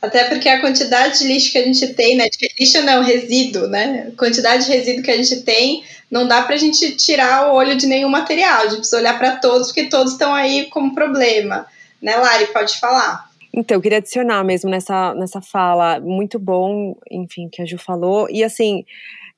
Até 0.00 0.24
porque 0.24 0.48
a 0.48 0.60
quantidade 0.60 1.18
de 1.18 1.26
lixo 1.26 1.50
que 1.50 1.58
a 1.58 1.64
gente 1.64 1.94
tem, 1.94 2.16
né? 2.16 2.28
Lixo 2.58 2.80
não, 2.82 3.02
resíduo, 3.02 3.66
né? 3.66 4.10
A 4.12 4.16
quantidade 4.16 4.64
de 4.64 4.70
resíduo 4.70 5.02
que 5.02 5.10
a 5.10 5.16
gente 5.16 5.42
tem, 5.42 5.82
não 6.10 6.26
dá 6.26 6.42
para 6.42 6.54
a 6.54 6.58
gente 6.58 6.96
tirar 6.96 7.48
o 7.48 7.54
olho 7.56 7.76
de 7.76 7.86
nenhum 7.86 8.08
material. 8.08 8.60
A 8.60 8.68
gente 8.68 8.76
precisa 8.76 8.98
olhar 8.98 9.18
para 9.18 9.36
todos, 9.36 9.66
porque 9.68 9.88
todos 9.88 10.12
estão 10.12 10.32
aí 10.32 10.66
como 10.66 10.94
problema. 10.94 11.66
Né, 12.00 12.14
Lari? 12.14 12.46
Pode 12.46 12.78
falar. 12.78 13.27
Então, 13.58 13.76
eu 13.76 13.80
queria 13.80 13.98
adicionar 13.98 14.44
mesmo 14.44 14.70
nessa, 14.70 15.12
nessa 15.14 15.42
fala, 15.42 15.98
muito 15.98 16.38
bom, 16.38 16.96
enfim, 17.10 17.48
que 17.48 17.60
a 17.60 17.66
Ju 17.66 17.76
falou. 17.76 18.28
E 18.30 18.44
assim, 18.44 18.84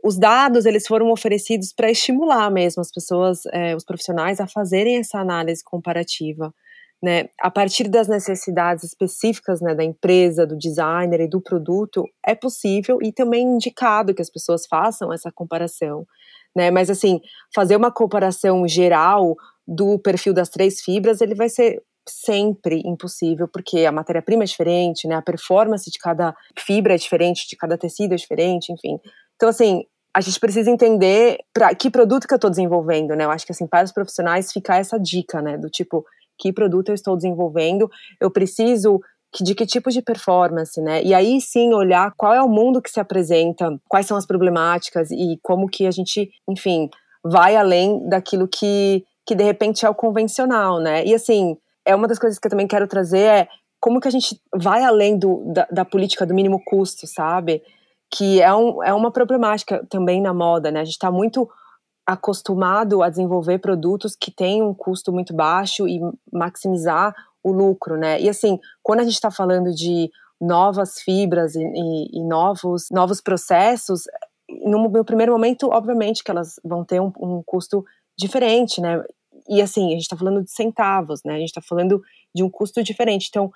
os 0.05 0.19
dados 0.19 0.67
eles 0.67 0.87
foram 0.87 1.11
oferecidos 1.11 1.73
para 1.73 1.91
estimular 1.91 2.51
mesmo 2.51 2.83
as 2.83 2.93
pessoas, 2.93 3.47
é, 3.47 3.75
os 3.75 3.83
profissionais, 3.83 4.39
a 4.39 4.47
fazerem 4.47 4.99
essa 4.99 5.19
análise 5.19 5.65
comparativa 5.65 6.53
né, 7.03 7.31
a 7.41 7.51
partir 7.51 7.89
das 7.89 8.09
necessidades 8.09 8.85
específicas 8.85 9.61
né, 9.61 9.75
da 9.75 9.83
empresa, 9.83 10.47
do 10.47 10.57
designer 10.57 11.21
e 11.21 11.29
do 11.29 11.41
produto, 11.41 12.07
é 12.25 12.35
possível 12.35 12.99
e 13.03 13.11
também 13.11 13.43
indicado 13.43 14.15
que 14.15 14.21
as 14.21 14.29
pessoas 14.31 14.67
façam 14.67 15.13
essa 15.13 15.33
comparação. 15.33 16.07
Né? 16.55 16.71
Mas, 16.71 16.91
assim, 16.91 17.21
fazer 17.55 17.77
uma 17.77 17.91
comparação 17.91 18.69
geral 18.69 19.35
do 19.67 19.99
perfil 19.99 20.35
das 20.35 20.51
três 20.51 20.83
fibras, 20.83 21.21
ele 21.21 21.35
vai 21.35 21.49
ser 21.49 21.83
sempre 22.11 22.83
impossível, 22.85 23.49
porque 23.49 23.85
a 23.87 23.93
matéria-prima 23.93 24.43
é 24.43 24.47
diferente, 24.47 25.07
né? 25.09 25.15
A 25.15 25.23
performance 25.23 25.91
de 25.91 25.99
cada 25.99 26.35
fibra 26.59 26.95
é 26.95 26.99
diferente, 26.99 27.49
de 27.49 27.57
cada 27.57 27.79
tecido 27.79 28.13
é 28.13 28.17
diferente, 28.17 28.73
enfim. 28.73 28.99
Então, 29.37 29.49
assim, 29.49 29.85
a 30.15 30.21
gente 30.21 30.41
precisa 30.41 30.71
entender 30.71 31.39
para 31.53 31.75
que 31.75 31.91
produto 31.91 32.27
que 32.27 32.35
eu 32.35 32.37
estou 32.37 32.51
desenvolvendo, 32.51 33.15
né? 33.15 33.25
Eu 33.25 33.31
acho 33.31 33.47
que 33.47 33.53
assim, 33.53 33.67
para 33.67 33.85
os 33.85 33.93
profissionais 33.93 34.53
ficar 34.53 34.77
essa 34.77 34.99
dica, 34.99 35.41
né? 35.41 35.57
Do 35.57 35.69
tipo, 35.69 36.05
que 36.39 36.53
produto 36.53 36.89
eu 36.89 36.95
estou 36.95 37.17
desenvolvendo, 37.17 37.89
eu 38.21 38.31
preciso 38.31 39.01
de 39.41 39.55
que 39.55 39.65
tipo 39.65 39.91
de 39.91 40.03
performance, 40.03 40.81
né? 40.81 41.03
E 41.05 41.15
aí 41.15 41.41
sim 41.41 41.73
olhar 41.73 42.13
qual 42.17 42.35
é 42.35 42.43
o 42.43 42.49
mundo 42.49 42.83
que 42.83 42.91
se 42.91 42.99
apresenta, 42.99 43.79
quais 43.89 44.07
são 44.07 44.17
as 44.17 44.27
problemáticas 44.27 45.11
e 45.13 45.39
como 45.43 45.69
que 45.69 45.87
a 45.87 45.91
gente, 45.93 46.29
enfim, 46.49 46.91
vai 47.23 47.55
além 47.55 48.09
daquilo 48.09 48.49
que, 48.49 49.05
que 49.25 49.37
de 49.37 49.45
repente 49.45 49.87
é 49.87 49.89
o 49.89 49.95
convencional, 49.95 50.81
né? 50.81 51.05
E 51.05 51.15
assim, 51.15 51.57
é 51.91 51.95
uma 51.95 52.09
das 52.09 52.19
coisas 52.19 52.39
que 52.39 52.47
eu 52.47 52.51
também 52.51 52.67
quero 52.67 52.87
trazer 52.87 53.19
é 53.19 53.49
como 53.81 54.01
que 54.01 54.09
a 54.09 54.11
gente 54.11 54.41
vai 54.55 54.85
além 54.85 55.19
do, 55.19 55.43
da, 55.53 55.67
da 55.71 55.85
política 55.85 56.27
do 56.27 56.35
mínimo 56.35 56.63
custo, 56.65 57.07
sabe? 57.07 57.63
Que 58.11 58.43
é, 58.43 58.55
um, 58.55 58.83
é 58.83 58.93
uma 58.93 59.11
problemática 59.11 59.85
também 59.89 60.21
na 60.21 60.35
moda, 60.35 60.71
né? 60.71 60.81
A 60.81 60.85
gente 60.85 60.95
está 60.95 61.11
muito 61.11 61.49
acostumado 62.07 63.03
a 63.03 63.09
desenvolver 63.09 63.59
produtos 63.59 64.17
que 64.17 64.31
têm 64.31 64.63
um 64.63 64.75
custo 64.75 65.13
muito 65.13 65.35
baixo 65.35 65.89
e 65.89 66.01
maximizar 66.33 67.15
o 67.43 67.53
lucro, 67.53 67.97
né? 67.97 68.21
E 68.21 68.29
assim, 68.29 68.59
quando 68.83 69.01
a 69.01 69.05
gente 69.05 69.15
está 69.15 69.31
falando 69.31 69.73
de 69.73 70.11
novas 70.41 71.01
fibras 71.01 71.55
e, 71.55 71.63
e, 71.63 72.19
e, 72.19 72.25
novos, 72.25 72.89
novos 72.91 73.21
processos, 73.21 74.03
no 74.65 74.89
meu 74.91 75.05
primeiro 75.05 75.33
momento, 75.33 75.69
obviamente 75.71 76.25
que 76.25 76.31
elas 76.31 76.59
vão 76.65 76.85
ter 76.85 77.01
um, 77.01 77.13
um 77.19 77.43
custo 77.45 77.85
diferente, 78.19 78.81
né? 78.81 79.03
E 79.51 79.61
assim, 79.61 79.89
a 79.89 79.91
gente 79.91 80.03
está 80.03 80.17
falando 80.17 80.45
de 80.45 80.51
centavos, 80.53 81.23
né? 81.25 81.35
A 81.35 81.39
gente 81.39 81.49
está 81.49 81.61
falando 81.61 82.01
de 82.35 82.43
um 82.45 82.49
custo 82.49 82.83
diferente. 82.83 83.27
Então, 83.29 83.51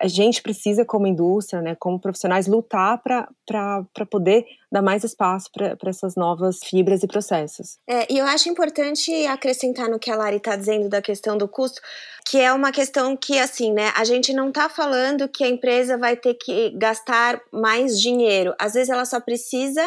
a 0.00 0.08
gente 0.08 0.42
precisa, 0.42 0.84
como 0.84 1.06
indústria, 1.06 1.60
né, 1.60 1.76
como 1.78 2.00
profissionais, 2.00 2.46
lutar 2.46 3.02
para 3.02 4.06
poder 4.10 4.46
dar 4.70 4.80
mais 4.80 5.04
espaço 5.04 5.50
para 5.52 5.76
essas 5.86 6.14
novas 6.16 6.60
fibras 6.64 7.02
e 7.02 7.06
processos. 7.06 7.78
É, 7.86 8.10
e 8.10 8.18
eu 8.18 8.24
acho 8.24 8.48
importante 8.48 9.10
acrescentar 9.26 9.90
no 9.90 9.98
que 9.98 10.10
a 10.10 10.16
Lari 10.16 10.36
está 10.36 10.56
dizendo 10.56 10.88
da 10.88 11.02
questão 11.02 11.36
do 11.36 11.46
custo, 11.46 11.80
que 12.26 12.38
é 12.38 12.52
uma 12.52 12.72
questão 12.72 13.14
que, 13.16 13.38
assim, 13.38 13.72
né, 13.72 13.92
a 13.94 14.04
gente 14.04 14.32
não 14.32 14.48
está 14.48 14.68
falando 14.68 15.28
que 15.28 15.44
a 15.44 15.48
empresa 15.48 15.98
vai 15.98 16.16
ter 16.16 16.34
que 16.34 16.70
gastar 16.78 17.40
mais 17.52 18.00
dinheiro. 18.00 18.54
Às 18.58 18.72
vezes 18.72 18.88
ela 18.88 19.04
só 19.04 19.20
precisa 19.20 19.82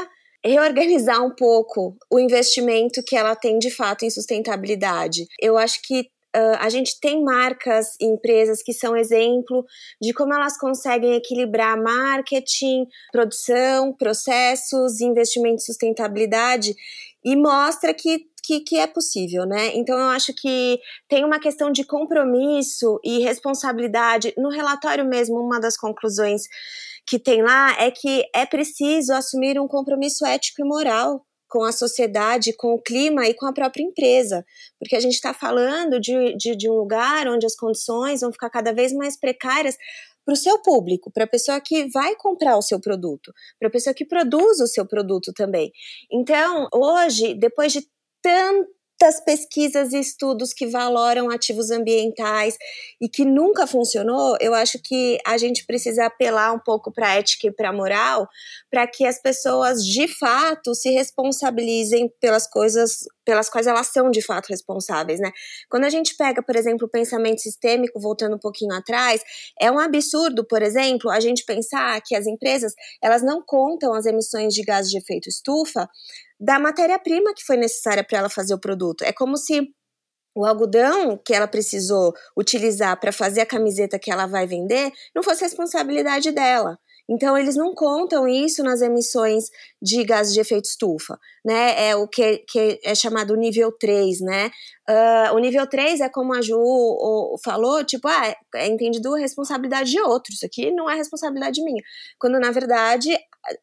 reorganizar 0.46 1.26
um 1.26 1.34
pouco 1.34 1.98
o 2.12 2.20
investimento 2.20 3.02
que 3.04 3.16
ela 3.16 3.36
tem 3.36 3.58
de 3.58 3.72
fato 3.72 4.06
em 4.06 4.10
sustentabilidade. 4.10 5.26
Eu 5.42 5.58
acho 5.58 5.82
que 5.82 6.08
Uh, 6.36 6.60
a 6.60 6.68
gente 6.68 7.00
tem 7.00 7.24
marcas 7.24 7.96
e 7.98 8.04
empresas 8.04 8.62
que 8.62 8.74
são 8.74 8.94
exemplo 8.98 9.64
de 10.02 10.12
como 10.12 10.34
elas 10.34 10.58
conseguem 10.58 11.14
equilibrar 11.16 11.82
marketing, 11.82 12.86
produção, 13.10 13.94
processos, 13.94 15.00
investimento 15.00 15.56
em 15.56 15.66
sustentabilidade 15.66 16.76
e 17.24 17.38
mostra 17.38 17.94
que, 17.94 18.26
que, 18.44 18.60
que, 18.60 18.78
é 18.78 18.86
possível, 18.86 19.46
né? 19.46 19.74
Então 19.76 19.98
eu 19.98 20.08
acho 20.08 20.34
que 20.34 20.78
tem 21.08 21.24
uma 21.24 21.40
questão 21.40 21.72
de 21.72 21.86
compromisso 21.86 23.00
e 23.02 23.20
responsabilidade. 23.20 24.34
No 24.38 24.50
relatório 24.50 25.06
mesmo, 25.06 25.40
uma 25.40 25.58
das 25.62 25.78
conclusões 25.78 26.42
que 27.08 27.20
tem 27.20 27.42
lá 27.42 27.76
é 27.80 27.92
que 27.92 28.24
é 28.34 28.46
preciso 28.46 29.14
assumir 29.14 29.60
um 29.60 29.68
compromisso 29.68 30.26
ético 30.26 30.62
e 30.62 30.68
moral 30.68 31.26
com 31.48 31.64
a 31.64 31.72
sociedade, 31.72 32.54
com 32.54 32.74
o 32.74 32.82
clima 32.82 33.28
e 33.28 33.34
com 33.34 33.46
a 33.46 33.54
própria 33.54 33.84
empresa, 33.84 34.44
porque 34.80 34.96
a 34.96 35.00
gente 35.00 35.14
está 35.14 35.34
falando 35.34 36.00
de, 36.00 36.36
de, 36.36 36.56
de 36.56 36.70
um 36.70 36.74
lugar 36.74 37.28
onde 37.28 37.46
as 37.46 37.56
condições 37.56 38.22
vão 38.22 38.32
ficar 38.32 38.50
cada 38.50 38.74
vez 38.74 38.92
mais 38.92 39.18
precárias 39.18 39.78
para 40.26 40.34
o 40.34 40.38
seu 40.38 40.60
público, 40.62 41.12
para 41.12 41.26
a 41.26 41.28
pessoa 41.28 41.62
que 41.62 41.88
vai 41.92 42.16
comprar 42.16 42.58
o 42.58 42.62
seu 42.62 42.82
produto, 42.82 43.32
para 43.60 43.68
a 43.68 43.72
pessoa 43.72 43.94
que 43.94 44.04
produz 44.04 44.60
o 44.60 44.68
seu 44.68 44.86
produto 44.86 45.32
também. 45.34 45.72
Então, 46.12 46.68
hoje, 46.74 47.36
depois 47.36 47.72
de 47.72 47.88
tanto 48.24 48.75
muitas 48.96 49.20
pesquisas 49.24 49.92
e 49.92 50.00
estudos 50.00 50.54
que 50.54 50.66
valoram 50.66 51.30
ativos 51.30 51.70
ambientais 51.70 52.58
e 53.00 53.10
que 53.10 53.26
nunca 53.26 53.68
funcionou, 53.68 54.38
eu 54.40 54.54
acho 54.54 54.80
que 54.82 55.18
a 55.26 55.38
gente 55.38 55.66
precisa 55.66 56.06
apelar 56.06 56.54
um 56.54 56.60
pouco 56.60 56.92
para 56.92 57.10
a 57.10 57.16
ética 57.16 57.48
e 57.48 57.52
para 57.52 57.70
a 57.70 57.74
moral, 57.74 58.28
para 58.72 58.88
que 58.88 59.06
as 59.06 59.22
pessoas 59.22 59.86
de 59.86 60.08
fato 60.08 60.74
se 60.74 60.90
responsabilizem 60.90 62.10
pelas 62.22 62.48
coisas 62.48 63.06
pelas 63.26 63.50
quais 63.50 63.66
elas 63.66 63.88
são 63.88 64.12
de 64.12 64.22
fato 64.22 64.50
responsáveis, 64.50 65.20
né? 65.20 65.32
Quando 65.68 65.86
a 65.86 65.90
gente 65.90 66.16
pega, 66.16 66.44
por 66.44 66.56
exemplo, 66.56 66.86
o 66.86 66.90
pensamento 66.90 67.42
sistêmico, 67.42 68.00
voltando 68.00 68.36
um 68.36 68.40
pouquinho 68.40 68.76
atrás, 68.76 69.24
é 69.60 69.72
um 69.72 69.80
absurdo, 69.80 70.46
por 70.46 70.62
exemplo, 70.62 71.10
a 71.10 71.20
gente 71.20 71.44
pensar 71.44 72.00
que 72.02 72.16
as 72.16 72.28
empresas, 72.28 72.74
elas 73.02 73.24
não 73.24 73.42
contam 73.44 73.96
as 73.96 74.06
emissões 74.06 74.54
de 74.54 74.62
gases 74.62 74.92
de 74.92 75.00
efeito 75.00 75.28
estufa 75.28 75.90
da 76.40 76.60
matéria-prima 76.60 77.34
que 77.34 77.46
foi 77.46 77.58
necessária 77.58 78.04
para 78.04 78.20
ela 78.20 78.30
fazer 78.30 78.54
o 78.54 78.60
produto. 78.60 79.04
É 79.04 79.14
como 79.14 79.38
se 79.38 79.62
o 80.36 80.46
algodão 80.46 81.18
que 81.26 81.34
ela 81.34 81.48
precisou 81.48 82.14
utilizar 82.38 83.00
para 83.00 83.12
fazer 83.12 83.42
a 83.42 83.46
camiseta 83.46 83.98
que 83.98 84.12
ela 84.12 84.26
vai 84.28 84.46
vender 84.46 84.92
não 85.16 85.24
fosse 85.24 85.44
responsabilidade 85.44 86.32
dela. 86.32 86.78
Então, 87.10 87.38
eles 87.38 87.56
não 87.56 87.74
contam 87.74 88.28
isso 88.28 88.64
nas 88.64 88.82
emissões 88.82 89.46
de 89.86 90.04
gases 90.04 90.34
de 90.34 90.40
efeito 90.40 90.66
estufa, 90.66 91.20
né? 91.46 91.90
É 91.90 91.96
o 91.96 92.08
que, 92.08 92.40
que 92.40 92.80
é 92.84 92.96
chamado 92.96 93.36
nível 93.36 93.72
3, 93.72 94.20
né? 94.22 94.50
Uh, 94.90 95.36
o 95.36 95.40
nível 95.40 95.68
3 95.68 96.02
é 96.02 96.10
como 96.10 96.34
a 96.34 96.42
Ju 96.42 96.58
falou, 97.44 97.84
tipo, 97.84 98.08
ah, 98.08 98.36
é 98.56 98.68
entendido 98.68 99.14
responsabilidade 99.14 99.92
de 99.92 100.02
outros, 100.02 100.38
isso 100.38 100.46
aqui 100.46 100.72
não 100.72 100.90
é 100.90 100.96
responsabilidade 100.96 101.64
minha. 101.64 101.84
Quando, 102.20 102.40
na 102.40 102.50
verdade, 102.52 103.16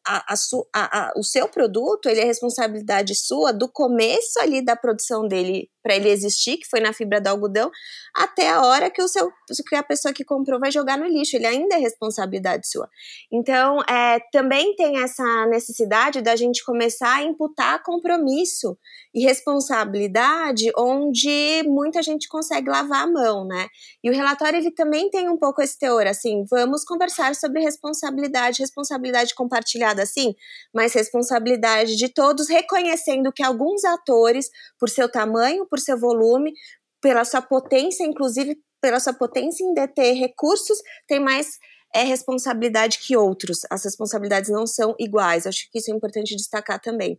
a, 0.05 0.33
a, 0.73 1.09
a, 1.09 1.13
o 1.17 1.23
seu 1.23 1.47
produto, 1.49 2.07
ele 2.07 2.21
é 2.21 2.23
responsabilidade 2.23 3.15
sua 3.15 3.51
do 3.51 3.67
começo 3.67 4.39
ali 4.39 4.63
da 4.63 4.75
produção 4.75 5.27
dele 5.27 5.69
para 5.81 5.95
ele 5.95 6.09
existir, 6.09 6.57
que 6.57 6.69
foi 6.69 6.79
na 6.79 6.93
fibra 6.93 7.19
do 7.19 7.27
algodão, 7.27 7.69
até 8.15 8.49
a 8.49 8.61
hora 8.61 8.89
que 8.89 9.01
o 9.01 9.07
seu 9.07 9.29
que 9.67 9.75
a 9.75 9.83
pessoa 9.83 10.13
que 10.13 10.23
comprou 10.23 10.59
vai 10.59 10.71
jogar 10.71 10.97
no 10.97 11.05
lixo, 11.05 11.35
ele 11.35 11.45
ainda 11.45 11.75
é 11.75 11.79
responsabilidade 11.79 12.69
sua. 12.69 12.89
Então, 13.31 13.81
é, 13.81 14.19
também 14.31 14.75
tem 14.75 15.03
essa 15.03 15.45
necessidade 15.47 16.12
da 16.21 16.35
gente 16.35 16.63
começar 16.63 17.15
a 17.15 17.23
imputar 17.23 17.81
compromisso 17.83 18.77
e 19.13 19.23
responsabilidade 19.23 20.71
onde 20.77 21.63
muita 21.65 22.01
gente 22.01 22.27
consegue 22.27 22.69
lavar 22.69 23.03
a 23.03 23.07
mão, 23.07 23.45
né? 23.45 23.67
E 24.03 24.09
o 24.09 24.13
relatório 24.13 24.57
ele 24.57 24.71
também 24.71 25.09
tem 25.09 25.29
um 25.29 25.37
pouco 25.37 25.61
esse 25.61 25.77
teor, 25.77 26.07
assim, 26.07 26.43
vamos 26.49 26.83
conversar 26.83 27.35
sobre 27.35 27.61
responsabilidade, 27.61 28.61
responsabilidade 28.61 29.35
compartilhada, 29.35 30.03
assim, 30.03 30.33
mas 30.73 30.93
responsabilidade 30.93 31.95
de 31.95 32.09
todos, 32.09 32.49
reconhecendo 32.49 33.31
que 33.31 33.43
alguns 33.43 33.83
atores, 33.85 34.49
por 34.79 34.89
seu 34.89 35.09
tamanho, 35.09 35.67
por 35.67 35.79
seu 35.79 35.99
volume, 35.99 36.53
pela 37.01 37.25
sua 37.25 37.41
potência, 37.41 38.03
inclusive 38.03 38.57
pela 38.81 38.99
sua 38.99 39.13
potência 39.13 39.63
em 39.63 39.73
deter 39.73 40.13
recursos, 40.13 40.77
tem 41.07 41.17
mais 41.17 41.57
é 41.93 42.03
responsabilidade 42.03 42.99
que 42.99 43.15
outros. 43.15 43.61
As 43.69 43.83
responsabilidades 43.83 44.49
não 44.49 44.65
são 44.65 44.95
iguais. 44.99 45.45
Acho 45.45 45.69
que 45.71 45.77
isso 45.79 45.91
é 45.91 45.93
importante 45.93 46.35
destacar 46.35 46.79
também. 46.79 47.17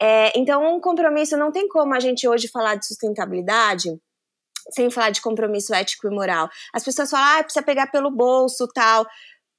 É, 0.00 0.38
então, 0.38 0.76
um 0.76 0.80
compromisso 0.80 1.36
não 1.36 1.50
tem 1.50 1.68
como 1.68 1.94
a 1.94 2.00
gente 2.00 2.28
hoje 2.28 2.48
falar 2.48 2.76
de 2.76 2.86
sustentabilidade 2.86 3.98
sem 4.70 4.90
falar 4.90 5.10
de 5.10 5.20
compromisso 5.20 5.74
ético 5.74 6.06
e 6.06 6.10
moral. 6.10 6.48
As 6.72 6.84
pessoas 6.84 7.10
falam, 7.10 7.38
ah, 7.38 7.42
precisa 7.42 7.64
pegar 7.64 7.88
pelo 7.88 8.10
bolso, 8.10 8.68
tal. 8.68 9.06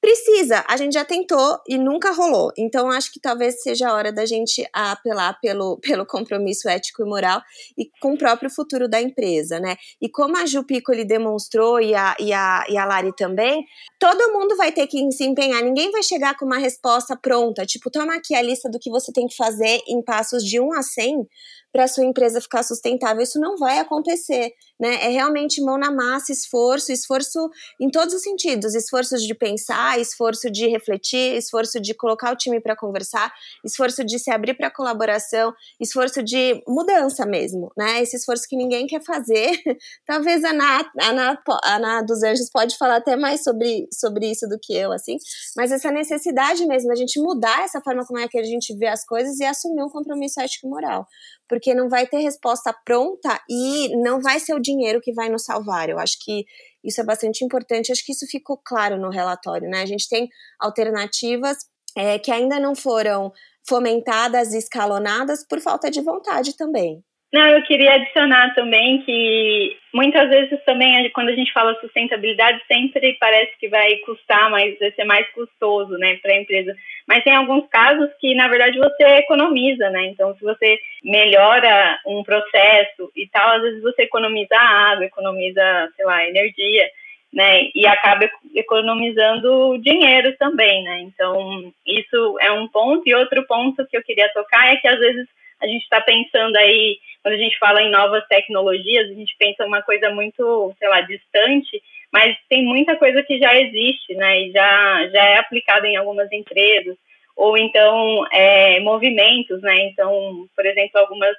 Precisa, 0.02 0.64
a 0.66 0.76
gente 0.76 0.94
já 0.94 1.04
tentou 1.04 1.60
e 1.64 1.78
nunca 1.78 2.10
rolou. 2.10 2.50
Então, 2.58 2.90
acho 2.90 3.12
que 3.12 3.20
talvez 3.20 3.62
seja 3.62 3.88
a 3.88 3.94
hora 3.94 4.12
da 4.12 4.26
gente 4.26 4.68
apelar 4.72 5.38
pelo, 5.40 5.78
pelo 5.78 6.04
compromisso 6.04 6.68
ético 6.68 7.04
e 7.04 7.08
moral 7.08 7.40
e 7.78 7.88
com 8.00 8.14
o 8.14 8.18
próprio 8.18 8.50
futuro 8.50 8.88
da 8.88 9.00
empresa, 9.00 9.60
né? 9.60 9.76
E 10.00 10.08
como 10.08 10.36
a 10.36 10.44
Ju 10.44 10.64
Piccoli 10.64 11.04
demonstrou 11.04 11.80
e 11.80 11.94
a, 11.94 12.16
e, 12.18 12.32
a, 12.32 12.64
e 12.68 12.76
a 12.76 12.84
Lari 12.84 13.14
também, 13.14 13.64
todo 13.96 14.32
mundo 14.32 14.56
vai 14.56 14.72
ter 14.72 14.88
que 14.88 15.08
se 15.12 15.22
empenhar. 15.22 15.62
Ninguém 15.62 15.92
vai 15.92 16.02
chegar 16.02 16.36
com 16.36 16.46
uma 16.46 16.58
resposta 16.58 17.16
pronta, 17.16 17.64
tipo, 17.64 17.88
toma 17.88 18.16
aqui 18.16 18.34
a 18.34 18.42
lista 18.42 18.68
do 18.68 18.80
que 18.80 18.90
você 18.90 19.12
tem 19.12 19.28
que 19.28 19.36
fazer 19.36 19.82
em 19.86 20.02
passos 20.02 20.42
de 20.42 20.58
1 20.58 20.72
a 20.72 20.82
100 20.82 21.28
para 21.72 21.88
sua 21.88 22.04
empresa 22.04 22.40
ficar 22.40 22.62
sustentável. 22.62 23.22
Isso 23.22 23.40
não 23.40 23.56
vai 23.56 23.78
acontecer, 23.78 24.52
né? 24.78 25.06
É 25.06 25.08
realmente 25.08 25.62
mão 25.62 25.78
na 25.78 25.90
massa, 25.90 26.30
esforço, 26.30 26.92
esforço 26.92 27.50
em 27.80 27.90
todos 27.90 28.14
os 28.14 28.22
sentidos, 28.22 28.74
esforço 28.74 29.16
de 29.16 29.34
pensar, 29.34 29.98
esforço 29.98 30.50
de 30.50 30.68
refletir, 30.68 31.36
esforço 31.36 31.80
de 31.80 31.94
colocar 31.94 32.30
o 32.32 32.36
time 32.36 32.60
para 32.60 32.76
conversar, 32.76 33.32
esforço 33.64 34.04
de 34.04 34.18
se 34.18 34.30
abrir 34.30 34.54
para 34.54 34.70
colaboração, 34.70 35.52
esforço 35.80 36.22
de 36.22 36.62
mudança 36.68 37.24
mesmo, 37.24 37.72
né? 37.76 38.02
Esse 38.02 38.16
esforço 38.16 38.46
que 38.46 38.56
ninguém 38.56 38.86
quer 38.86 39.02
fazer. 39.02 39.50
Talvez 40.06 40.44
a 40.44 40.50
Ana, 40.50 40.90
a 41.00 41.08
Ana, 41.08 41.42
a 41.64 41.76
Ana 41.76 42.02
dos 42.02 42.22
Anjos 42.22 42.50
pode 42.50 42.76
falar 42.76 42.96
até 42.96 43.16
mais 43.16 43.42
sobre, 43.42 43.88
sobre 43.92 44.30
isso 44.30 44.46
do 44.46 44.58
que 44.60 44.74
eu, 44.76 44.92
assim, 44.92 45.16
mas 45.56 45.72
essa 45.72 45.90
necessidade 45.90 46.66
mesmo 46.66 46.88
da 46.88 46.94
gente 46.94 47.18
mudar 47.18 47.64
essa 47.64 47.80
forma 47.80 48.04
como 48.04 48.18
é 48.18 48.28
que 48.28 48.38
a 48.38 48.42
gente 48.42 48.76
vê 48.76 48.88
as 48.88 49.04
coisas 49.04 49.38
e 49.40 49.44
assumir 49.44 49.82
um 49.82 49.88
compromisso 49.88 50.40
ético 50.40 50.66
e 50.66 50.70
moral 50.70 51.06
porque 51.52 51.74
não 51.74 51.86
vai 51.86 52.06
ter 52.06 52.16
resposta 52.16 52.74
pronta 52.82 53.38
e 53.46 53.94
não 54.02 54.22
vai 54.22 54.40
ser 54.40 54.54
o 54.54 54.58
dinheiro 54.58 55.02
que 55.02 55.12
vai 55.12 55.28
nos 55.28 55.44
salvar. 55.44 55.90
Eu 55.90 55.98
acho 55.98 56.16
que 56.18 56.46
isso 56.82 56.98
é 56.98 57.04
bastante 57.04 57.44
importante, 57.44 57.92
acho 57.92 58.02
que 58.06 58.12
isso 58.12 58.26
ficou 58.26 58.58
claro 58.64 58.98
no 58.98 59.10
relatório, 59.10 59.68
né? 59.68 59.82
A 59.82 59.86
gente 59.86 60.08
tem 60.08 60.30
alternativas 60.58 61.58
é, 61.94 62.18
que 62.18 62.32
ainda 62.32 62.58
não 62.58 62.74
foram 62.74 63.30
fomentadas 63.68 64.54
e 64.54 64.56
escalonadas 64.56 65.46
por 65.46 65.60
falta 65.60 65.90
de 65.90 66.00
vontade 66.00 66.56
também. 66.56 67.04
Não, 67.32 67.46
eu 67.48 67.62
queria 67.62 67.94
adicionar 67.94 68.54
também 68.54 69.00
que 69.02 69.74
muitas 69.94 70.28
vezes 70.28 70.62
também 70.66 71.08
quando 71.12 71.30
a 71.30 71.34
gente 71.34 71.50
fala 71.50 71.80
sustentabilidade 71.80 72.60
sempre 72.68 73.16
parece 73.18 73.56
que 73.58 73.68
vai 73.68 73.96
custar 74.04 74.50
mais, 74.50 74.78
vai 74.78 74.90
ser 74.92 75.04
mais 75.04 75.26
custoso, 75.30 75.96
né, 75.96 76.18
para 76.20 76.32
a 76.32 76.36
empresa. 76.36 76.76
Mas 77.08 77.24
tem 77.24 77.34
alguns 77.34 77.66
casos 77.70 78.10
que 78.20 78.34
na 78.34 78.48
verdade 78.48 78.78
você 78.78 79.02
economiza, 79.16 79.88
né? 79.88 80.08
Então 80.08 80.34
se 80.36 80.42
você 80.42 80.78
melhora 81.02 81.98
um 82.06 82.22
processo 82.22 83.10
e 83.16 83.26
tal, 83.28 83.56
às 83.56 83.62
vezes 83.62 83.82
você 83.82 84.02
economiza 84.02 84.54
água, 84.54 85.06
economiza, 85.06 85.90
sei 85.96 86.04
lá, 86.04 86.28
energia, 86.28 86.86
né? 87.32 87.70
E 87.74 87.86
acaba 87.86 88.28
economizando 88.54 89.78
dinheiro 89.78 90.36
também, 90.36 90.84
né? 90.84 91.00
Então 91.00 91.72
isso 91.86 92.36
é 92.40 92.52
um 92.52 92.68
ponto 92.68 93.02
e 93.06 93.14
outro 93.14 93.42
ponto 93.46 93.86
que 93.86 93.96
eu 93.96 94.02
queria 94.02 94.28
tocar 94.34 94.70
é 94.70 94.76
que 94.76 94.86
às 94.86 94.98
vezes 94.98 95.26
a 95.62 95.66
gente 95.66 95.82
está 95.82 96.00
pensando 96.00 96.56
aí, 96.56 96.98
quando 97.22 97.34
a 97.34 97.38
gente 97.38 97.58
fala 97.58 97.80
em 97.82 97.90
novas 97.90 98.26
tecnologias, 98.26 99.10
a 99.10 99.14
gente 99.14 99.34
pensa 99.38 99.64
uma 99.64 99.80
coisa 99.82 100.10
muito, 100.10 100.74
sei 100.78 100.88
lá, 100.88 101.00
distante, 101.02 101.82
mas 102.12 102.36
tem 102.48 102.64
muita 102.64 102.96
coisa 102.96 103.22
que 103.22 103.38
já 103.38 103.58
existe, 103.58 104.14
né, 104.14 104.42
e 104.42 104.52
já, 104.52 105.08
já 105.08 105.24
é 105.24 105.38
aplicada 105.38 105.86
em 105.86 105.96
algumas 105.96 106.30
empresas, 106.32 106.96
ou 107.36 107.56
então 107.56 108.26
é, 108.32 108.80
movimentos, 108.80 109.62
né, 109.62 109.86
então, 109.86 110.46
por 110.54 110.66
exemplo, 110.66 111.00
algumas 111.00 111.36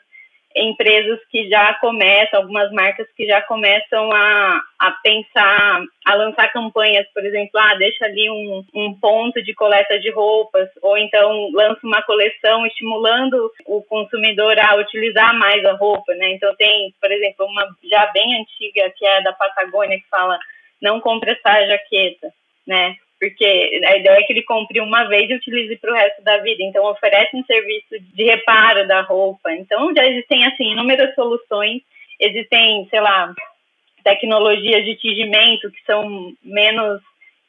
empresas 0.55 1.19
que 1.29 1.49
já 1.49 1.73
começam, 1.75 2.39
algumas 2.39 2.71
marcas 2.71 3.07
que 3.15 3.25
já 3.25 3.41
começam 3.41 4.11
a, 4.11 4.61
a 4.79 4.91
pensar, 5.03 5.83
a 6.05 6.15
lançar 6.15 6.51
campanhas, 6.51 7.07
por 7.13 7.25
exemplo, 7.25 7.59
ah, 7.59 7.75
deixa 7.75 8.05
ali 8.05 8.29
um, 8.29 8.63
um 8.73 8.93
ponto 8.99 9.41
de 9.43 9.53
coleta 9.53 9.99
de 9.99 10.11
roupas, 10.11 10.69
ou 10.81 10.97
então 10.97 11.49
lança 11.51 11.79
uma 11.83 12.01
coleção 12.03 12.65
estimulando 12.65 13.51
o 13.65 13.81
consumidor 13.83 14.59
a 14.59 14.75
utilizar 14.75 15.37
mais 15.37 15.63
a 15.65 15.73
roupa, 15.73 16.13
né? 16.13 16.31
Então 16.33 16.55
tem, 16.55 16.93
por 17.01 17.11
exemplo, 17.11 17.45
uma 17.45 17.67
já 17.83 18.05
bem 18.07 18.39
antiga 18.39 18.91
que 18.95 19.05
é 19.05 19.21
da 19.21 19.33
Patagônia 19.33 19.97
que 19.97 20.09
fala 20.09 20.37
não 20.81 20.99
compre 20.99 21.31
essa 21.31 21.65
jaqueta, 21.65 22.31
né? 22.67 22.95
Porque 23.24 23.45
a 23.86 23.95
ideia 23.95 24.19
é 24.19 24.24
que 24.24 24.34
ele 24.34 24.43
compre 24.43 24.82
uma 24.82 25.05
vez 25.05 25.30
e 25.30 25.36
utilize 25.36 25.78
para 25.78 25.91
o 25.91 25.95
resto 25.95 26.21
da 26.24 26.39
vida. 26.39 26.61
Então, 26.61 26.84
oferece 26.86 27.34
um 27.38 27.45
serviço 27.45 27.97
de 28.13 28.24
reparo 28.26 28.86
da 28.86 28.99
roupa. 28.99 29.53
Então, 29.53 29.95
já 29.95 30.05
existem, 30.05 30.45
assim, 30.45 30.74
inúmeras 30.74 31.15
soluções. 31.15 31.82
Existem, 32.19 32.86
sei 32.89 32.99
lá, 32.99 33.34
tecnologias 34.03 34.84
de 34.84 34.97
tingimento 34.97 35.71
que 35.71 35.82
são 35.86 36.34
menos 36.43 37.01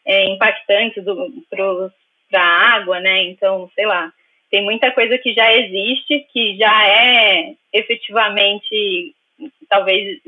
é, 0.06 0.26
impactantes 0.26 1.02
para 1.50 2.40
a 2.40 2.76
água, 2.76 3.00
né? 3.00 3.24
Então, 3.24 3.68
sei 3.74 3.86
lá, 3.86 4.12
tem 4.52 4.62
muita 4.62 4.92
coisa 4.92 5.18
que 5.18 5.34
já 5.34 5.52
existe, 5.52 6.24
que 6.32 6.56
já 6.56 6.86
é 6.86 7.52
efetivamente, 7.72 9.12
talvez 9.68 10.20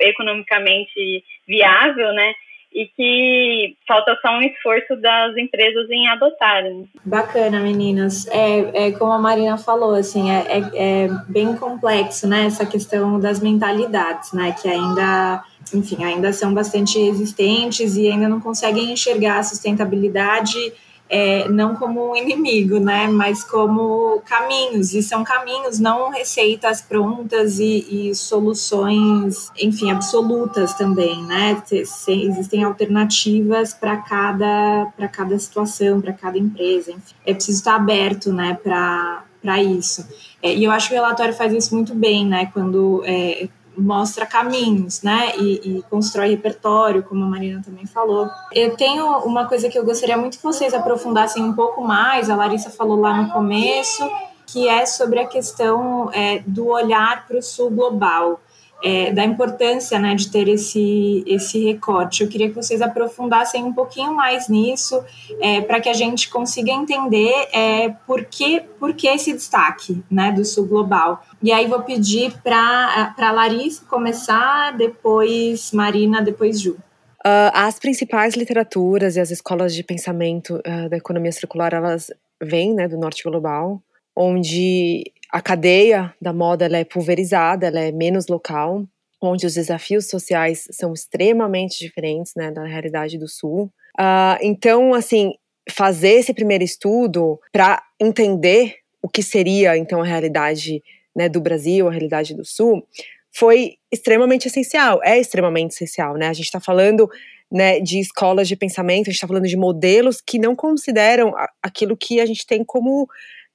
economicamente 0.00 1.24
viável, 1.44 2.12
né? 2.12 2.36
E 2.74 2.86
que 2.96 3.76
falta 3.86 4.16
só 4.22 4.30
um 4.32 4.42
esforço 4.42 4.96
das 4.96 5.36
empresas 5.36 5.88
em 5.90 6.08
adotarem. 6.08 6.88
Bacana, 7.04 7.60
meninas. 7.60 8.26
É, 8.28 8.86
é 8.86 8.92
como 8.92 9.12
a 9.12 9.18
Marina 9.18 9.56
falou, 9.58 9.94
assim, 9.94 10.30
é, 10.30 10.46
é, 10.48 10.70
é, 10.74 11.08
bem 11.28 11.54
complexo, 11.56 12.26
né, 12.26 12.46
essa 12.46 12.64
questão 12.64 13.20
das 13.20 13.40
mentalidades, 13.40 14.32
né, 14.32 14.54
que 14.60 14.68
ainda, 14.68 15.42
enfim, 15.74 16.04
ainda 16.04 16.32
são 16.32 16.52
bastante 16.54 16.98
existentes 16.98 17.96
e 17.96 18.08
ainda 18.08 18.28
não 18.28 18.40
conseguem 18.40 18.92
enxergar 18.92 19.38
a 19.38 19.42
sustentabilidade 19.42 20.72
é, 21.12 21.46
não 21.46 21.76
como 21.76 22.12
um 22.12 22.16
inimigo, 22.16 22.80
né, 22.80 23.06
mas 23.06 23.44
como 23.44 24.22
caminhos, 24.24 24.94
e 24.94 25.02
são 25.02 25.22
caminhos, 25.22 25.78
não 25.78 26.08
receitas 26.08 26.80
prontas 26.80 27.58
e, 27.58 28.08
e 28.08 28.14
soluções, 28.14 29.52
enfim, 29.60 29.90
absolutas 29.90 30.72
também, 30.72 31.22
né, 31.26 31.62
existem 32.08 32.64
alternativas 32.64 33.74
para 33.74 33.98
cada, 33.98 34.90
cada 35.12 35.38
situação, 35.38 36.00
para 36.00 36.14
cada 36.14 36.38
empresa, 36.38 36.90
enfim. 36.90 37.14
É 37.26 37.34
preciso 37.34 37.58
estar 37.58 37.76
aberto, 37.76 38.32
né, 38.32 38.58
para 38.62 39.62
isso. 39.62 40.08
É, 40.42 40.54
e 40.54 40.64
eu 40.64 40.70
acho 40.70 40.88
que 40.88 40.94
o 40.94 40.96
relatório 40.96 41.34
faz 41.34 41.52
isso 41.52 41.74
muito 41.74 41.94
bem, 41.94 42.26
né, 42.26 42.46
quando 42.54 43.02
é, 43.04 43.50
mostra 43.76 44.26
caminhos, 44.26 45.02
né? 45.02 45.32
E, 45.38 45.78
e, 45.78 45.82
constrói 45.90 46.30
repertório, 46.30 47.02
como 47.02 47.24
a 47.24 47.26
Marina 47.26 47.62
também 47.64 47.86
falou. 47.86 48.28
Eu 48.52 48.76
tenho 48.76 49.06
uma 49.20 49.46
coisa 49.46 49.68
que 49.68 49.78
eu 49.78 49.84
gostaria 49.84 50.16
muito 50.16 50.38
que 50.38 50.42
vocês 50.42 50.74
aprofundassem 50.74 51.42
um 51.42 51.52
pouco 51.52 51.82
mais, 51.82 52.28
a 52.28 52.36
Larissa 52.36 52.70
falou 52.70 53.00
lá 53.00 53.14
no 53.14 53.30
começo, 53.30 54.08
que 54.46 54.68
é 54.68 54.84
sobre 54.84 55.20
a 55.20 55.26
questão 55.26 56.10
é, 56.12 56.42
do 56.46 56.68
olhar 56.68 57.26
para 57.26 57.38
o 57.38 57.42
sul 57.42 57.70
global 57.70 58.40
é, 58.82 59.12
da 59.12 59.24
importância 59.24 59.98
né, 59.98 60.14
de 60.14 60.30
ter 60.30 60.48
esse, 60.48 61.22
esse 61.26 61.62
recorte. 61.64 62.22
Eu 62.22 62.28
queria 62.28 62.48
que 62.48 62.54
vocês 62.54 62.82
aprofundassem 62.82 63.62
um 63.62 63.72
pouquinho 63.72 64.14
mais 64.14 64.48
nisso, 64.48 65.02
é, 65.40 65.60
para 65.60 65.80
que 65.80 65.88
a 65.88 65.94
gente 65.94 66.28
consiga 66.28 66.72
entender 66.72 67.48
é, 67.52 67.90
por, 68.06 68.24
que, 68.24 68.60
por 68.78 68.94
que 68.94 69.06
esse 69.06 69.32
destaque 69.32 70.02
né, 70.10 70.32
do 70.32 70.44
Sul 70.44 70.66
Global. 70.66 71.24
E 71.42 71.52
aí 71.52 71.66
vou 71.66 71.82
pedir 71.82 72.32
para 72.42 73.14
a 73.16 73.30
Larissa 73.30 73.84
começar, 73.84 74.76
depois 74.76 75.72
Marina, 75.72 76.20
depois 76.20 76.60
Ju. 76.60 76.76
Uh, 77.24 77.54
as 77.54 77.78
principais 77.78 78.34
literaturas 78.34 79.14
e 79.14 79.20
as 79.20 79.30
escolas 79.30 79.72
de 79.72 79.84
pensamento 79.84 80.56
uh, 80.56 80.88
da 80.88 80.96
economia 80.96 81.30
circular, 81.30 81.72
elas 81.72 82.10
vêm 82.42 82.74
né, 82.74 82.88
do 82.88 82.98
norte 82.98 83.22
global, 83.22 83.80
onde 84.16 85.04
a 85.32 85.40
cadeia 85.40 86.14
da 86.20 86.32
moda 86.32 86.66
ela 86.66 86.76
é 86.76 86.84
pulverizada, 86.84 87.66
ela 87.66 87.80
é 87.80 87.90
menos 87.90 88.28
local, 88.28 88.86
onde 89.20 89.46
os 89.46 89.54
desafios 89.54 90.08
sociais 90.08 90.68
são 90.70 90.92
extremamente 90.92 91.78
diferentes 91.78 92.34
né, 92.36 92.50
da 92.50 92.64
realidade 92.64 93.16
do 93.18 93.26
Sul. 93.26 93.72
Uh, 93.98 94.36
então, 94.42 94.92
assim, 94.92 95.32
fazer 95.70 96.14
esse 96.14 96.34
primeiro 96.34 96.62
estudo 96.62 97.40
para 97.50 97.82
entender 97.98 98.76
o 99.00 99.08
que 99.08 99.22
seria 99.22 99.76
então 99.76 100.02
a 100.02 100.04
realidade 100.04 100.82
né, 101.16 101.28
do 101.28 101.40
Brasil, 101.40 101.88
a 101.88 101.90
realidade 101.90 102.34
do 102.34 102.44
Sul, 102.44 102.86
foi 103.34 103.76
extremamente 103.90 104.48
essencial, 104.48 105.00
é 105.02 105.18
extremamente 105.18 105.72
essencial, 105.72 106.14
né? 106.14 106.28
A 106.28 106.32
gente 106.34 106.44
está 106.44 106.60
falando 106.60 107.08
né, 107.50 107.80
de 107.80 107.98
escolas 107.98 108.46
de 108.46 108.56
pensamento, 108.56 109.08
a 109.08 109.10
gente 109.10 109.14
está 109.14 109.26
falando 109.26 109.46
de 109.46 109.56
modelos 109.56 110.20
que 110.20 110.38
não 110.38 110.54
consideram 110.54 111.32
aquilo 111.62 111.96
que 111.96 112.20
a 112.20 112.26
gente 112.26 112.46
tem 112.46 112.62
como 112.62 113.08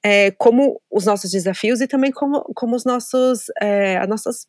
é, 0.08 0.30
como 0.30 0.80
os 0.90 1.04
nossos 1.04 1.30
desafios 1.30 1.82
e 1.82 1.86
também 1.86 2.10
como, 2.10 2.40
como 2.54 2.74
os 2.74 2.84
nossos, 2.84 3.44
é, 3.60 3.98
as 3.98 4.08
nossas 4.08 4.46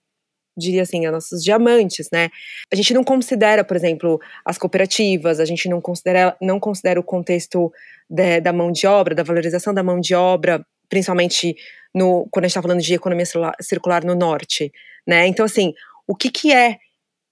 diria 0.58 0.84
assim, 0.84 1.06
os 1.06 1.12
nossos 1.12 1.44
diamantes, 1.44 2.10
né? 2.12 2.30
A 2.72 2.76
gente 2.76 2.94
não 2.94 3.04
considera, 3.04 3.64
por 3.64 3.76
exemplo, 3.76 4.20
as 4.44 4.58
cooperativas, 4.58 5.40
a 5.40 5.46
gente 5.46 5.68
não 5.70 5.80
considera, 5.82 6.36
não 6.42 6.60
considera 6.60 7.00
o 7.00 7.04
contexto 7.04 7.72
de, 8.10 8.42
da 8.42 8.54
mão 8.54 8.72
de 8.72 8.88
obra, 8.88 9.16
da 9.16 9.24
valorização 9.24 9.74
da 9.74 9.84
mão 9.84 10.00
de 10.00 10.16
obra, 10.16 10.66
principalmente 10.90 11.56
no, 11.94 12.28
quando 12.32 12.46
a 12.46 12.48
gente 12.48 12.58
está 12.58 12.62
falando 12.62 12.82
de 12.82 12.94
economia 12.94 13.26
circular 13.62 14.04
no 14.04 14.16
norte, 14.16 14.72
né? 15.08 15.28
Então, 15.28 15.46
assim, 15.46 15.74
o 16.08 16.16
que, 16.16 16.30
que 16.30 16.54
é 16.54 16.78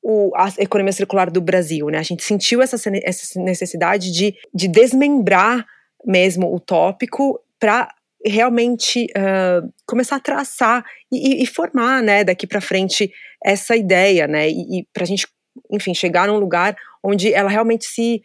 o, 0.01 0.31
a 0.35 0.53
economia 0.59 0.93
circular 0.93 1.29
do 1.29 1.41
Brasil, 1.41 1.87
né? 1.87 1.99
A 1.99 2.03
gente 2.03 2.23
sentiu 2.23 2.61
essa, 2.61 2.77
essa 3.03 3.41
necessidade 3.41 4.11
de, 4.11 4.35
de 4.53 4.67
desmembrar 4.67 5.65
mesmo 6.05 6.53
o 6.53 6.59
tópico 6.59 7.41
para 7.59 7.93
realmente 8.25 9.05
uh, 9.17 9.71
começar 9.85 10.15
a 10.15 10.19
traçar 10.19 10.83
e, 11.11 11.43
e, 11.43 11.45
formar, 11.45 12.01
né, 12.01 12.23
daqui 12.23 12.47
para 12.47 12.61
frente 12.61 13.11
essa 13.43 13.75
ideia, 13.75 14.27
né, 14.27 14.49
e, 14.49 14.79
e 14.79 14.87
para 14.93 15.03
a 15.03 15.07
gente, 15.07 15.27
enfim, 15.71 15.93
chegar 15.93 16.27
num 16.27 16.37
lugar 16.37 16.75
onde 17.03 17.33
ela 17.33 17.49
realmente 17.49 17.85
se, 17.85 18.21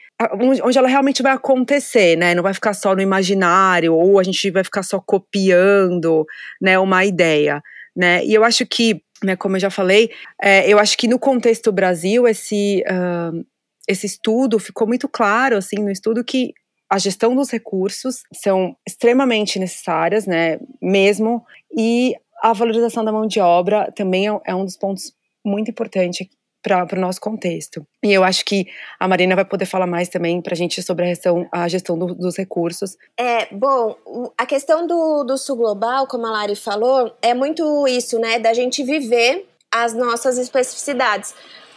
onde 0.63 0.79
ela 0.79 0.89
realmente 0.89 1.23
vai 1.23 1.33
acontecer, 1.33 2.17
né, 2.17 2.35
não 2.35 2.43
vai 2.43 2.55
ficar 2.55 2.73
só 2.73 2.95
no 2.95 3.03
imaginário 3.03 3.95
ou 3.95 4.19
a 4.19 4.23
gente 4.23 4.51
vai 4.51 4.65
ficar 4.65 4.83
só 4.83 5.01
copiando, 5.01 6.27
né, 6.61 6.79
uma 6.79 7.05
ideia, 7.05 7.63
né, 7.95 8.25
e 8.25 8.35
eu 8.35 8.43
acho 8.45 8.67
que, 8.67 9.03
né, 9.23 9.37
como 9.37 9.57
eu 9.57 9.61
já 9.61 9.71
falei, 9.71 10.11
é, 10.43 10.69
eu 10.69 10.79
acho 10.79 10.97
que 10.97 11.07
no 11.07 11.19
contexto 11.19 11.71
Brasil 11.71 12.27
esse 12.27 12.83
uh, 12.91 13.45
esse 13.89 14.07
estudo 14.07 14.59
ficou 14.59 14.87
muito 14.87 15.09
claro, 15.09 15.57
assim, 15.57 15.77
no 15.81 15.91
estudo 15.91 16.25
que 16.25 16.53
a 16.93 16.99
gestão 16.99 17.35
dos 17.35 17.51
recursos 17.51 18.23
são 18.35 18.77
extremamente 18.87 19.59
necessárias, 19.59 20.27
né, 20.27 20.61
mesmo, 20.79 21.43
e 21.75 22.15
a 22.43 22.53
valorização 22.53 23.03
da 23.03 23.11
mão 23.11 23.27
de 23.27 23.41
obra 23.41 23.91
também 23.97 24.29
é, 24.29 24.41
é 24.45 24.55
um 24.55 24.63
dos 24.63 24.77
pontos 24.77 25.11
muito 25.43 25.71
importante 25.71 26.31
para 26.63 26.87
o 26.93 27.01
nosso 27.01 27.19
contexto. 27.19 27.83
E 28.03 28.13
eu 28.13 28.23
acho 28.23 28.45
que 28.45 28.67
a 29.01 29.09
Marina 29.09 29.35
vai 29.35 29.45
poder 29.47 29.65
falar 29.65 29.87
mais 29.87 30.11
também 30.11 30.43
para 30.43 30.53
a 30.53 30.57
gente 30.57 30.83
sobre 30.83 31.07
a 31.07 31.09
gestão, 31.09 31.49
a 31.51 31.67
gestão 31.67 31.99
do, 31.99 32.15
dos 32.15 32.37
recursos. 32.37 32.99
É, 33.19 33.47
bom, 33.51 33.97
a 34.37 34.45
questão 34.45 34.87
do, 34.87 35.25
do 35.25 35.39
Sul 35.39 35.57
Global, 35.57 36.07
como 36.07 36.27
a 36.27 36.31
Lari 36.31 36.55
falou, 36.55 37.11
é 37.23 37.33
muito 37.33 37.89
isso, 37.89 38.19
né, 38.19 38.39
da 38.39 38.53
gente 38.53 38.85
viver 38.85 39.49
as 39.73 39.95
nossas 39.95 40.37
especificidades. 40.37 41.35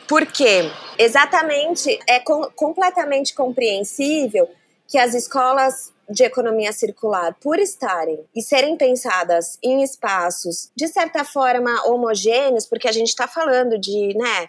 Porque 0.10 0.70
exatamente 1.00 1.98
é 2.06 2.20
com, 2.20 2.52
completamente 2.54 3.34
compreensível 3.34 4.50
que 4.88 4.98
as 4.98 5.14
escolas 5.14 5.94
de 6.10 6.24
economia 6.24 6.72
circular, 6.72 7.36
por 7.42 7.60
estarem 7.60 8.24
e 8.36 8.42
serem 8.42 8.78
pensadas 8.78 9.58
em 9.64 9.82
espaços 9.82 10.70
de 10.76 10.88
certa 10.88 11.24
forma 11.24 11.84
homogêneos, 11.88 12.66
porque 12.66 12.88
a 12.88 12.92
gente 12.92 13.10
está 13.10 13.28
falando 13.28 13.80
de, 13.80 14.16
né, 14.16 14.48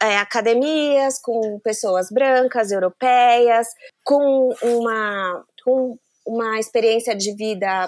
é, 0.00 0.18
academias 0.18 1.18
com 1.18 1.58
pessoas 1.60 2.10
brancas, 2.10 2.70
europeias, 2.70 3.68
com 4.02 4.54
uma, 4.62 5.44
com 5.64 5.98
uma 6.26 6.58
experiência 6.58 7.14
de 7.14 7.34
vida 7.34 7.86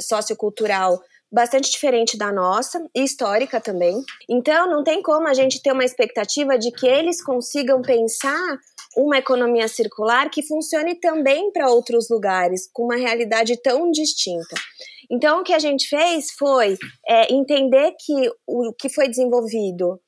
sociocultural 0.00 1.00
bastante 1.30 1.68
diferente 1.68 2.16
da 2.16 2.30
nossa 2.30 2.80
e 2.94 3.02
histórica 3.02 3.60
também. 3.60 4.00
Então, 4.28 4.70
não 4.70 4.84
tem 4.84 5.02
como 5.02 5.26
a 5.26 5.34
gente 5.34 5.60
ter 5.60 5.72
uma 5.72 5.84
expectativa 5.84 6.56
de 6.56 6.70
que 6.70 6.86
eles 6.86 7.22
consigam 7.22 7.82
pensar 7.82 8.56
uma 8.96 9.18
economia 9.18 9.68
circular 9.68 10.30
que 10.30 10.42
funcione 10.42 10.94
também 10.94 11.50
para 11.52 11.70
outros 11.70 12.08
lugares, 12.08 12.68
com 12.72 12.84
uma 12.84 12.96
realidade 12.96 13.56
tão 13.60 13.90
distinta. 13.90 14.54
Então, 15.10 15.40
o 15.40 15.44
que 15.44 15.52
a 15.52 15.58
gente 15.58 15.88
fez 15.88 16.30
foi 16.32 16.78
é, 17.06 17.32
entender 17.32 17.94
que 17.98 18.30
o 18.46 18.72
que 18.72 18.88
foi 18.88 19.08
desenvolvido 19.08 20.00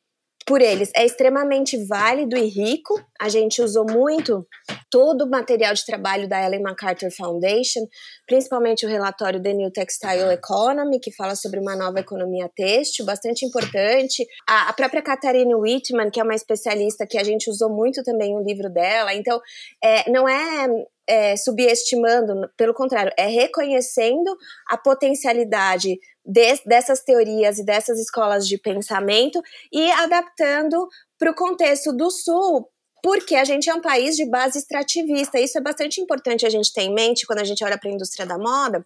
por 0.47 0.63
eles 0.63 0.93
é 0.95 1.05
extremamente 1.05 1.77
válido 1.87 2.37
e 2.37 2.47
rico. 2.47 2.95
A 3.21 3.29
gente 3.29 3.61
usou 3.61 3.85
muito 3.85 4.47
todo 4.89 5.25
o 5.25 5.31
material 5.31 5.75
de 5.75 5.85
trabalho 5.85 6.29
da 6.29 6.41
Ellen 6.41 6.63
MacArthur 6.63 7.11
Foundation, 7.11 7.81
principalmente 8.29 8.87
o 8.87 8.89
relatório 8.89 9.43
The 9.43 9.53
New 9.53 9.73
Textile 9.73 10.33
Economy, 10.33 11.01
que 11.01 11.13
fala 11.13 11.35
sobre 11.35 11.59
uma 11.59 11.75
nova 11.75 11.99
economia 11.99 12.49
têxtil, 12.55 13.05
bastante 13.05 13.45
importante. 13.45 14.25
A, 14.49 14.73
própria 14.73 15.03
Katharine 15.03 15.55
Whitman, 15.55 16.11
que 16.11 16.21
é 16.21 16.23
uma 16.23 16.35
especialista 16.35 17.07
que 17.07 17.19
a 17.19 17.25
gente 17.25 17.51
usou 17.51 17.69
muito 17.69 18.05
também 18.05 18.37
o 18.37 18.45
livro 18.45 18.71
dela. 18.71 19.13
Então, 19.13 19.41
é, 19.83 20.09
não 20.09 20.29
é 20.29 20.69
é, 21.09 21.37
subestimando, 21.37 22.49
pelo 22.57 22.75
contrário, 22.75 23.13
é 23.17 23.27
reconhecendo 23.27 24.37
a 24.69 24.77
potencialidade 24.77 25.99
de, 26.25 26.61
dessas 26.67 27.01
teorias 27.01 27.59
e 27.59 27.65
dessas 27.65 27.99
escolas 27.99 28.47
de 28.47 28.59
pensamento 28.59 29.41
e 29.73 29.91
adaptando 29.93 30.89
para 31.19 31.31
o 31.31 31.35
contexto 31.35 31.93
do 31.93 32.11
Sul, 32.11 32.69
porque 33.03 33.37
a 33.37 33.45
gente 33.45 33.71
é 33.71 33.75
um 33.75 33.81
país 33.81 34.17
de 34.17 34.29
base 34.29 34.59
extrativista. 34.59 35.39
Isso 35.39 35.57
é 35.57 35.61
bastante 35.61 36.01
importante 36.01 36.45
a 36.45 36.51
gente 36.51 36.73
ter 36.73 36.83
em 36.83 36.95
mente 36.95 37.27
quando 37.27 37.39
a 37.39 37.45
gente 37.45 37.63
olha 37.65 37.79
para 37.79 37.89
a 37.89 37.93
indústria 37.93 38.27
da 38.27 38.37
moda, 38.37 38.85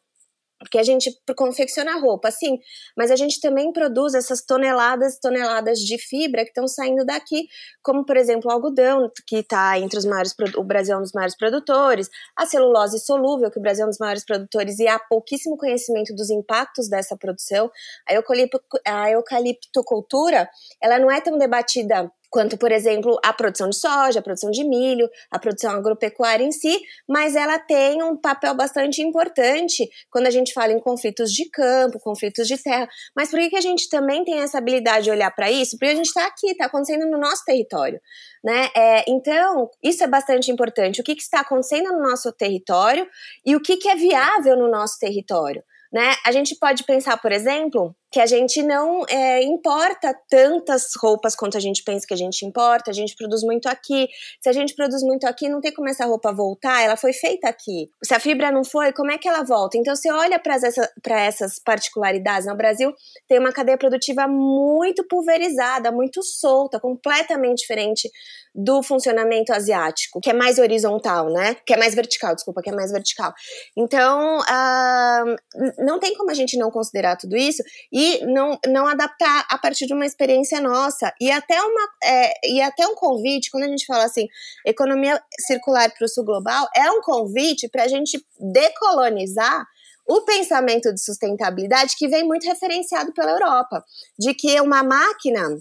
porque 0.60 0.78
a 0.78 0.82
gente 0.82 1.10
confecciona 1.36 1.98
roupa, 1.98 2.30
sim, 2.30 2.58
mas 2.96 3.10
a 3.10 3.16
gente 3.16 3.40
também 3.40 3.72
produz 3.72 4.14
essas 4.14 4.44
toneladas 4.44 5.14
e 5.14 5.20
toneladas 5.20 5.78
de 5.78 5.96
fibra 5.98 6.44
que 6.44 6.50
estão 6.50 6.68
saindo 6.68 7.04
daqui, 7.04 7.48
como 7.82 8.04
por 8.04 8.16
exemplo 8.16 8.50
o 8.50 8.52
algodão, 8.52 9.10
que 9.26 9.36
está 9.36 9.78
entre 9.78 9.98
os 9.98 10.04
maiores, 10.04 10.34
o 10.56 10.62
Brasil 10.62 10.94
é 10.94 10.98
um 10.98 11.02
dos 11.02 11.12
maiores 11.12 11.36
produtores, 11.36 12.10
a 12.36 12.44
celulose 12.44 13.00
solúvel, 13.00 13.50
que 13.50 13.58
o 13.58 13.62
Brasil 13.62 13.84
é 13.84 13.86
um 13.86 13.90
dos 13.90 13.98
maiores 13.98 14.24
produtores 14.24 14.78
e 14.78 14.86
há 14.86 14.98
pouquíssimo 14.98 15.56
conhecimento 15.56 16.14
dos 16.14 16.28
impactos 16.30 16.88
dessa 16.88 17.16
produção. 17.16 17.70
A, 18.06 18.14
eucalipto, 18.14 18.60
a 18.86 19.10
eucaliptocultura, 19.10 20.48
ela 20.80 20.98
não 20.98 21.10
é 21.10 21.20
tão 21.20 21.38
debatida 21.38 22.10
quanto, 22.30 22.56
por 22.56 22.70
exemplo, 22.70 23.18
a 23.24 23.32
produção 23.32 23.68
de 23.68 23.76
soja, 23.76 24.20
a 24.20 24.22
produção 24.22 24.50
de 24.50 24.64
milho, 24.64 25.10
a 25.30 25.38
produção 25.38 25.72
agropecuária 25.72 26.44
em 26.44 26.52
si, 26.52 26.80
mas 27.06 27.34
ela 27.34 27.58
tem 27.58 28.02
um 28.02 28.16
papel 28.16 28.54
bastante 28.54 29.02
importante 29.02 29.90
quando 30.10 30.28
a 30.28 30.30
gente 30.30 30.52
fala 30.52 30.72
em 30.72 30.80
conflitos 30.80 31.32
de 31.32 31.50
campo, 31.50 31.98
conflitos 31.98 32.46
de 32.46 32.56
terra. 32.56 32.88
Mas 33.14 33.30
por 33.30 33.40
que, 33.40 33.50
que 33.50 33.56
a 33.56 33.60
gente 33.60 33.88
também 33.88 34.24
tem 34.24 34.38
essa 34.40 34.58
habilidade 34.58 35.04
de 35.04 35.10
olhar 35.10 35.30
para 35.34 35.50
isso? 35.50 35.76
Porque 35.76 35.92
a 35.92 35.96
gente 35.96 36.06
está 36.06 36.26
aqui, 36.26 36.52
está 36.52 36.66
acontecendo 36.66 37.04
no 37.06 37.18
nosso 37.18 37.44
território. 37.44 38.00
Né? 38.42 38.68
É, 38.74 39.04
então, 39.10 39.68
isso 39.82 40.04
é 40.04 40.06
bastante 40.06 40.50
importante. 40.50 41.00
O 41.00 41.04
que, 41.04 41.16
que 41.16 41.22
está 41.22 41.40
acontecendo 41.40 41.92
no 41.92 42.00
nosso 42.00 42.32
território 42.32 43.06
e 43.44 43.56
o 43.56 43.60
que, 43.60 43.76
que 43.76 43.88
é 43.88 43.96
viável 43.96 44.56
no 44.56 44.70
nosso 44.70 44.98
território. 44.98 45.62
Né? 45.92 46.14
A 46.24 46.30
gente 46.30 46.56
pode 46.58 46.84
pensar, 46.84 47.16
por 47.16 47.32
exemplo, 47.32 47.94
que 48.12 48.20
a 48.20 48.26
gente 48.26 48.62
não 48.62 49.04
é, 49.08 49.42
importa 49.42 50.14
tantas 50.28 50.88
roupas 51.00 51.36
quanto 51.36 51.56
a 51.56 51.60
gente 51.60 51.82
pensa 51.84 52.06
que 52.06 52.14
a 52.14 52.16
gente 52.16 52.44
importa, 52.44 52.90
a 52.90 52.94
gente 52.94 53.14
produz 53.16 53.42
muito 53.42 53.68
aqui. 53.68 54.08
Se 54.40 54.48
a 54.48 54.52
gente 54.52 54.74
produz 54.74 55.02
muito 55.02 55.26
aqui, 55.26 55.48
não 55.48 55.60
tem 55.60 55.72
como 55.72 55.88
essa 55.88 56.04
roupa 56.04 56.32
voltar, 56.32 56.82
ela 56.82 56.96
foi 56.96 57.12
feita 57.12 57.48
aqui. 57.48 57.88
Se 58.04 58.14
a 58.14 58.20
fibra 58.20 58.50
não 58.50 58.64
foi, 58.64 58.92
como 58.92 59.12
é 59.12 59.18
que 59.18 59.28
ela 59.28 59.44
volta? 59.44 59.78
Então, 59.78 59.94
você 59.94 60.10
olha 60.12 60.40
para 60.40 60.54
essa, 60.54 60.90
essas 61.08 61.58
particularidades. 61.58 62.46
No 62.46 62.56
Brasil, 62.56 62.92
tem 63.28 63.38
uma 63.38 63.52
cadeia 63.52 63.78
produtiva 63.78 64.26
muito 64.26 65.06
pulverizada, 65.06 65.92
muito 65.92 66.22
solta, 66.22 66.80
completamente 66.80 67.58
diferente 67.58 68.08
do 68.52 68.82
funcionamento 68.82 69.52
asiático, 69.52 70.20
que 70.20 70.30
é 70.30 70.32
mais 70.32 70.58
horizontal, 70.58 71.30
né? 71.30 71.56
Que 71.64 71.74
é 71.74 71.76
mais 71.76 71.94
vertical, 71.94 72.34
desculpa, 72.34 72.60
que 72.60 72.70
é 72.70 72.72
mais 72.72 72.90
vertical. 72.90 73.32
Então, 73.76 74.38
uh, 74.40 75.79
não 75.80 75.98
tem 75.98 76.14
como 76.16 76.30
a 76.30 76.34
gente 76.34 76.56
não 76.56 76.70
considerar 76.70 77.16
tudo 77.16 77.36
isso. 77.36 77.62
E 77.92 78.24
não, 78.26 78.58
não 78.66 78.86
adaptar 78.86 79.46
a 79.50 79.58
partir 79.58 79.86
de 79.86 79.94
uma 79.94 80.06
experiência 80.06 80.60
nossa. 80.60 81.12
E 81.20 81.30
até, 81.30 81.60
uma, 81.62 81.88
é, 82.02 82.48
e 82.48 82.60
até 82.60 82.86
um 82.86 82.94
convite, 82.94 83.50
quando 83.50 83.64
a 83.64 83.68
gente 83.68 83.86
fala 83.86 84.04
assim, 84.04 84.26
economia 84.66 85.22
circular 85.46 85.90
para 85.92 86.04
o 86.04 86.08
sul 86.08 86.24
global, 86.24 86.68
é 86.74 86.90
um 86.90 87.00
convite 87.00 87.68
para 87.68 87.84
a 87.84 87.88
gente 87.88 88.24
decolonizar 88.38 89.66
o 90.06 90.22
pensamento 90.22 90.92
de 90.92 91.00
sustentabilidade 91.00 91.94
que 91.96 92.08
vem 92.08 92.26
muito 92.26 92.44
referenciado 92.44 93.12
pela 93.12 93.30
Europa, 93.30 93.84
de 94.18 94.34
que 94.34 94.60
uma 94.60 94.82
máquina 94.82 95.56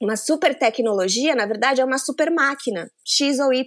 uma 0.00 0.16
super 0.16 0.58
tecnologia, 0.58 1.34
na 1.34 1.46
verdade, 1.46 1.80
é 1.80 1.84
uma 1.84 1.98
super 1.98 2.30
máquina, 2.30 2.90
X 3.04 3.38
ou 3.38 3.52
Y, 3.52 3.64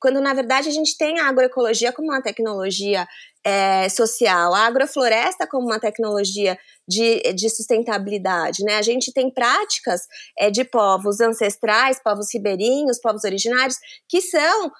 quando 0.00 0.20
na 0.20 0.32
verdade 0.32 0.68
a 0.68 0.72
gente 0.72 0.96
tem 0.96 1.18
a 1.18 1.28
agroecologia 1.28 1.92
como 1.92 2.10
uma 2.10 2.22
tecnologia 2.22 3.06
é, 3.44 3.88
social, 3.88 4.54
a 4.54 4.66
agrofloresta 4.66 5.46
como 5.46 5.66
uma 5.66 5.80
tecnologia 5.80 6.56
de, 6.88 7.20
de 7.34 7.50
sustentabilidade, 7.50 8.62
né? 8.64 8.76
A 8.76 8.82
gente 8.82 9.12
tem 9.12 9.32
práticas 9.32 10.02
é, 10.38 10.50
de 10.50 10.64
povos 10.64 11.20
ancestrais, 11.20 12.00
povos 12.02 12.28
ribeirinhos, 12.32 13.00
povos 13.00 13.24
originários, 13.24 13.76
que 14.08 14.20
são 14.20 14.70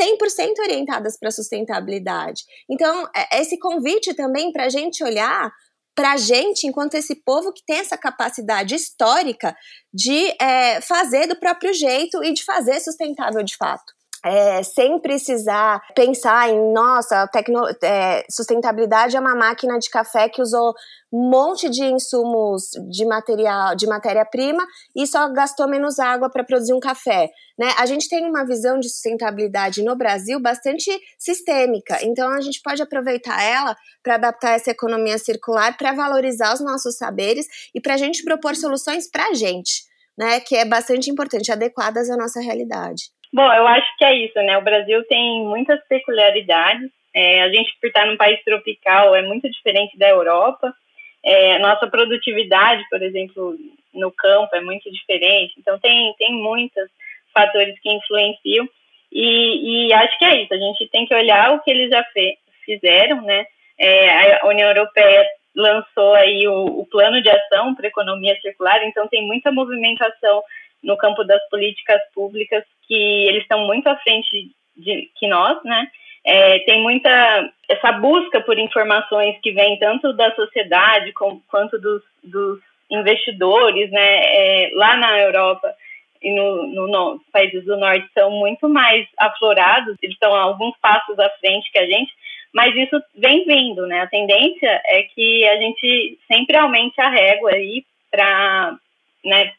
100% 0.00 0.60
orientadas 0.62 1.18
para 1.18 1.28
a 1.28 1.32
sustentabilidade. 1.32 2.42
Então, 2.70 3.06
é, 3.14 3.40
esse 3.40 3.58
convite 3.58 4.14
também 4.14 4.52
para 4.52 4.64
a 4.64 4.68
gente 4.70 5.04
olhar 5.04 5.52
para 5.94 6.12
a 6.12 6.16
gente, 6.16 6.66
enquanto 6.66 6.94
esse 6.94 7.14
povo 7.14 7.52
que 7.52 7.64
tem 7.64 7.78
essa 7.78 7.96
capacidade 7.96 8.74
histórica 8.74 9.56
de 9.92 10.34
é, 10.40 10.80
fazer 10.80 11.26
do 11.28 11.36
próprio 11.38 11.72
jeito 11.72 12.22
e 12.24 12.32
de 12.32 12.44
fazer 12.44 12.80
sustentável 12.80 13.42
de 13.42 13.56
fato. 13.56 13.93
É, 14.24 14.62
sem 14.62 14.98
precisar 14.98 15.82
pensar 15.94 16.48
em, 16.48 16.72
nossa, 16.72 17.28
tecno, 17.28 17.62
é, 17.82 18.24
sustentabilidade 18.30 19.14
é 19.14 19.20
uma 19.20 19.34
máquina 19.34 19.78
de 19.78 19.90
café 19.90 20.30
que 20.30 20.40
usou 20.40 20.72
um 21.12 21.28
monte 21.28 21.68
de 21.68 21.84
insumos 21.84 22.70
de 22.90 23.04
material, 23.04 23.76
de 23.76 23.86
matéria-prima 23.86 24.66
e 24.96 25.06
só 25.06 25.30
gastou 25.30 25.68
menos 25.68 25.98
água 25.98 26.30
para 26.30 26.42
produzir 26.42 26.72
um 26.72 26.80
café. 26.80 27.28
Né? 27.58 27.68
A 27.78 27.84
gente 27.84 28.08
tem 28.08 28.26
uma 28.26 28.46
visão 28.46 28.80
de 28.80 28.88
sustentabilidade 28.88 29.82
no 29.84 29.94
Brasil 29.94 30.40
bastante 30.40 30.90
sistêmica, 31.18 31.98
então 32.02 32.30
a 32.30 32.40
gente 32.40 32.62
pode 32.62 32.82
aproveitar 32.82 33.42
ela 33.42 33.76
para 34.02 34.14
adaptar 34.14 34.52
essa 34.52 34.70
economia 34.70 35.18
circular, 35.18 35.76
para 35.76 35.92
valorizar 35.92 36.54
os 36.54 36.60
nossos 36.60 36.96
saberes 36.96 37.46
e 37.74 37.80
para 37.80 37.92
a 37.92 37.98
gente 37.98 38.24
propor 38.24 38.56
soluções 38.56 39.06
para 39.08 39.28
a 39.28 39.34
gente, 39.34 39.84
né? 40.16 40.40
que 40.40 40.56
é 40.56 40.64
bastante 40.64 41.10
importante, 41.10 41.52
adequadas 41.52 42.08
à 42.08 42.16
nossa 42.16 42.40
realidade. 42.40 43.13
Bom, 43.34 43.52
eu 43.52 43.66
acho 43.66 43.96
que 43.98 44.04
é 44.04 44.14
isso, 44.14 44.40
né? 44.42 44.56
O 44.56 44.62
Brasil 44.62 45.04
tem 45.08 45.44
muitas 45.44 45.84
peculiaridades. 45.88 46.88
É, 47.12 47.42
a 47.42 47.48
gente, 47.48 47.76
por 47.80 47.88
estar 47.88 48.06
num 48.06 48.16
país 48.16 48.40
tropical, 48.44 49.12
é 49.12 49.22
muito 49.22 49.50
diferente 49.50 49.98
da 49.98 50.08
Europa. 50.08 50.72
É, 51.20 51.58
nossa 51.58 51.88
produtividade, 51.88 52.84
por 52.88 53.02
exemplo, 53.02 53.56
no 53.92 54.12
campo 54.12 54.54
é 54.54 54.60
muito 54.60 54.88
diferente. 54.88 55.54
Então, 55.58 55.80
tem, 55.80 56.14
tem 56.16 56.32
muitos 56.32 56.88
fatores 57.32 57.76
que 57.80 57.90
influenciam. 57.90 58.68
E, 59.10 59.88
e, 59.88 59.92
acho 59.92 60.16
que 60.16 60.24
é 60.26 60.42
isso. 60.42 60.54
A 60.54 60.58
gente 60.58 60.88
tem 60.90 61.04
que 61.04 61.14
olhar 61.14 61.54
o 61.54 61.60
que 61.60 61.72
eles 61.72 61.90
já 61.90 62.04
fe, 62.04 62.38
fizeram, 62.64 63.20
né? 63.22 63.46
É, 63.76 64.42
a 64.42 64.46
União 64.46 64.68
Europeia 64.68 65.26
lançou 65.56 66.14
aí 66.14 66.46
o, 66.46 66.66
o 66.66 66.86
plano 66.86 67.20
de 67.20 67.30
ação 67.30 67.74
para 67.74 67.88
economia 67.88 68.38
circular. 68.40 68.80
Então, 68.84 69.08
tem 69.08 69.26
muita 69.26 69.50
movimentação 69.50 70.40
no 70.84 70.96
campo 70.96 71.24
das 71.24 71.42
políticas 71.48 72.00
públicas 72.14 72.62
que 72.86 73.28
eles 73.28 73.42
estão 73.42 73.66
muito 73.66 73.86
à 73.86 73.96
frente 73.96 74.50
de, 74.76 75.10
que 75.16 75.26
nós, 75.28 75.62
né? 75.64 75.88
É, 76.26 76.60
tem 76.60 76.82
muita 76.82 77.50
essa 77.68 77.92
busca 77.92 78.40
por 78.40 78.58
informações 78.58 79.38
que 79.42 79.52
vem 79.52 79.78
tanto 79.78 80.12
da 80.14 80.34
sociedade 80.34 81.12
com, 81.12 81.38
quanto 81.48 81.78
dos, 81.78 82.02
dos 82.22 82.60
investidores, 82.90 83.90
né? 83.90 84.16
É, 84.24 84.70
lá 84.74 84.96
na 84.96 85.18
Europa 85.20 85.74
e 86.22 86.32
no, 86.32 86.66
no, 86.66 86.86
no 86.88 87.20
países 87.30 87.64
do 87.64 87.76
norte 87.76 88.08
são 88.14 88.30
muito 88.30 88.66
mais 88.68 89.06
aflorados, 89.18 89.96
eles 90.02 90.14
estão 90.14 90.34
alguns 90.34 90.74
passos 90.78 91.18
à 91.18 91.28
frente 91.38 91.70
que 91.70 91.78
a 91.78 91.86
gente, 91.86 92.10
mas 92.52 92.74
isso 92.74 93.02
vem 93.14 93.44
vindo, 93.44 93.86
né? 93.86 94.00
A 94.00 94.06
tendência 94.06 94.80
é 94.86 95.02
que 95.02 95.46
a 95.46 95.56
gente 95.56 96.18
sempre 96.26 96.56
aumente 96.56 96.98
a 97.00 97.10
régua 97.10 97.50
aí 97.50 97.84
para 98.10 98.78
né, 99.24 99.52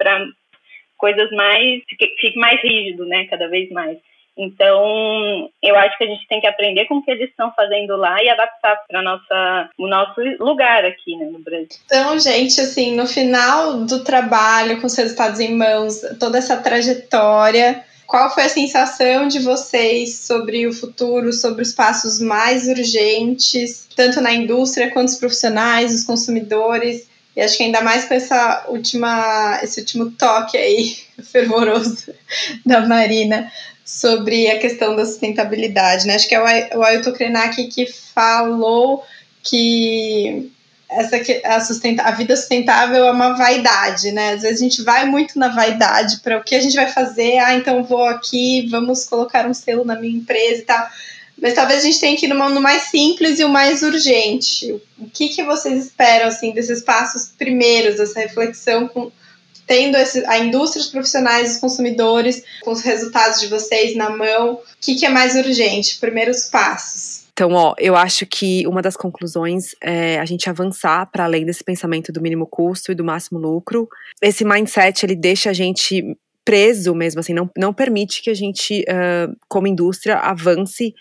coisas 1.05 1.29
mais 1.29 1.83
fique 2.19 2.39
mais 2.39 2.59
rígido, 2.63 3.05
né, 3.05 3.25
cada 3.25 3.47
vez 3.47 3.69
mais. 3.69 3.99
Então, 4.35 5.49
eu 5.63 5.77
acho 5.77 5.97
que 5.97 6.03
a 6.03 6.07
gente 6.07 6.27
tem 6.27 6.41
que 6.41 6.47
aprender 6.47 6.85
com 6.85 6.95
o 6.95 7.03
que 7.03 7.11
eles 7.11 7.29
estão 7.29 7.53
fazendo 7.55 7.95
lá 7.95 8.21
e 8.21 8.27
adaptar 8.27 8.75
para 8.87 9.01
nossa 9.03 9.69
o 9.77 9.87
nosso 9.87 10.19
lugar 10.39 10.83
aqui, 10.83 11.15
né, 11.15 11.25
no 11.25 11.39
Brasil. 11.39 11.67
Então, 11.85 12.19
gente, 12.19 12.59
assim, 12.59 12.95
no 12.95 13.05
final 13.05 13.85
do 13.85 14.03
trabalho, 14.03 14.81
com 14.81 14.87
os 14.87 14.97
resultados 14.97 15.39
em 15.39 15.55
mãos, 15.55 16.01
toda 16.19 16.39
essa 16.39 16.57
trajetória, 16.57 17.83
qual 18.07 18.33
foi 18.33 18.43
a 18.43 18.49
sensação 18.49 19.27
de 19.27 19.39
vocês 19.39 20.17
sobre 20.17 20.67
o 20.67 20.73
futuro, 20.73 21.31
sobre 21.31 21.61
os 21.61 21.71
passos 21.71 22.19
mais 22.19 22.67
urgentes, 22.67 23.87
tanto 23.95 24.19
na 24.21 24.33
indústria 24.33 24.91
quanto 24.91 25.09
os 25.09 25.17
profissionais, 25.17 25.93
os 25.93 26.03
consumidores? 26.03 27.07
E 27.35 27.41
acho 27.41 27.57
que 27.57 27.63
ainda 27.63 27.81
mais 27.81 28.05
com 28.05 28.13
essa 28.13 28.65
última, 28.69 29.59
esse 29.61 29.79
último 29.79 30.11
toque 30.11 30.57
aí 30.57 30.97
fervoroso 31.31 32.13
da 32.65 32.85
Marina 32.87 33.51
sobre 33.83 34.49
a 34.49 34.57
questão 34.57 34.95
da 34.95 35.05
sustentabilidade, 35.05 36.07
né? 36.07 36.15
Acho 36.15 36.27
que 36.27 36.35
é 36.35 36.75
o 36.75 36.83
Ailton 36.83 37.11
Krenak 37.11 37.67
que 37.67 37.85
falou 37.85 39.03
que 39.43 40.51
essa 40.89 41.17
a, 41.43 41.59
sustenta, 41.59 42.03
a 42.03 42.11
vida 42.11 42.35
sustentável 42.35 43.05
é 43.05 43.11
uma 43.11 43.33
vaidade, 43.33 44.11
né? 44.11 44.33
Às 44.33 44.41
vezes 44.41 44.61
a 44.61 44.63
gente 44.63 44.83
vai 44.83 45.05
muito 45.05 45.37
na 45.37 45.49
vaidade 45.49 46.19
para 46.19 46.37
o 46.37 46.43
que 46.43 46.55
a 46.55 46.59
gente 46.59 46.75
vai 46.75 46.87
fazer. 46.87 47.37
Ah, 47.39 47.53
então 47.55 47.83
vou 47.83 48.03
aqui, 48.05 48.67
vamos 48.69 49.05
colocar 49.05 49.47
um 49.47 49.53
selo 49.53 49.83
na 49.83 49.95
minha 49.95 50.17
empresa 50.17 50.61
e 50.61 50.65
tal. 50.65 50.87
Mas 51.41 51.53
talvez 51.53 51.81
a 51.81 51.85
gente 51.85 51.99
tenha 51.99 52.17
que 52.17 52.25
ir 52.25 52.29
no, 52.29 52.61
mais 52.61 52.83
simples 52.83 53.39
e 53.39 53.43
o 53.43 53.49
mais 53.49 53.83
urgente. 53.83 54.71
O 54.97 55.09
que, 55.09 55.29
que 55.29 55.43
vocês 55.43 55.85
esperam 55.85 56.27
assim 56.27 56.51
desses 56.51 56.81
passos 56.81 57.31
primeiros, 57.37 57.97
dessa 57.97 58.19
reflexão 58.19 58.87
com 58.87 59.11
tendo 59.67 59.97
esse, 59.97 60.23
a 60.27 60.37
indústria, 60.37 60.81
os 60.81 60.89
profissionais, 60.89 61.53
os 61.53 61.57
consumidores, 61.57 62.43
com 62.61 62.71
os 62.71 62.81
resultados 62.81 63.41
de 63.41 63.47
vocês 63.47 63.95
na 63.95 64.09
mão, 64.09 64.53
o 64.53 64.59
que, 64.79 64.95
que 64.95 65.05
é 65.05 65.09
mais 65.09 65.35
urgente? 65.35 65.99
Primeiros 65.99 66.45
passos. 66.45 67.25
Então, 67.33 67.51
ó, 67.51 67.75
eu 67.77 67.95
acho 67.95 68.25
que 68.25 68.65
uma 68.65 68.81
das 68.81 68.95
conclusões 68.95 69.75
é 69.81 70.19
a 70.19 70.25
gente 70.25 70.49
avançar 70.49 71.09
para 71.11 71.25
além 71.25 71.45
desse 71.45 71.63
pensamento 71.63 72.11
do 72.11 72.21
mínimo 72.21 72.47
custo 72.47 72.91
e 72.91 72.95
do 72.95 73.03
máximo 73.03 73.37
lucro. 73.37 73.89
Esse 74.21 74.45
mindset, 74.45 75.05
ele 75.05 75.15
deixa 75.15 75.49
a 75.49 75.53
gente 75.53 76.15
preso 76.45 76.93
mesmo, 76.93 77.19
assim, 77.19 77.33
não, 77.33 77.49
não 77.57 77.73
permite 77.73 78.21
que 78.21 78.29
a 78.29 78.33
gente, 78.33 78.81
uh, 78.83 79.35
como 79.49 79.67
indústria, 79.67 80.17
avance 80.17 80.93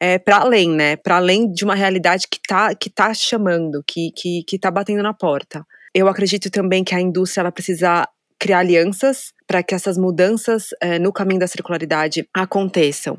é, 0.00 0.18
para 0.18 0.38
além, 0.38 0.70
né? 0.70 0.96
Para 0.96 1.16
além 1.16 1.52
de 1.52 1.62
uma 1.62 1.74
realidade 1.74 2.26
que 2.28 2.40
tá, 2.48 2.74
que 2.74 2.88
tá 2.88 3.12
chamando, 3.12 3.84
que, 3.86 4.10
que, 4.12 4.42
que 4.44 4.58
tá 4.58 4.70
batendo 4.70 5.02
na 5.02 5.12
porta. 5.12 5.64
Eu 5.94 6.08
acredito 6.08 6.50
também 6.50 6.82
que 6.82 6.94
a 6.94 7.00
indústria 7.00 7.42
ela 7.42 7.52
precisa 7.52 8.08
criar 8.38 8.60
alianças 8.60 9.34
para 9.46 9.62
que 9.62 9.74
essas 9.74 9.98
mudanças 9.98 10.68
é, 10.80 10.98
no 10.98 11.12
caminho 11.12 11.40
da 11.40 11.46
circularidade 11.46 12.26
aconteçam. 12.32 13.18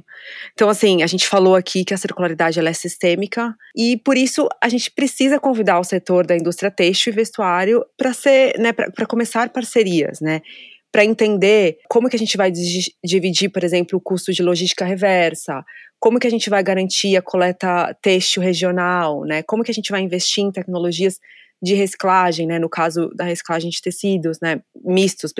Então, 0.54 0.68
assim, 0.68 1.04
a 1.04 1.08
gente 1.08 1.28
falou 1.28 1.56
aqui 1.56 1.86
que 1.86 1.94
a 1.94 1.98
circularidade 1.98 2.58
ela 2.58 2.70
é 2.70 2.74
sistêmica 2.74 3.54
e 3.76 3.98
por 3.98 4.18
isso 4.18 4.48
a 4.64 4.68
gente 4.68 4.90
precisa 4.90 5.40
convidar 5.40 5.80
o 5.80 5.84
setor 5.84 6.26
da 6.26 6.36
indústria 6.36 6.72
têxtil 6.72 7.14
e 7.14 7.16
vestuário 7.16 7.86
para 7.96 8.14
ser, 8.14 8.58
né, 8.58 8.72
para 8.74 9.06
começar 9.06 9.50
parcerias, 9.50 10.20
né? 10.20 10.42
Para 10.92 11.06
entender 11.06 11.78
como 11.88 12.10
que 12.10 12.16
a 12.16 12.20
gente 12.20 12.36
vai 12.36 12.52
dividir, 13.04 13.50
por 13.50 13.64
exemplo, 13.64 14.00
o 14.00 14.02
custo 14.02 14.34
de 14.34 14.42
logística 14.42 14.84
reversa, 14.84 15.64
como 16.02 16.20
que 16.20 16.26
a 16.26 16.32
gente 16.32 16.50
vai 16.50 16.64
garantir 16.64 17.16
a 17.16 17.22
coleta 17.22 17.96
têxtil 18.02 18.42
regional, 18.42 19.24
né? 19.24 19.44
Como 19.44 19.64
que 19.64 19.70
a 19.70 19.74
gente 19.74 19.92
vai 19.92 20.02
investir 20.02 20.44
em 20.44 20.52
tecnologias 20.52 21.20
de 21.62 21.76
reciclagem, 21.76 22.48
né, 22.48 22.58
no 22.58 22.70
caso 22.70 23.10
da 23.16 23.24
reciclagem 23.24 23.70
de 23.70 23.82
tecidos, 23.82 24.40
né, 24.42 24.62
mistos 24.84 25.32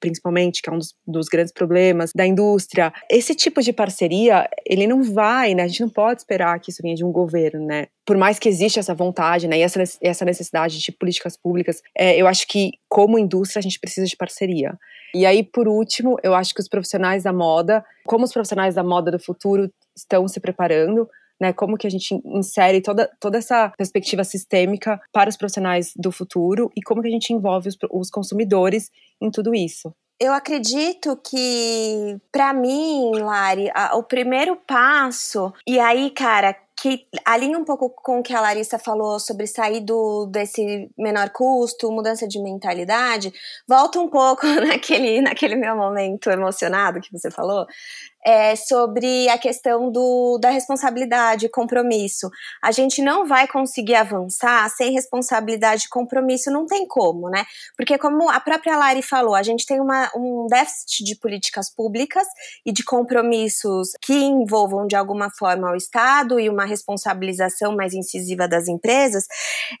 principalmente, 0.00 0.62
que 0.62 0.70
é 0.70 0.72
um 0.72 0.78
dos, 0.78 0.94
dos, 1.06 1.28
grandes 1.28 1.52
problemas 1.52 2.12
da 2.14 2.26
indústria. 2.26 2.92
Esse 3.10 3.34
tipo 3.34 3.60
de 3.60 3.72
parceria, 3.72 4.48
ele 4.64 4.86
não 4.86 5.02
vai, 5.02 5.54
né, 5.54 5.64
a 5.64 5.68
gente 5.68 5.82
não 5.82 5.90
pode 5.90 6.20
esperar 6.20 6.58
que 6.60 6.70
isso 6.70 6.82
venha 6.82 6.94
de 6.94 7.04
um 7.04 7.12
governo, 7.12 7.66
né. 7.66 7.88
Por 8.06 8.16
mais 8.16 8.38
que 8.38 8.48
exista 8.48 8.80
essa 8.80 8.94
vontade, 8.94 9.46
né, 9.46 9.58
e 9.58 9.62
essa, 9.62 9.82
essa 10.00 10.24
necessidade 10.24 10.78
de 10.78 10.92
políticas 10.92 11.36
públicas, 11.36 11.82
é, 11.96 12.16
eu 12.16 12.26
acho 12.26 12.46
que 12.46 12.72
como 12.88 13.18
indústria 13.18 13.60
a 13.60 13.62
gente 13.62 13.78
precisa 13.78 14.06
de 14.06 14.16
parceria. 14.16 14.78
E 15.14 15.24
aí, 15.24 15.42
por 15.42 15.68
último, 15.68 16.16
eu 16.22 16.34
acho 16.34 16.54
que 16.54 16.60
os 16.60 16.68
profissionais 16.68 17.22
da 17.22 17.32
moda, 17.32 17.84
como 18.04 18.24
os 18.24 18.32
profissionais 18.32 18.74
da 18.74 18.82
moda 18.82 19.10
do 19.10 19.18
futuro 19.18 19.70
estão 19.96 20.28
se 20.28 20.40
preparando, 20.40 21.08
né? 21.40 21.52
Como 21.52 21.76
que 21.76 21.86
a 21.86 21.90
gente 21.90 22.20
insere 22.24 22.80
toda, 22.80 23.10
toda 23.20 23.38
essa 23.38 23.72
perspectiva 23.76 24.24
sistêmica 24.24 25.00
para 25.12 25.30
os 25.30 25.36
profissionais 25.36 25.92
do 25.96 26.10
futuro 26.10 26.70
e 26.76 26.82
como 26.82 27.02
que 27.02 27.08
a 27.08 27.10
gente 27.10 27.32
envolve 27.32 27.68
os, 27.68 27.76
os 27.90 28.10
consumidores 28.10 28.90
em 29.20 29.30
tudo 29.30 29.54
isso. 29.54 29.92
Eu 30.18 30.32
acredito 30.32 31.14
que, 31.16 32.18
para 32.32 32.54
mim, 32.54 33.10
Lari, 33.18 33.70
a, 33.74 33.96
o 33.96 34.02
primeiro 34.02 34.56
passo, 34.56 35.52
e 35.66 35.78
aí, 35.78 36.10
cara, 36.10 36.56
que 36.78 37.06
alinha 37.24 37.58
um 37.58 37.64
pouco 37.64 37.90
com 37.90 38.20
o 38.20 38.22
que 38.22 38.34
a 38.34 38.40
Larissa 38.40 38.78
falou 38.78 39.18
sobre 39.18 39.46
sair 39.46 39.80
do, 39.80 40.26
desse 40.26 40.90
menor 40.96 41.30
custo, 41.30 41.90
mudança 41.90 42.28
de 42.28 42.38
mentalidade, 42.42 43.32
volta 43.66 43.98
um 43.98 44.08
pouco 44.08 44.46
naquele, 44.60 45.22
naquele 45.22 45.56
meu 45.56 45.74
momento 45.74 46.30
emocionado 46.30 47.00
que 47.00 47.10
você 47.10 47.30
falou, 47.30 47.66
é, 48.26 48.56
sobre 48.56 49.28
a 49.28 49.38
questão 49.38 49.88
do, 49.88 50.36
da 50.38 50.50
responsabilidade, 50.50 51.48
compromisso. 51.48 52.28
A 52.60 52.72
gente 52.72 53.00
não 53.00 53.24
vai 53.24 53.46
conseguir 53.46 53.94
avançar 53.94 54.68
sem 54.70 54.92
responsabilidade 54.92 55.84
e 55.84 55.88
compromisso, 55.88 56.50
não 56.50 56.66
tem 56.66 56.88
como, 56.88 57.30
né? 57.30 57.44
Porque, 57.76 57.96
como 57.96 58.28
a 58.28 58.40
própria 58.40 58.76
Lari 58.76 59.00
falou, 59.00 59.36
a 59.36 59.44
gente 59.44 59.64
tem 59.64 59.80
uma, 59.80 60.10
um 60.16 60.48
déficit 60.50 61.04
de 61.04 61.14
políticas 61.14 61.72
públicas 61.72 62.26
e 62.64 62.72
de 62.72 62.82
compromissos 62.82 63.90
que 64.02 64.14
envolvam 64.14 64.88
de 64.88 64.96
alguma 64.96 65.30
forma 65.30 65.70
o 65.70 65.76
Estado 65.76 66.40
e 66.40 66.48
uma 66.48 66.64
responsabilização 66.64 67.76
mais 67.76 67.94
incisiva 67.94 68.48
das 68.48 68.66
empresas. 68.66 69.24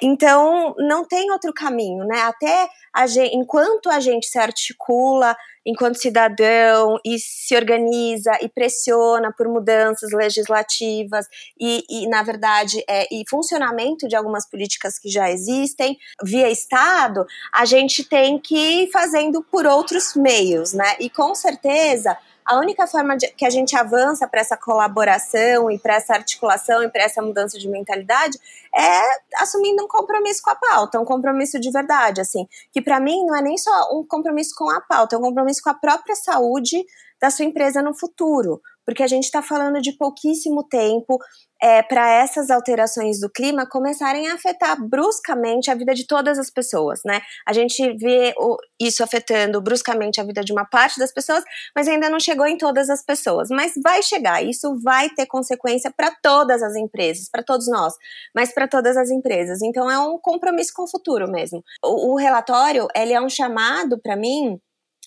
Então, 0.00 0.72
não 0.78 1.04
tem 1.04 1.32
outro 1.32 1.52
caminho, 1.52 2.04
né? 2.04 2.20
Até 2.22 2.68
a 2.94 3.08
gente, 3.08 3.34
enquanto 3.34 3.90
a 3.90 3.98
gente 3.98 4.28
se 4.28 4.38
articula 4.38 5.36
enquanto 5.66 6.00
cidadão 6.00 6.96
e 7.04 7.18
se 7.18 7.56
organiza 7.56 8.38
e 8.40 8.48
pressiona 8.48 9.32
por 9.36 9.48
mudanças 9.48 10.12
legislativas 10.12 11.26
e, 11.60 11.84
e 11.90 12.08
na 12.08 12.22
verdade, 12.22 12.82
é, 12.88 13.06
e 13.12 13.24
funcionamento 13.28 14.06
de 14.06 14.14
algumas 14.14 14.48
políticas 14.48 14.98
que 14.98 15.08
já 15.08 15.28
existem 15.30 15.98
via 16.22 16.48
Estado, 16.48 17.26
a 17.52 17.64
gente 17.64 18.04
tem 18.04 18.38
que 18.38 18.56
ir 18.56 18.90
fazendo 18.92 19.42
por 19.42 19.66
outros 19.66 20.14
meios, 20.14 20.72
né? 20.72 20.96
E 21.00 21.10
com 21.10 21.34
certeza 21.34 22.16
a 22.46 22.58
única 22.58 22.86
forma 22.86 23.16
de, 23.16 23.26
que 23.32 23.44
a 23.44 23.50
gente 23.50 23.76
avança 23.76 24.26
para 24.28 24.40
essa 24.40 24.56
colaboração 24.56 25.68
e 25.70 25.78
para 25.78 25.96
essa 25.96 26.14
articulação 26.14 26.82
e 26.84 26.88
para 26.88 27.02
essa 27.02 27.20
mudança 27.20 27.58
de 27.58 27.68
mentalidade 27.68 28.38
é 28.74 29.42
assumindo 29.42 29.84
um 29.84 29.88
compromisso 29.88 30.42
com 30.42 30.50
a 30.50 30.54
pauta, 30.54 31.00
um 31.00 31.04
compromisso 31.04 31.58
de 31.58 31.70
verdade, 31.70 32.20
assim, 32.20 32.46
que 32.72 32.80
para 32.80 33.00
mim 33.00 33.24
não 33.26 33.34
é 33.34 33.42
nem 33.42 33.58
só 33.58 33.90
um 33.92 34.06
compromisso 34.06 34.54
com 34.56 34.70
a 34.70 34.80
pauta, 34.80 35.16
é 35.16 35.18
um 35.18 35.22
compromisso 35.22 35.60
com 35.62 35.70
a 35.70 35.74
própria 35.74 36.14
saúde 36.14 36.84
da 37.20 37.30
sua 37.30 37.44
empresa 37.44 37.82
no 37.82 37.94
futuro, 37.94 38.62
porque 38.84 39.02
a 39.02 39.06
gente 39.08 39.24
está 39.24 39.42
falando 39.42 39.80
de 39.80 39.92
pouquíssimo 39.92 40.62
tempo 40.62 41.18
é, 41.62 41.82
para 41.82 42.10
essas 42.10 42.50
alterações 42.50 43.20
do 43.20 43.30
clima 43.30 43.66
começarem 43.66 44.28
a 44.28 44.34
afetar 44.34 44.76
bruscamente 44.80 45.70
a 45.70 45.74
vida 45.74 45.94
de 45.94 46.06
todas 46.06 46.38
as 46.38 46.50
pessoas, 46.50 47.00
né? 47.04 47.20
A 47.46 47.52
gente 47.52 47.96
vê 47.96 48.34
o, 48.38 48.56
isso 48.80 49.02
afetando 49.02 49.60
bruscamente 49.60 50.20
a 50.20 50.24
vida 50.24 50.42
de 50.42 50.52
uma 50.52 50.64
parte 50.64 50.98
das 50.98 51.12
pessoas, 51.12 51.44
mas 51.74 51.88
ainda 51.88 52.10
não 52.10 52.20
chegou 52.20 52.46
em 52.46 52.58
todas 52.58 52.90
as 52.90 53.02
pessoas. 53.02 53.48
Mas 53.50 53.72
vai 53.82 54.02
chegar, 54.02 54.44
isso 54.44 54.78
vai 54.82 55.08
ter 55.10 55.26
consequência 55.26 55.90
para 55.90 56.14
todas 56.22 56.62
as 56.62 56.76
empresas, 56.76 57.28
para 57.30 57.42
todos 57.42 57.68
nós, 57.68 57.94
mas 58.34 58.52
para 58.52 58.68
todas 58.68 58.96
as 58.96 59.10
empresas. 59.10 59.62
Então 59.62 59.90
é 59.90 59.98
um 59.98 60.18
compromisso 60.18 60.72
com 60.74 60.82
o 60.82 60.90
futuro 60.90 61.30
mesmo. 61.30 61.62
O, 61.84 62.12
o 62.12 62.16
relatório, 62.16 62.86
ele 62.94 63.12
é 63.12 63.20
um 63.20 63.28
chamado 63.28 63.98
para 64.00 64.16
mim 64.16 64.60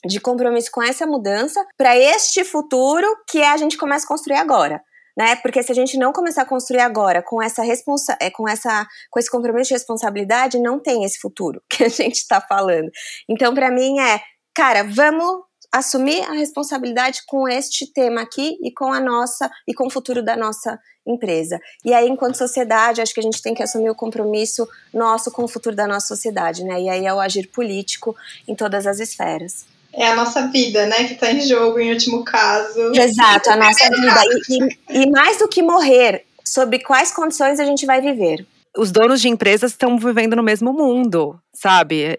de 0.06 0.20
compromisso 0.20 0.72
com 0.72 0.82
essa 0.82 1.06
mudança 1.06 1.64
para 1.78 1.98
este 1.98 2.44
futuro 2.44 3.06
que 3.28 3.44
a 3.44 3.58
gente 3.58 3.78
começa 3.78 4.06
a 4.06 4.08
construir 4.08 4.38
agora. 4.38 4.82
Né? 5.20 5.36
Porque 5.36 5.62
se 5.62 5.70
a 5.70 5.76
gente 5.76 5.98
não 5.98 6.14
começar 6.14 6.44
a 6.44 6.46
construir 6.46 6.80
agora 6.80 7.22
com 7.22 7.44
essa 7.44 7.62
responsa 7.62 8.18
é, 8.22 8.32
com 8.32 8.48
essa 8.48 8.88
com 9.12 9.20
esse 9.20 9.30
compromisso 9.30 9.68
de 9.68 9.74
responsabilidade, 9.74 10.58
não 10.58 10.80
tem 10.80 11.04
esse 11.04 11.20
futuro 11.20 11.62
que 11.70 11.84
a 11.84 11.90
gente 11.90 12.16
está 12.16 12.40
falando. 12.40 12.90
Então, 13.28 13.54
para 13.54 13.70
mim 13.70 14.00
é, 14.00 14.22
cara, 14.56 14.82
vamos 14.82 15.44
assumir 15.74 16.22
a 16.22 16.32
responsabilidade 16.32 17.24
com 17.28 17.50
este 17.50 17.92
tema 17.92 18.22
aqui 18.22 18.58
e 18.64 18.72
com 18.72 18.94
a 18.94 19.02
nossa 19.02 19.52
e 19.68 19.74
com 19.74 19.88
o 19.88 19.90
futuro 19.90 20.24
da 20.24 20.38
nossa 20.38 20.80
empresa. 21.06 21.60
E 21.84 21.94
aí, 21.94 22.08
enquanto 22.08 22.38
sociedade, 22.38 23.02
acho 23.02 23.14
que 23.14 23.20
a 23.20 23.24
gente 23.24 23.42
tem 23.42 23.54
que 23.54 23.62
assumir 23.62 23.90
o 23.90 23.96
compromisso 23.96 24.66
nosso 24.94 25.30
com 25.32 25.44
o 25.44 25.50
futuro 25.50 25.76
da 25.76 25.86
nossa 25.86 26.08
sociedade, 26.08 26.64
né? 26.64 26.82
E 26.82 26.88
aí 26.88 27.06
é 27.06 27.14
o 27.14 27.20
agir 27.20 27.48
político 27.48 28.16
em 28.48 28.56
todas 28.56 28.88
as 28.88 29.00
esferas. 29.02 29.66
É 29.94 30.08
a 30.08 30.16
nossa 30.16 30.48
vida, 30.48 30.86
né, 30.86 31.06
que 31.06 31.14
está 31.14 31.32
em 31.32 31.42
jogo 31.42 31.80
em 31.80 31.92
último 31.92 32.24
caso. 32.24 32.92
Exato, 32.94 33.50
a 33.50 33.56
nossa 33.56 33.90
vida. 33.90 34.22
E, 34.50 35.00
e, 35.00 35.04
e 35.04 35.12
mais 35.12 35.38
do 35.40 35.48
que 35.48 35.62
morrer, 35.62 36.26
sobre 36.44 36.80
quais 36.80 37.12
condições 37.12 37.60
a 37.60 37.66
gente 37.66 37.86
vai 37.86 38.02
viver. 38.02 38.46
Os 38.78 38.92
donos 38.92 39.22
de 39.22 39.30
empresas 39.30 39.72
estão 39.72 39.98
vivendo 39.98 40.36
no 40.36 40.44
mesmo 40.44 40.72
mundo, 40.72 41.40
sabe? 41.54 42.18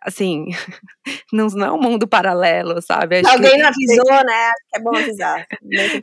Assim, 0.00 0.46
não, 1.32 1.46
não 1.46 1.66
é 1.66 1.72
um 1.72 1.80
mundo 1.80 2.08
paralelo, 2.08 2.82
sabe? 2.82 3.18
Acho 3.18 3.30
Alguém 3.30 3.56
não 3.58 3.68
avisou, 3.68 4.24
né? 4.24 4.50
É 4.74 4.80
bom 4.80 4.96
avisar. 4.96 5.46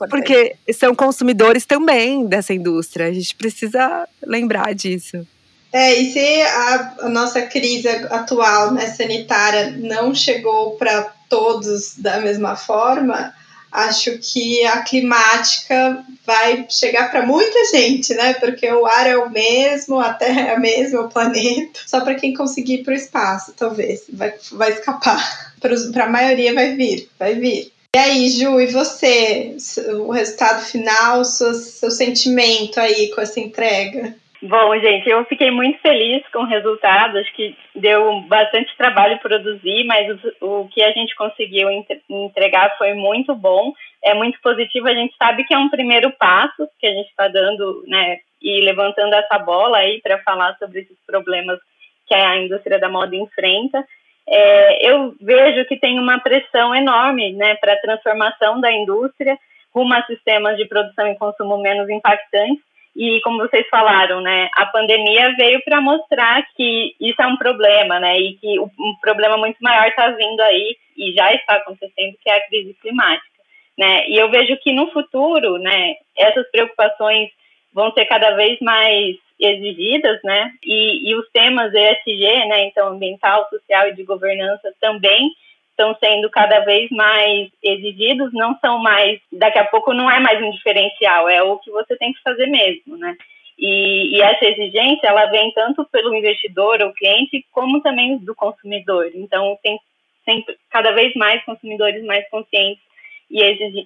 Porque 0.09 0.55
são 0.74 0.95
consumidores 0.95 1.65
também 1.65 2.26
dessa 2.26 2.53
indústria. 2.53 3.07
A 3.07 3.13
gente 3.13 3.36
precisa 3.36 4.07
lembrar 4.26 4.74
disso. 4.74 5.28
É, 5.72 5.93
e 5.93 6.11
se 6.11 6.41
a, 6.41 6.95
a 7.01 7.09
nossa 7.09 7.41
crise 7.43 7.88
atual, 7.88 8.72
né, 8.72 8.88
sanitária, 8.88 9.72
não 9.78 10.15
chegou 10.15 10.72
para 10.72 11.13
todos 11.30 11.95
da 11.97 12.20
mesma 12.20 12.55
forma, 12.55 13.34
acho 13.72 14.17
que 14.17 14.65
a 14.65 14.82
climática 14.82 16.03
vai 16.26 16.65
chegar 16.70 17.11
para 17.11 17.26
muita 17.26 17.65
gente, 17.65 18.13
né? 18.13 18.34
Porque 18.34 18.72
o 18.72 18.86
ar 18.86 19.07
é 19.07 19.17
o 19.17 19.30
mesmo, 19.30 19.99
a 19.99 20.13
Terra 20.13 20.41
é 20.41 20.55
a 20.55 20.59
mesma, 20.59 21.01
o 21.01 21.09
planeta. 21.09 21.80
Só 21.86 22.01
para 22.01 22.15
quem 22.15 22.34
conseguir 22.34 22.76
ir 22.76 22.84
para 22.84 22.93
o 22.93 22.97
espaço, 22.97 23.53
talvez. 23.55 24.03
Vai, 24.11 24.34
vai 24.51 24.72
escapar. 24.72 25.49
Para 25.59 26.05
a 26.05 26.09
maioria 26.09 26.53
vai 26.53 26.74
vir, 26.74 27.09
vai 27.20 27.36
vir. 27.36 27.74
E 27.93 27.99
aí, 27.99 28.30
Ju, 28.30 28.61
e 28.61 28.67
você? 28.67 29.57
O 30.05 30.11
resultado 30.11 30.63
final, 30.63 31.26
seu, 31.26 31.53
seu 31.53 31.91
sentimento 31.91 32.80
aí 32.80 33.09
com 33.09 33.20
essa 33.20 33.41
entrega? 33.41 34.15
Bom, 34.41 34.79
gente, 34.79 35.09
eu 35.09 35.25
fiquei 35.25 35.51
muito 35.51 35.79
feliz 35.79 36.25
com 36.29 36.39
o 36.39 36.47
resultado. 36.47 37.17
Acho 37.17 37.33
que 37.33 37.57
deu 37.75 38.21
bastante 38.21 38.75
trabalho 38.77 39.19
produzir, 39.19 39.83
mas 39.83 40.07
o, 40.39 40.61
o 40.61 40.69
que 40.69 40.81
a 40.81 40.91
gente 40.91 41.13
conseguiu 41.15 41.67
entregar 42.09 42.77
foi 42.77 42.93
muito 42.93 43.35
bom. 43.35 43.73
É 44.01 44.13
muito 44.13 44.39
positivo. 44.41 44.87
A 44.87 44.93
gente 44.93 45.13
sabe 45.17 45.43
que 45.43 45.53
é 45.53 45.57
um 45.57 45.69
primeiro 45.69 46.09
passo 46.11 46.69
que 46.79 46.87
a 46.87 46.91
gente 46.91 47.09
está 47.09 47.27
dando, 47.27 47.83
né, 47.85 48.19
e 48.41 48.61
levantando 48.61 49.13
essa 49.13 49.37
bola 49.39 49.79
aí 49.79 49.99
para 50.01 50.19
falar 50.19 50.55
sobre 50.57 50.81
esses 50.81 50.97
problemas 51.05 51.59
que 52.07 52.13
a 52.13 52.37
indústria 52.37 52.79
da 52.79 52.87
moda 52.87 53.13
enfrenta. 53.15 53.85
É, 54.25 54.89
eu 54.89 55.15
vejo 55.19 55.65
que 55.65 55.77
tem 55.77 55.99
uma 55.99 56.17
pressão 56.19 56.73
enorme, 56.73 57.33
né, 57.33 57.55
para 57.55 57.73
a 57.73 57.81
transformação 57.81 58.61
da 58.61 58.71
indústria 58.71 59.37
rumo 59.73 59.93
a 59.93 60.03
sistemas 60.03 60.57
de 60.57 60.65
produção 60.65 61.07
e 61.07 61.17
consumo 61.17 61.57
menos 61.57 61.89
impactantes 61.89 62.68
e 62.95 63.21
como 63.21 63.37
vocês 63.37 63.67
falaram, 63.69 64.21
né, 64.21 64.49
a 64.55 64.65
pandemia 64.65 65.33
veio 65.35 65.61
para 65.63 65.79
mostrar 65.79 66.45
que 66.55 66.95
isso 66.99 67.21
é 67.21 67.27
um 67.27 67.37
problema, 67.37 67.99
né, 67.99 68.17
e 68.19 68.33
que 68.35 68.59
um 68.59 68.95
problema 69.01 69.37
muito 69.37 69.57
maior 69.61 69.87
está 69.87 70.09
vindo 70.09 70.39
aí 70.41 70.75
e 70.97 71.13
já 71.13 71.33
está 71.33 71.55
acontecendo, 71.55 72.17
que 72.21 72.29
é 72.29 72.37
a 72.37 72.47
crise 72.47 72.75
climática, 72.81 73.39
né. 73.77 74.07
E 74.07 74.17
eu 74.17 74.29
vejo 74.29 74.57
que 74.57 74.73
no 74.73 74.91
futuro, 74.91 75.57
né, 75.57 75.95
essas 76.17 76.49
preocupações 76.51 77.29
vão 77.73 77.91
ser 77.93 78.05
cada 78.05 78.31
vez 78.31 78.59
mais 78.59 79.15
exigidas, 79.39 80.19
né, 80.23 80.51
e, 80.63 81.09
e 81.09 81.15
os 81.15 81.29
temas 81.31 81.73
ESG, 81.73 82.47
né, 82.47 82.65
então 82.65 82.89
ambiental, 82.89 83.47
social 83.49 83.87
e 83.87 83.95
de 83.95 84.03
governança 84.03 84.73
também 84.81 85.31
estão 85.80 85.95
sendo 85.95 86.30
cada 86.30 86.59
vez 86.59 86.89
mais 86.91 87.49
exigidos, 87.63 88.34
não 88.34 88.57
são 88.59 88.80
mais, 88.80 89.19
daqui 89.32 89.57
a 89.57 89.65
pouco 89.65 89.93
não 89.93 90.11
é 90.11 90.19
mais 90.19 90.43
um 90.43 90.51
diferencial, 90.51 91.30
é 91.30 91.41
o 91.41 91.57
que 91.57 91.71
você 91.71 91.95
tem 91.95 92.11
que 92.11 92.21
fazer 92.21 92.47
mesmo, 92.47 92.97
né? 92.97 93.15
E, 93.57 94.17
e 94.17 94.21
essa 94.21 94.45
exigência, 94.45 95.07
ela 95.07 95.25
vem 95.27 95.51
tanto 95.53 95.86
pelo 95.86 96.13
investidor 96.13 96.82
ou 96.82 96.93
cliente, 96.93 97.45
como 97.51 97.82
também 97.82 98.17
do 98.17 98.36
consumidor. 98.36 99.09
Então, 99.13 99.57
tem 99.61 99.77
sempre, 100.23 100.55
cada 100.69 100.91
vez 100.91 101.13
mais 101.15 101.43
consumidores 101.43 102.03
mais 102.05 102.27
conscientes 102.30 102.82
e 103.30 103.41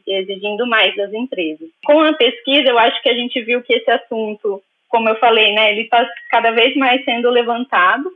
exigindo 0.07 0.65
mais 0.67 0.95
das 0.95 1.11
empresas. 1.11 1.67
Com 1.85 2.01
a 2.01 2.13
pesquisa, 2.13 2.69
eu 2.69 2.77
acho 2.77 3.01
que 3.01 3.09
a 3.09 3.13
gente 3.13 3.41
viu 3.41 3.61
que 3.61 3.73
esse 3.73 3.89
assunto, 3.89 4.61
como 4.89 5.09
eu 5.09 5.15
falei, 5.15 5.53
né, 5.53 5.71
ele 5.71 5.81
está 5.81 6.07
cada 6.29 6.51
vez 6.51 6.75
mais 6.75 7.03
sendo 7.03 7.29
levantado, 7.29 8.11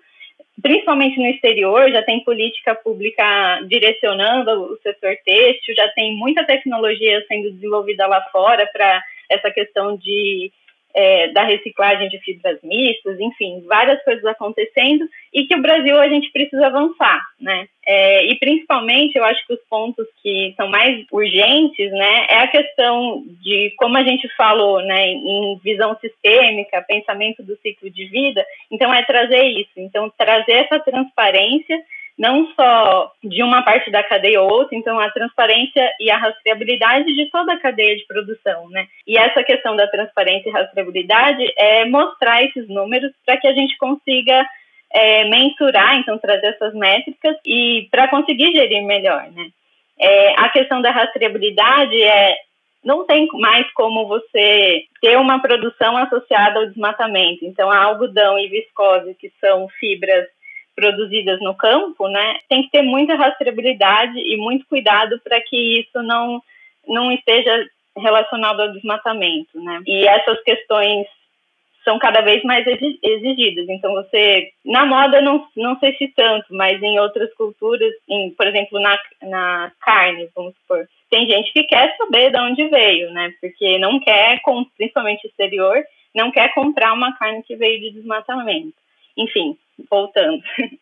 principalmente 0.62 1.18
no 1.20 1.28
exterior, 1.28 1.90
já 1.92 2.02
tem 2.04 2.24
política 2.24 2.76
pública 2.76 3.62
direcionando 3.68 4.74
o 4.74 4.78
setor 4.82 5.16
têxtil, 5.24 5.76
já 5.76 5.88
tem 5.90 6.16
muita 6.16 6.44
tecnologia 6.44 7.24
sendo 7.28 7.52
desenvolvida 7.52 8.08
lá 8.08 8.22
fora 8.32 8.68
para 8.72 9.02
essa 9.30 9.52
questão 9.52 9.98
de 9.98 10.52
é, 10.98 11.28
da 11.28 11.44
reciclagem 11.44 12.10
de 12.10 12.18
fibras 12.18 12.58
mistas, 12.64 13.20
enfim, 13.20 13.64
várias 13.68 14.04
coisas 14.04 14.26
acontecendo 14.26 15.08
e 15.32 15.46
que 15.46 15.54
o 15.54 15.62
Brasil 15.62 15.96
a 16.02 16.10
gente 16.10 16.32
precisa 16.32 16.66
avançar, 16.66 17.24
né? 17.40 17.68
É, 17.86 18.26
e 18.26 18.36
principalmente 18.40 19.16
eu 19.16 19.24
acho 19.24 19.46
que 19.46 19.54
os 19.54 19.60
pontos 19.70 20.08
que 20.24 20.56
são 20.58 20.68
mais 20.68 21.06
urgentes, 21.12 21.92
né, 21.92 22.26
é 22.28 22.40
a 22.40 22.48
questão 22.48 23.24
de 23.44 23.74
como 23.78 23.96
a 23.96 24.04
gente 24.04 24.28
falou, 24.36 24.82
né, 24.82 25.08
em 25.08 25.60
visão 25.64 25.96
sistêmica, 26.02 26.82
pensamento 26.82 27.44
do 27.44 27.56
ciclo 27.58 27.92
de 27.92 28.06
vida. 28.06 28.44
Então 28.72 28.92
é 28.92 29.04
trazer 29.04 29.44
isso, 29.44 29.72
então 29.78 30.12
trazer 30.18 30.54
essa 30.54 30.80
transparência 30.80 31.78
não 32.18 32.48
só 32.56 33.12
de 33.24 33.44
uma 33.44 33.62
parte 33.62 33.92
da 33.92 34.04
cadeia 34.04 34.42
ou 34.42 34.52
outra, 34.52 34.76
então 34.76 35.00
a 35.00 35.12
transparência 35.12 35.92
e 36.00 36.10
a 36.10 36.18
rastreabilidade 36.18 37.14
de 37.14 37.30
toda 37.30 37.54
a 37.54 37.60
cadeia 37.60 37.96
de 37.96 38.06
produção, 38.08 38.68
né? 38.70 38.88
E 39.06 39.18
essa 39.18 39.44
questão 39.44 39.76
da 39.76 39.88
transparência 39.88 40.50
e 40.50 40.52
rastreabilidade 40.52 41.46
é 41.56 41.86
mostrar 41.86 42.44
esses 42.44 42.68
números 42.68 43.12
para 43.24 43.38
que 43.38 43.48
a 43.48 43.54
gente 43.54 43.78
consiga 43.78 44.46
é, 44.92 45.26
mensurar, 45.26 46.00
então 46.00 46.18
trazer 46.18 46.48
essas 46.48 46.74
métricas 46.74 47.38
e 47.46 47.88
para 47.92 48.08
conseguir 48.08 48.52
gerir 48.52 48.84
melhor, 48.84 49.30
né? 49.32 49.50
É, 50.00 50.34
a 50.40 50.50
questão 50.50 50.82
da 50.82 50.92
rastreabilidade 50.92 52.02
é 52.02 52.36
não 52.84 53.06
tem 53.06 53.28
mais 53.34 53.70
como 53.74 54.08
você 54.08 54.84
ter 55.02 55.18
uma 55.18 55.42
produção 55.42 55.98
associada 55.98 56.60
ao 56.60 56.68
desmatamento. 56.68 57.44
Então, 57.44 57.70
a 57.70 57.84
algodão 57.84 58.40
e 58.40 58.48
viscose, 58.48 59.16
que 59.16 59.32
são 59.42 59.68
fibras 59.80 60.26
produzidas 60.78 61.42
no 61.42 61.56
campo, 61.56 62.08
né, 62.08 62.38
tem 62.48 62.62
que 62.62 62.70
ter 62.70 62.84
muita 62.84 63.16
rastreabilidade 63.16 64.20
e 64.20 64.38
muito 64.38 64.64
cuidado 64.68 65.20
para 65.24 65.42
que 65.42 65.80
isso 65.80 66.04
não, 66.04 66.40
não 66.88 67.12
esteja 67.12 67.68
relacionado 67.98 68.62
ao 68.62 68.72
desmatamento, 68.72 69.60
né? 69.60 69.82
E 69.88 70.08
essas 70.08 70.40
questões 70.44 71.08
são 71.84 71.98
cada 71.98 72.22
vez 72.22 72.44
mais 72.44 72.64
exigidas. 73.02 73.68
Então, 73.70 73.94
você, 73.94 74.50
na 74.64 74.86
moda, 74.86 75.20
não, 75.20 75.48
não 75.56 75.80
sei 75.80 75.96
se 75.96 76.10
tanto, 76.10 76.46
mas 76.54 76.84
em 76.84 77.00
outras 77.00 77.34
culturas, 77.34 77.92
em, 78.08 78.30
por 78.32 78.46
exemplo, 78.46 78.80
na, 78.80 79.00
na 79.24 79.72
carne, 79.80 80.30
vamos 80.36 80.54
supor, 80.58 80.88
tem 81.10 81.26
gente 81.26 81.52
que 81.54 81.64
quer 81.64 81.96
saber 81.98 82.30
de 82.32 82.40
onde 82.40 82.68
veio, 82.68 83.10
né? 83.12 83.34
Porque 83.42 83.80
não 83.80 84.00
quer, 84.00 84.42
principalmente 84.76 85.26
exterior, 85.26 85.82
não 86.14 86.30
quer 86.30 86.54
comprar 86.54 86.94
uma 86.94 87.18
carne 87.18 87.42
que 87.44 87.56
veio 87.56 87.80
de 87.80 87.92
desmatamento. 87.92 88.76
Enfim, 89.18 89.58
voltando. 89.90 90.42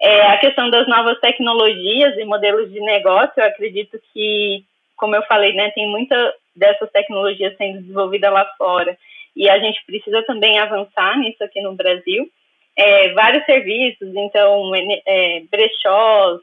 É, 0.00 0.22
a 0.28 0.38
questão 0.38 0.70
das 0.70 0.86
novas 0.86 1.18
tecnologias 1.18 2.16
e 2.16 2.24
modelos 2.24 2.70
de 2.70 2.78
negócio, 2.78 3.32
eu 3.36 3.44
acredito 3.44 4.00
que, 4.12 4.64
como 4.96 5.16
eu 5.16 5.22
falei, 5.22 5.52
né, 5.54 5.72
tem 5.72 5.88
muita 5.88 6.34
dessas 6.54 6.88
tecnologias 6.92 7.56
sendo 7.56 7.80
desenvolvida 7.80 8.30
lá 8.30 8.44
fora 8.56 8.96
e 9.34 9.48
a 9.48 9.58
gente 9.58 9.84
precisa 9.84 10.22
também 10.22 10.56
avançar 10.58 11.18
nisso 11.18 11.42
aqui 11.42 11.60
no 11.60 11.74
Brasil. 11.74 12.30
É, 12.76 13.12
vários 13.12 13.44
serviços, 13.44 14.14
então, 14.14 14.70
é, 14.74 15.42
brechós, 15.50 16.40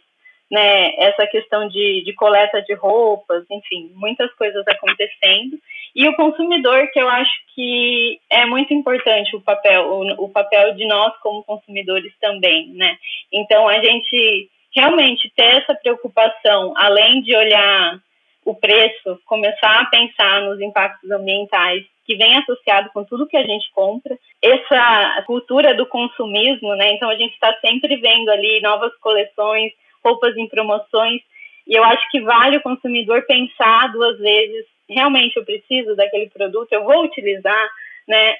né, 0.56 0.96
essa 0.96 1.28
questão 1.28 1.68
de, 1.68 2.02
de 2.06 2.14
coleta 2.14 2.62
de 2.62 2.74
roupas, 2.74 3.44
enfim, 3.52 3.92
muitas 3.94 4.34
coisas 4.36 4.66
acontecendo. 4.66 5.60
E 5.94 6.08
o 6.08 6.16
consumidor, 6.16 6.88
que 6.94 7.00
eu 7.00 7.10
acho 7.10 7.34
que 7.54 8.20
é 8.30 8.46
muito 8.46 8.74
importante 8.74 9.36
o 9.36 9.42
papel, 9.42 9.86
o, 9.86 10.26
o 10.26 10.30
papel 10.30 10.74
de 10.76 10.88
nós 10.88 11.14
como 11.22 11.44
consumidores 11.44 12.14
também, 12.22 12.70
né? 12.70 12.98
Então, 13.34 13.68
a 13.68 13.80
gente 13.82 14.50
realmente 14.74 15.30
ter 15.36 15.58
essa 15.58 15.76
preocupação, 15.76 16.74
além 16.78 17.22
de 17.22 17.36
olhar 17.36 18.00
o 18.46 18.56
preço, 18.56 19.20
começar 19.26 19.82
a 19.82 19.86
pensar 19.86 20.42
nos 20.42 20.62
impactos 20.62 21.12
ambientais 21.12 21.84
que 22.06 22.16
vem 22.16 22.38
associado 22.38 22.90
com 22.94 23.04
tudo 23.04 23.28
que 23.28 23.36
a 23.36 23.44
gente 23.44 23.70
compra, 23.74 24.18
essa 24.42 25.24
cultura 25.26 25.74
do 25.74 25.86
consumismo, 25.88 26.76
né? 26.76 26.94
Então 26.94 27.10
a 27.10 27.16
gente 27.16 27.34
está 27.34 27.52
sempre 27.60 27.98
vendo 27.98 28.30
ali 28.30 28.62
novas 28.62 28.96
coleções, 29.00 29.72
roupas 30.06 30.38
em 30.38 30.48
promoções. 30.48 31.22
E 31.68 31.74
eu 31.74 31.84
acho 31.84 32.10
que 32.12 32.22
vale 32.22 32.58
o 32.58 32.62
consumidor 32.62 33.26
pensar 33.26 33.92
duas 33.92 34.20
vezes, 34.20 34.66
realmente 34.88 35.36
eu 35.36 35.44
preciso 35.44 35.96
daquele 35.96 36.30
produto, 36.30 36.72
eu 36.72 36.84
vou 36.84 37.04
utilizar, 37.04 37.70
né? 38.08 38.36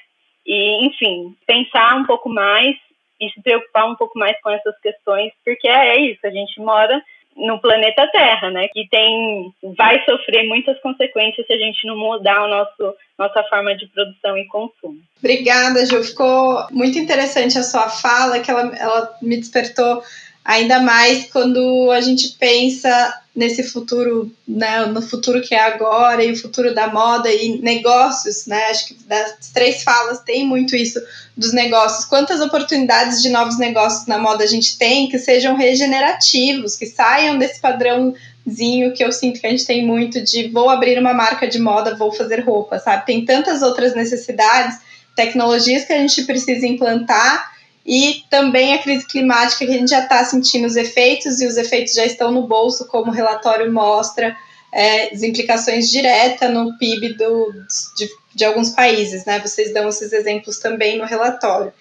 E, 0.46 0.86
enfim, 0.86 1.34
pensar 1.44 1.96
um 1.96 2.06
pouco 2.06 2.28
mais 2.28 2.76
e 3.20 3.28
se 3.30 3.42
preocupar 3.42 3.90
um 3.90 3.96
pouco 3.96 4.16
mais 4.16 4.40
com 4.40 4.50
essas 4.50 4.78
questões, 4.80 5.32
porque 5.44 5.66
é 5.66 5.98
isso, 5.98 6.24
a 6.24 6.30
gente 6.30 6.60
mora 6.60 7.02
no 7.36 7.60
planeta 7.60 8.06
Terra, 8.08 8.50
né? 8.50 8.68
Que 8.68 8.88
tem 8.88 9.52
vai 9.76 10.02
sofrer 10.04 10.46
muitas 10.46 10.78
consequências 10.80 11.46
se 11.46 11.52
a 11.52 11.58
gente 11.58 11.86
não 11.86 11.96
mudar 11.96 12.44
o 12.44 12.48
nosso 12.48 12.94
nossa 13.18 13.42
forma 13.44 13.76
de 13.76 13.86
produção 13.88 14.36
e 14.38 14.46
consumo. 14.46 14.98
Obrigada, 15.18 15.84
Ju. 15.84 16.02
Ficou 16.02 16.66
muito 16.70 16.98
interessante 16.98 17.58
a 17.58 17.62
sua 17.62 17.88
fala, 17.88 18.40
que 18.40 18.50
ela, 18.50 18.74
ela 18.76 19.16
me 19.20 19.36
despertou 19.36 20.02
Ainda 20.46 20.80
mais 20.80 21.28
quando 21.32 21.90
a 21.90 22.00
gente 22.00 22.36
pensa 22.38 23.20
nesse 23.34 23.64
futuro, 23.64 24.32
né, 24.46 24.86
no 24.86 25.02
futuro 25.02 25.42
que 25.42 25.56
é 25.56 25.60
agora 25.60 26.24
e 26.24 26.30
o 26.30 26.36
futuro 26.36 26.72
da 26.72 26.86
moda 26.86 27.28
e 27.30 27.58
negócios, 27.58 28.46
né? 28.46 28.66
Acho 28.66 28.86
que 28.86 28.94
das 29.04 29.50
três 29.52 29.82
falas 29.82 30.20
tem 30.20 30.46
muito 30.46 30.76
isso 30.76 31.00
dos 31.36 31.52
negócios. 31.52 32.04
Quantas 32.04 32.40
oportunidades 32.40 33.20
de 33.20 33.28
novos 33.28 33.58
negócios 33.58 34.06
na 34.06 34.18
moda 34.18 34.44
a 34.44 34.46
gente 34.46 34.78
tem 34.78 35.08
que 35.08 35.18
sejam 35.18 35.56
regenerativos, 35.56 36.76
que 36.76 36.86
saiam 36.86 37.36
desse 37.36 37.60
padrãozinho 37.60 38.94
que 38.94 39.04
eu 39.04 39.10
sinto 39.10 39.40
que 39.40 39.46
a 39.48 39.50
gente 39.50 39.66
tem 39.66 39.84
muito 39.84 40.22
de 40.22 40.46
vou 40.48 40.70
abrir 40.70 40.96
uma 40.96 41.12
marca 41.12 41.48
de 41.48 41.58
moda, 41.58 41.96
vou 41.96 42.12
fazer 42.12 42.38
roupa, 42.40 42.78
sabe? 42.78 43.04
Tem 43.04 43.24
tantas 43.24 43.62
outras 43.62 43.96
necessidades, 43.96 44.78
tecnologias 45.16 45.84
que 45.84 45.92
a 45.92 45.98
gente 45.98 46.22
precisa 46.22 46.64
implantar 46.64 47.55
e 47.86 48.24
também 48.28 48.74
a 48.74 48.82
crise 48.82 49.06
climática 49.06 49.64
que 49.64 49.70
a 49.70 49.78
gente 49.78 49.90
já 49.90 50.00
está 50.00 50.24
sentindo 50.24 50.66
os 50.66 50.74
efeitos 50.74 51.40
e 51.40 51.46
os 51.46 51.56
efeitos 51.56 51.94
já 51.94 52.04
estão 52.04 52.32
no 52.32 52.42
bolso, 52.42 52.88
como 52.88 53.12
o 53.12 53.14
relatório 53.14 53.72
mostra, 53.72 54.36
é, 54.72 55.14
as 55.14 55.22
implicações 55.22 55.88
diretas 55.88 56.52
no 56.52 56.76
PIB 56.78 57.14
do, 57.14 57.52
de, 57.96 58.08
de 58.34 58.44
alguns 58.44 58.70
países, 58.70 59.24
né? 59.24 59.38
Vocês 59.38 59.72
dão 59.72 59.88
esses 59.88 60.12
exemplos 60.12 60.58
também 60.58 60.98
no 60.98 61.04
relatório. 61.04 61.72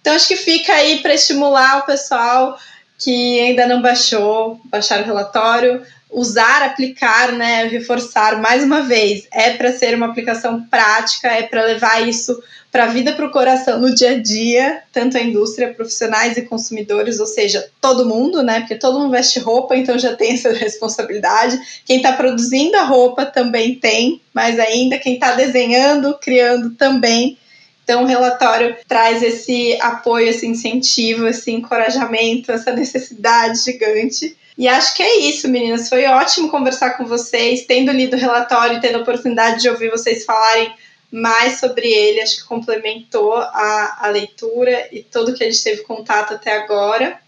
Então 0.00 0.14
acho 0.14 0.28
que 0.28 0.36
fica 0.36 0.74
aí 0.74 1.00
para 1.00 1.14
estimular 1.14 1.78
o 1.78 1.86
pessoal 1.86 2.58
que 2.98 3.40
ainda 3.40 3.66
não 3.66 3.80
baixou, 3.80 4.60
baixar 4.66 5.00
o 5.00 5.04
relatório, 5.04 5.82
usar, 6.16 6.62
aplicar, 6.62 7.32
né, 7.32 7.64
reforçar 7.64 8.40
mais 8.40 8.64
uma 8.64 8.80
vez, 8.80 9.28
é 9.30 9.50
para 9.50 9.70
ser 9.70 9.94
uma 9.94 10.06
aplicação 10.06 10.62
prática, 10.62 11.28
é 11.28 11.42
para 11.42 11.62
levar 11.62 12.08
isso 12.08 12.42
para 12.72 12.84
a 12.84 12.86
vida, 12.86 13.12
para 13.12 13.26
o 13.26 13.30
coração 13.30 13.78
no 13.78 13.94
dia 13.94 14.12
a 14.12 14.18
dia, 14.18 14.82
tanto 14.90 15.18
a 15.18 15.20
indústria, 15.20 15.74
profissionais 15.74 16.38
e 16.38 16.42
consumidores, 16.42 17.20
ou 17.20 17.26
seja, 17.26 17.68
todo 17.82 18.08
mundo, 18.08 18.42
né, 18.42 18.60
porque 18.60 18.76
todo 18.76 18.98
mundo 18.98 19.10
veste 19.10 19.38
roupa, 19.40 19.76
então 19.76 19.98
já 19.98 20.16
tem 20.16 20.32
essa 20.32 20.50
responsabilidade. 20.56 21.60
Quem 21.84 21.98
está 21.98 22.14
produzindo 22.14 22.78
a 22.78 22.84
roupa 22.84 23.26
também 23.26 23.74
tem, 23.74 24.18
mas 24.32 24.58
ainda 24.58 24.98
quem 24.98 25.14
está 25.14 25.32
desenhando, 25.32 26.18
criando 26.18 26.70
também. 26.70 27.36
Então, 27.84 28.04
o 28.04 28.06
relatório 28.06 28.74
traz 28.88 29.22
esse 29.22 29.78
apoio, 29.82 30.28
esse 30.28 30.46
incentivo, 30.46 31.26
esse 31.26 31.52
encorajamento, 31.52 32.50
essa 32.50 32.72
necessidade 32.72 33.62
gigante 33.62 34.34
e 34.56 34.66
acho 34.66 34.96
que 34.96 35.02
é 35.02 35.18
isso, 35.20 35.48
meninas. 35.48 35.88
Foi 35.88 36.06
ótimo 36.06 36.50
conversar 36.50 36.96
com 36.96 37.04
vocês, 37.04 37.66
tendo 37.66 37.92
lido 37.92 38.16
o 38.16 38.20
relatório 38.20 38.80
tendo 38.80 38.98
a 38.98 39.02
oportunidade 39.02 39.60
de 39.60 39.68
ouvir 39.68 39.90
vocês 39.90 40.24
falarem 40.24 40.74
mais 41.10 41.60
sobre 41.60 41.86
ele. 41.86 42.22
Acho 42.22 42.36
que 42.36 42.44
complementou 42.44 43.34
a, 43.34 43.98
a 44.00 44.08
leitura 44.08 44.88
e 44.90 45.02
tudo 45.02 45.34
que 45.34 45.44
a 45.44 45.50
gente 45.50 45.62
teve 45.62 45.82
contato 45.82 46.34
até 46.34 46.56
agora. 46.56 47.20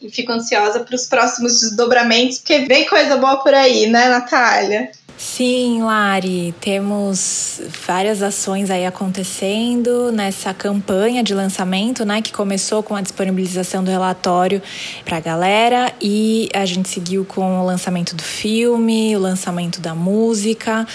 E 0.00 0.10
fico 0.10 0.32
ansiosa 0.32 0.80
para 0.80 0.94
os 0.94 1.06
próximos 1.06 1.60
desdobramentos, 1.60 2.38
porque 2.38 2.60
vem 2.60 2.86
coisa 2.86 3.16
boa 3.16 3.36
por 3.42 3.52
aí, 3.52 3.86
né, 3.86 4.08
Natália? 4.08 4.90
Sim, 5.20 5.82
Lari, 5.82 6.54
temos 6.62 7.60
várias 7.86 8.22
ações 8.22 8.70
aí 8.70 8.86
acontecendo 8.86 10.10
nessa 10.10 10.54
campanha 10.54 11.22
de 11.22 11.34
lançamento, 11.34 12.06
né, 12.06 12.22
que 12.22 12.32
começou 12.32 12.82
com 12.82 12.96
a 12.96 13.02
disponibilização 13.02 13.84
do 13.84 13.90
relatório 13.90 14.62
para 15.04 15.18
a 15.18 15.20
galera 15.20 15.92
e 16.00 16.48
a 16.54 16.64
gente 16.64 16.88
seguiu 16.88 17.26
com 17.26 17.60
o 17.60 17.66
lançamento 17.66 18.16
do 18.16 18.22
filme, 18.22 19.14
o 19.14 19.18
lançamento 19.18 19.78
da 19.78 19.94
música 19.94 20.86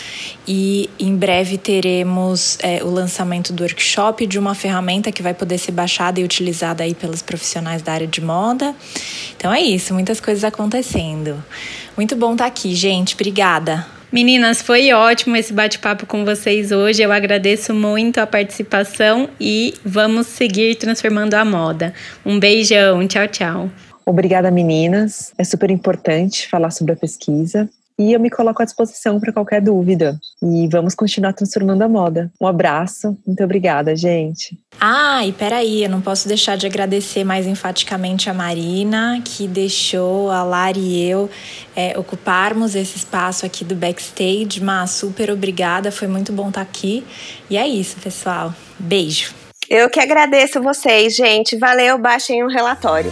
e 0.47 0.89
em 0.97 1.15
breve 1.15 1.59
teremos 1.59 2.57
é, 2.63 2.83
o 2.83 2.89
lançamento 2.89 3.53
do 3.53 3.61
workshop 3.61 4.25
de 4.25 4.39
uma 4.39 4.55
ferramenta 4.55 5.11
que 5.11 5.21
vai 5.21 5.35
poder 5.35 5.59
ser 5.59 5.71
baixada 5.71 6.19
e 6.19 6.23
utilizada 6.23 6.83
aí 6.83 6.95
pelos 6.95 7.21
profissionais 7.21 7.83
da 7.83 7.93
área 7.93 8.07
de 8.07 8.21
moda. 8.21 8.73
Então 9.35 9.53
é 9.53 9.61
isso, 9.61 9.93
muitas 9.93 10.19
coisas 10.19 10.43
acontecendo. 10.43 11.43
Muito 11.95 12.15
bom 12.15 12.33
estar 12.33 12.45
aqui, 12.45 12.73
gente. 12.75 13.15
Obrigada. 13.15 13.85
Meninas, 14.11 14.61
foi 14.61 14.93
ótimo 14.93 15.35
esse 15.35 15.51
bate-papo 15.51 16.05
com 16.05 16.23
vocês 16.23 16.71
hoje. 16.71 17.01
Eu 17.01 17.11
agradeço 17.11 17.73
muito 17.73 18.19
a 18.19 18.25
participação 18.25 19.29
e 19.39 19.73
vamos 19.83 20.27
seguir 20.27 20.75
transformando 20.75 21.33
a 21.33 21.43
moda. 21.43 21.93
Um 22.25 22.39
beijão, 22.39 23.05
tchau, 23.07 23.27
tchau. 23.27 23.69
Obrigada, 24.05 24.49
meninas. 24.51 25.33
É 25.37 25.43
super 25.43 25.69
importante 25.69 26.47
falar 26.47 26.71
sobre 26.71 26.93
a 26.93 26.95
pesquisa. 26.95 27.67
E 27.97 28.11
eu 28.11 28.19
me 28.19 28.29
coloco 28.29 28.61
à 28.61 28.65
disposição 28.65 29.19
para 29.19 29.31
qualquer 29.31 29.61
dúvida. 29.61 30.19
E 30.41 30.67
vamos 30.67 30.93
continuar 30.93 31.33
transformando 31.33 31.81
a 31.81 31.87
moda. 31.87 32.31
Um 32.41 32.45
abraço, 32.45 33.17
muito 33.25 33.43
obrigada, 33.43 33.95
gente. 33.95 34.57
Ah, 34.79 35.25
e 35.25 35.31
peraí, 35.31 35.83
eu 35.83 35.89
não 35.89 36.01
posso 36.01 36.27
deixar 36.27 36.57
de 36.57 36.65
agradecer 36.65 37.23
mais 37.23 37.47
enfaticamente 37.47 38.29
a 38.29 38.33
Marina, 38.33 39.21
que 39.23 39.47
deixou 39.47 40.29
a 40.29 40.43
Lari 40.43 40.79
e 40.79 41.09
eu 41.09 41.29
é, 41.75 41.97
ocuparmos 41.97 42.75
esse 42.75 42.97
espaço 42.97 43.45
aqui 43.45 43.63
do 43.63 43.75
backstage. 43.75 44.61
Mas 44.61 44.91
super 44.91 45.31
obrigada, 45.31 45.91
foi 45.91 46.07
muito 46.07 46.33
bom 46.33 46.49
estar 46.49 46.61
aqui. 46.61 47.05
E 47.49 47.57
é 47.57 47.65
isso, 47.65 47.95
pessoal. 48.01 48.53
Beijo. 48.77 49.33
Eu 49.69 49.89
que 49.89 49.99
agradeço 49.99 50.61
vocês, 50.61 51.15
gente. 51.15 51.57
Valeu, 51.57 51.97
baixem 51.97 52.43
um 52.43 52.47
relatório. 52.47 53.11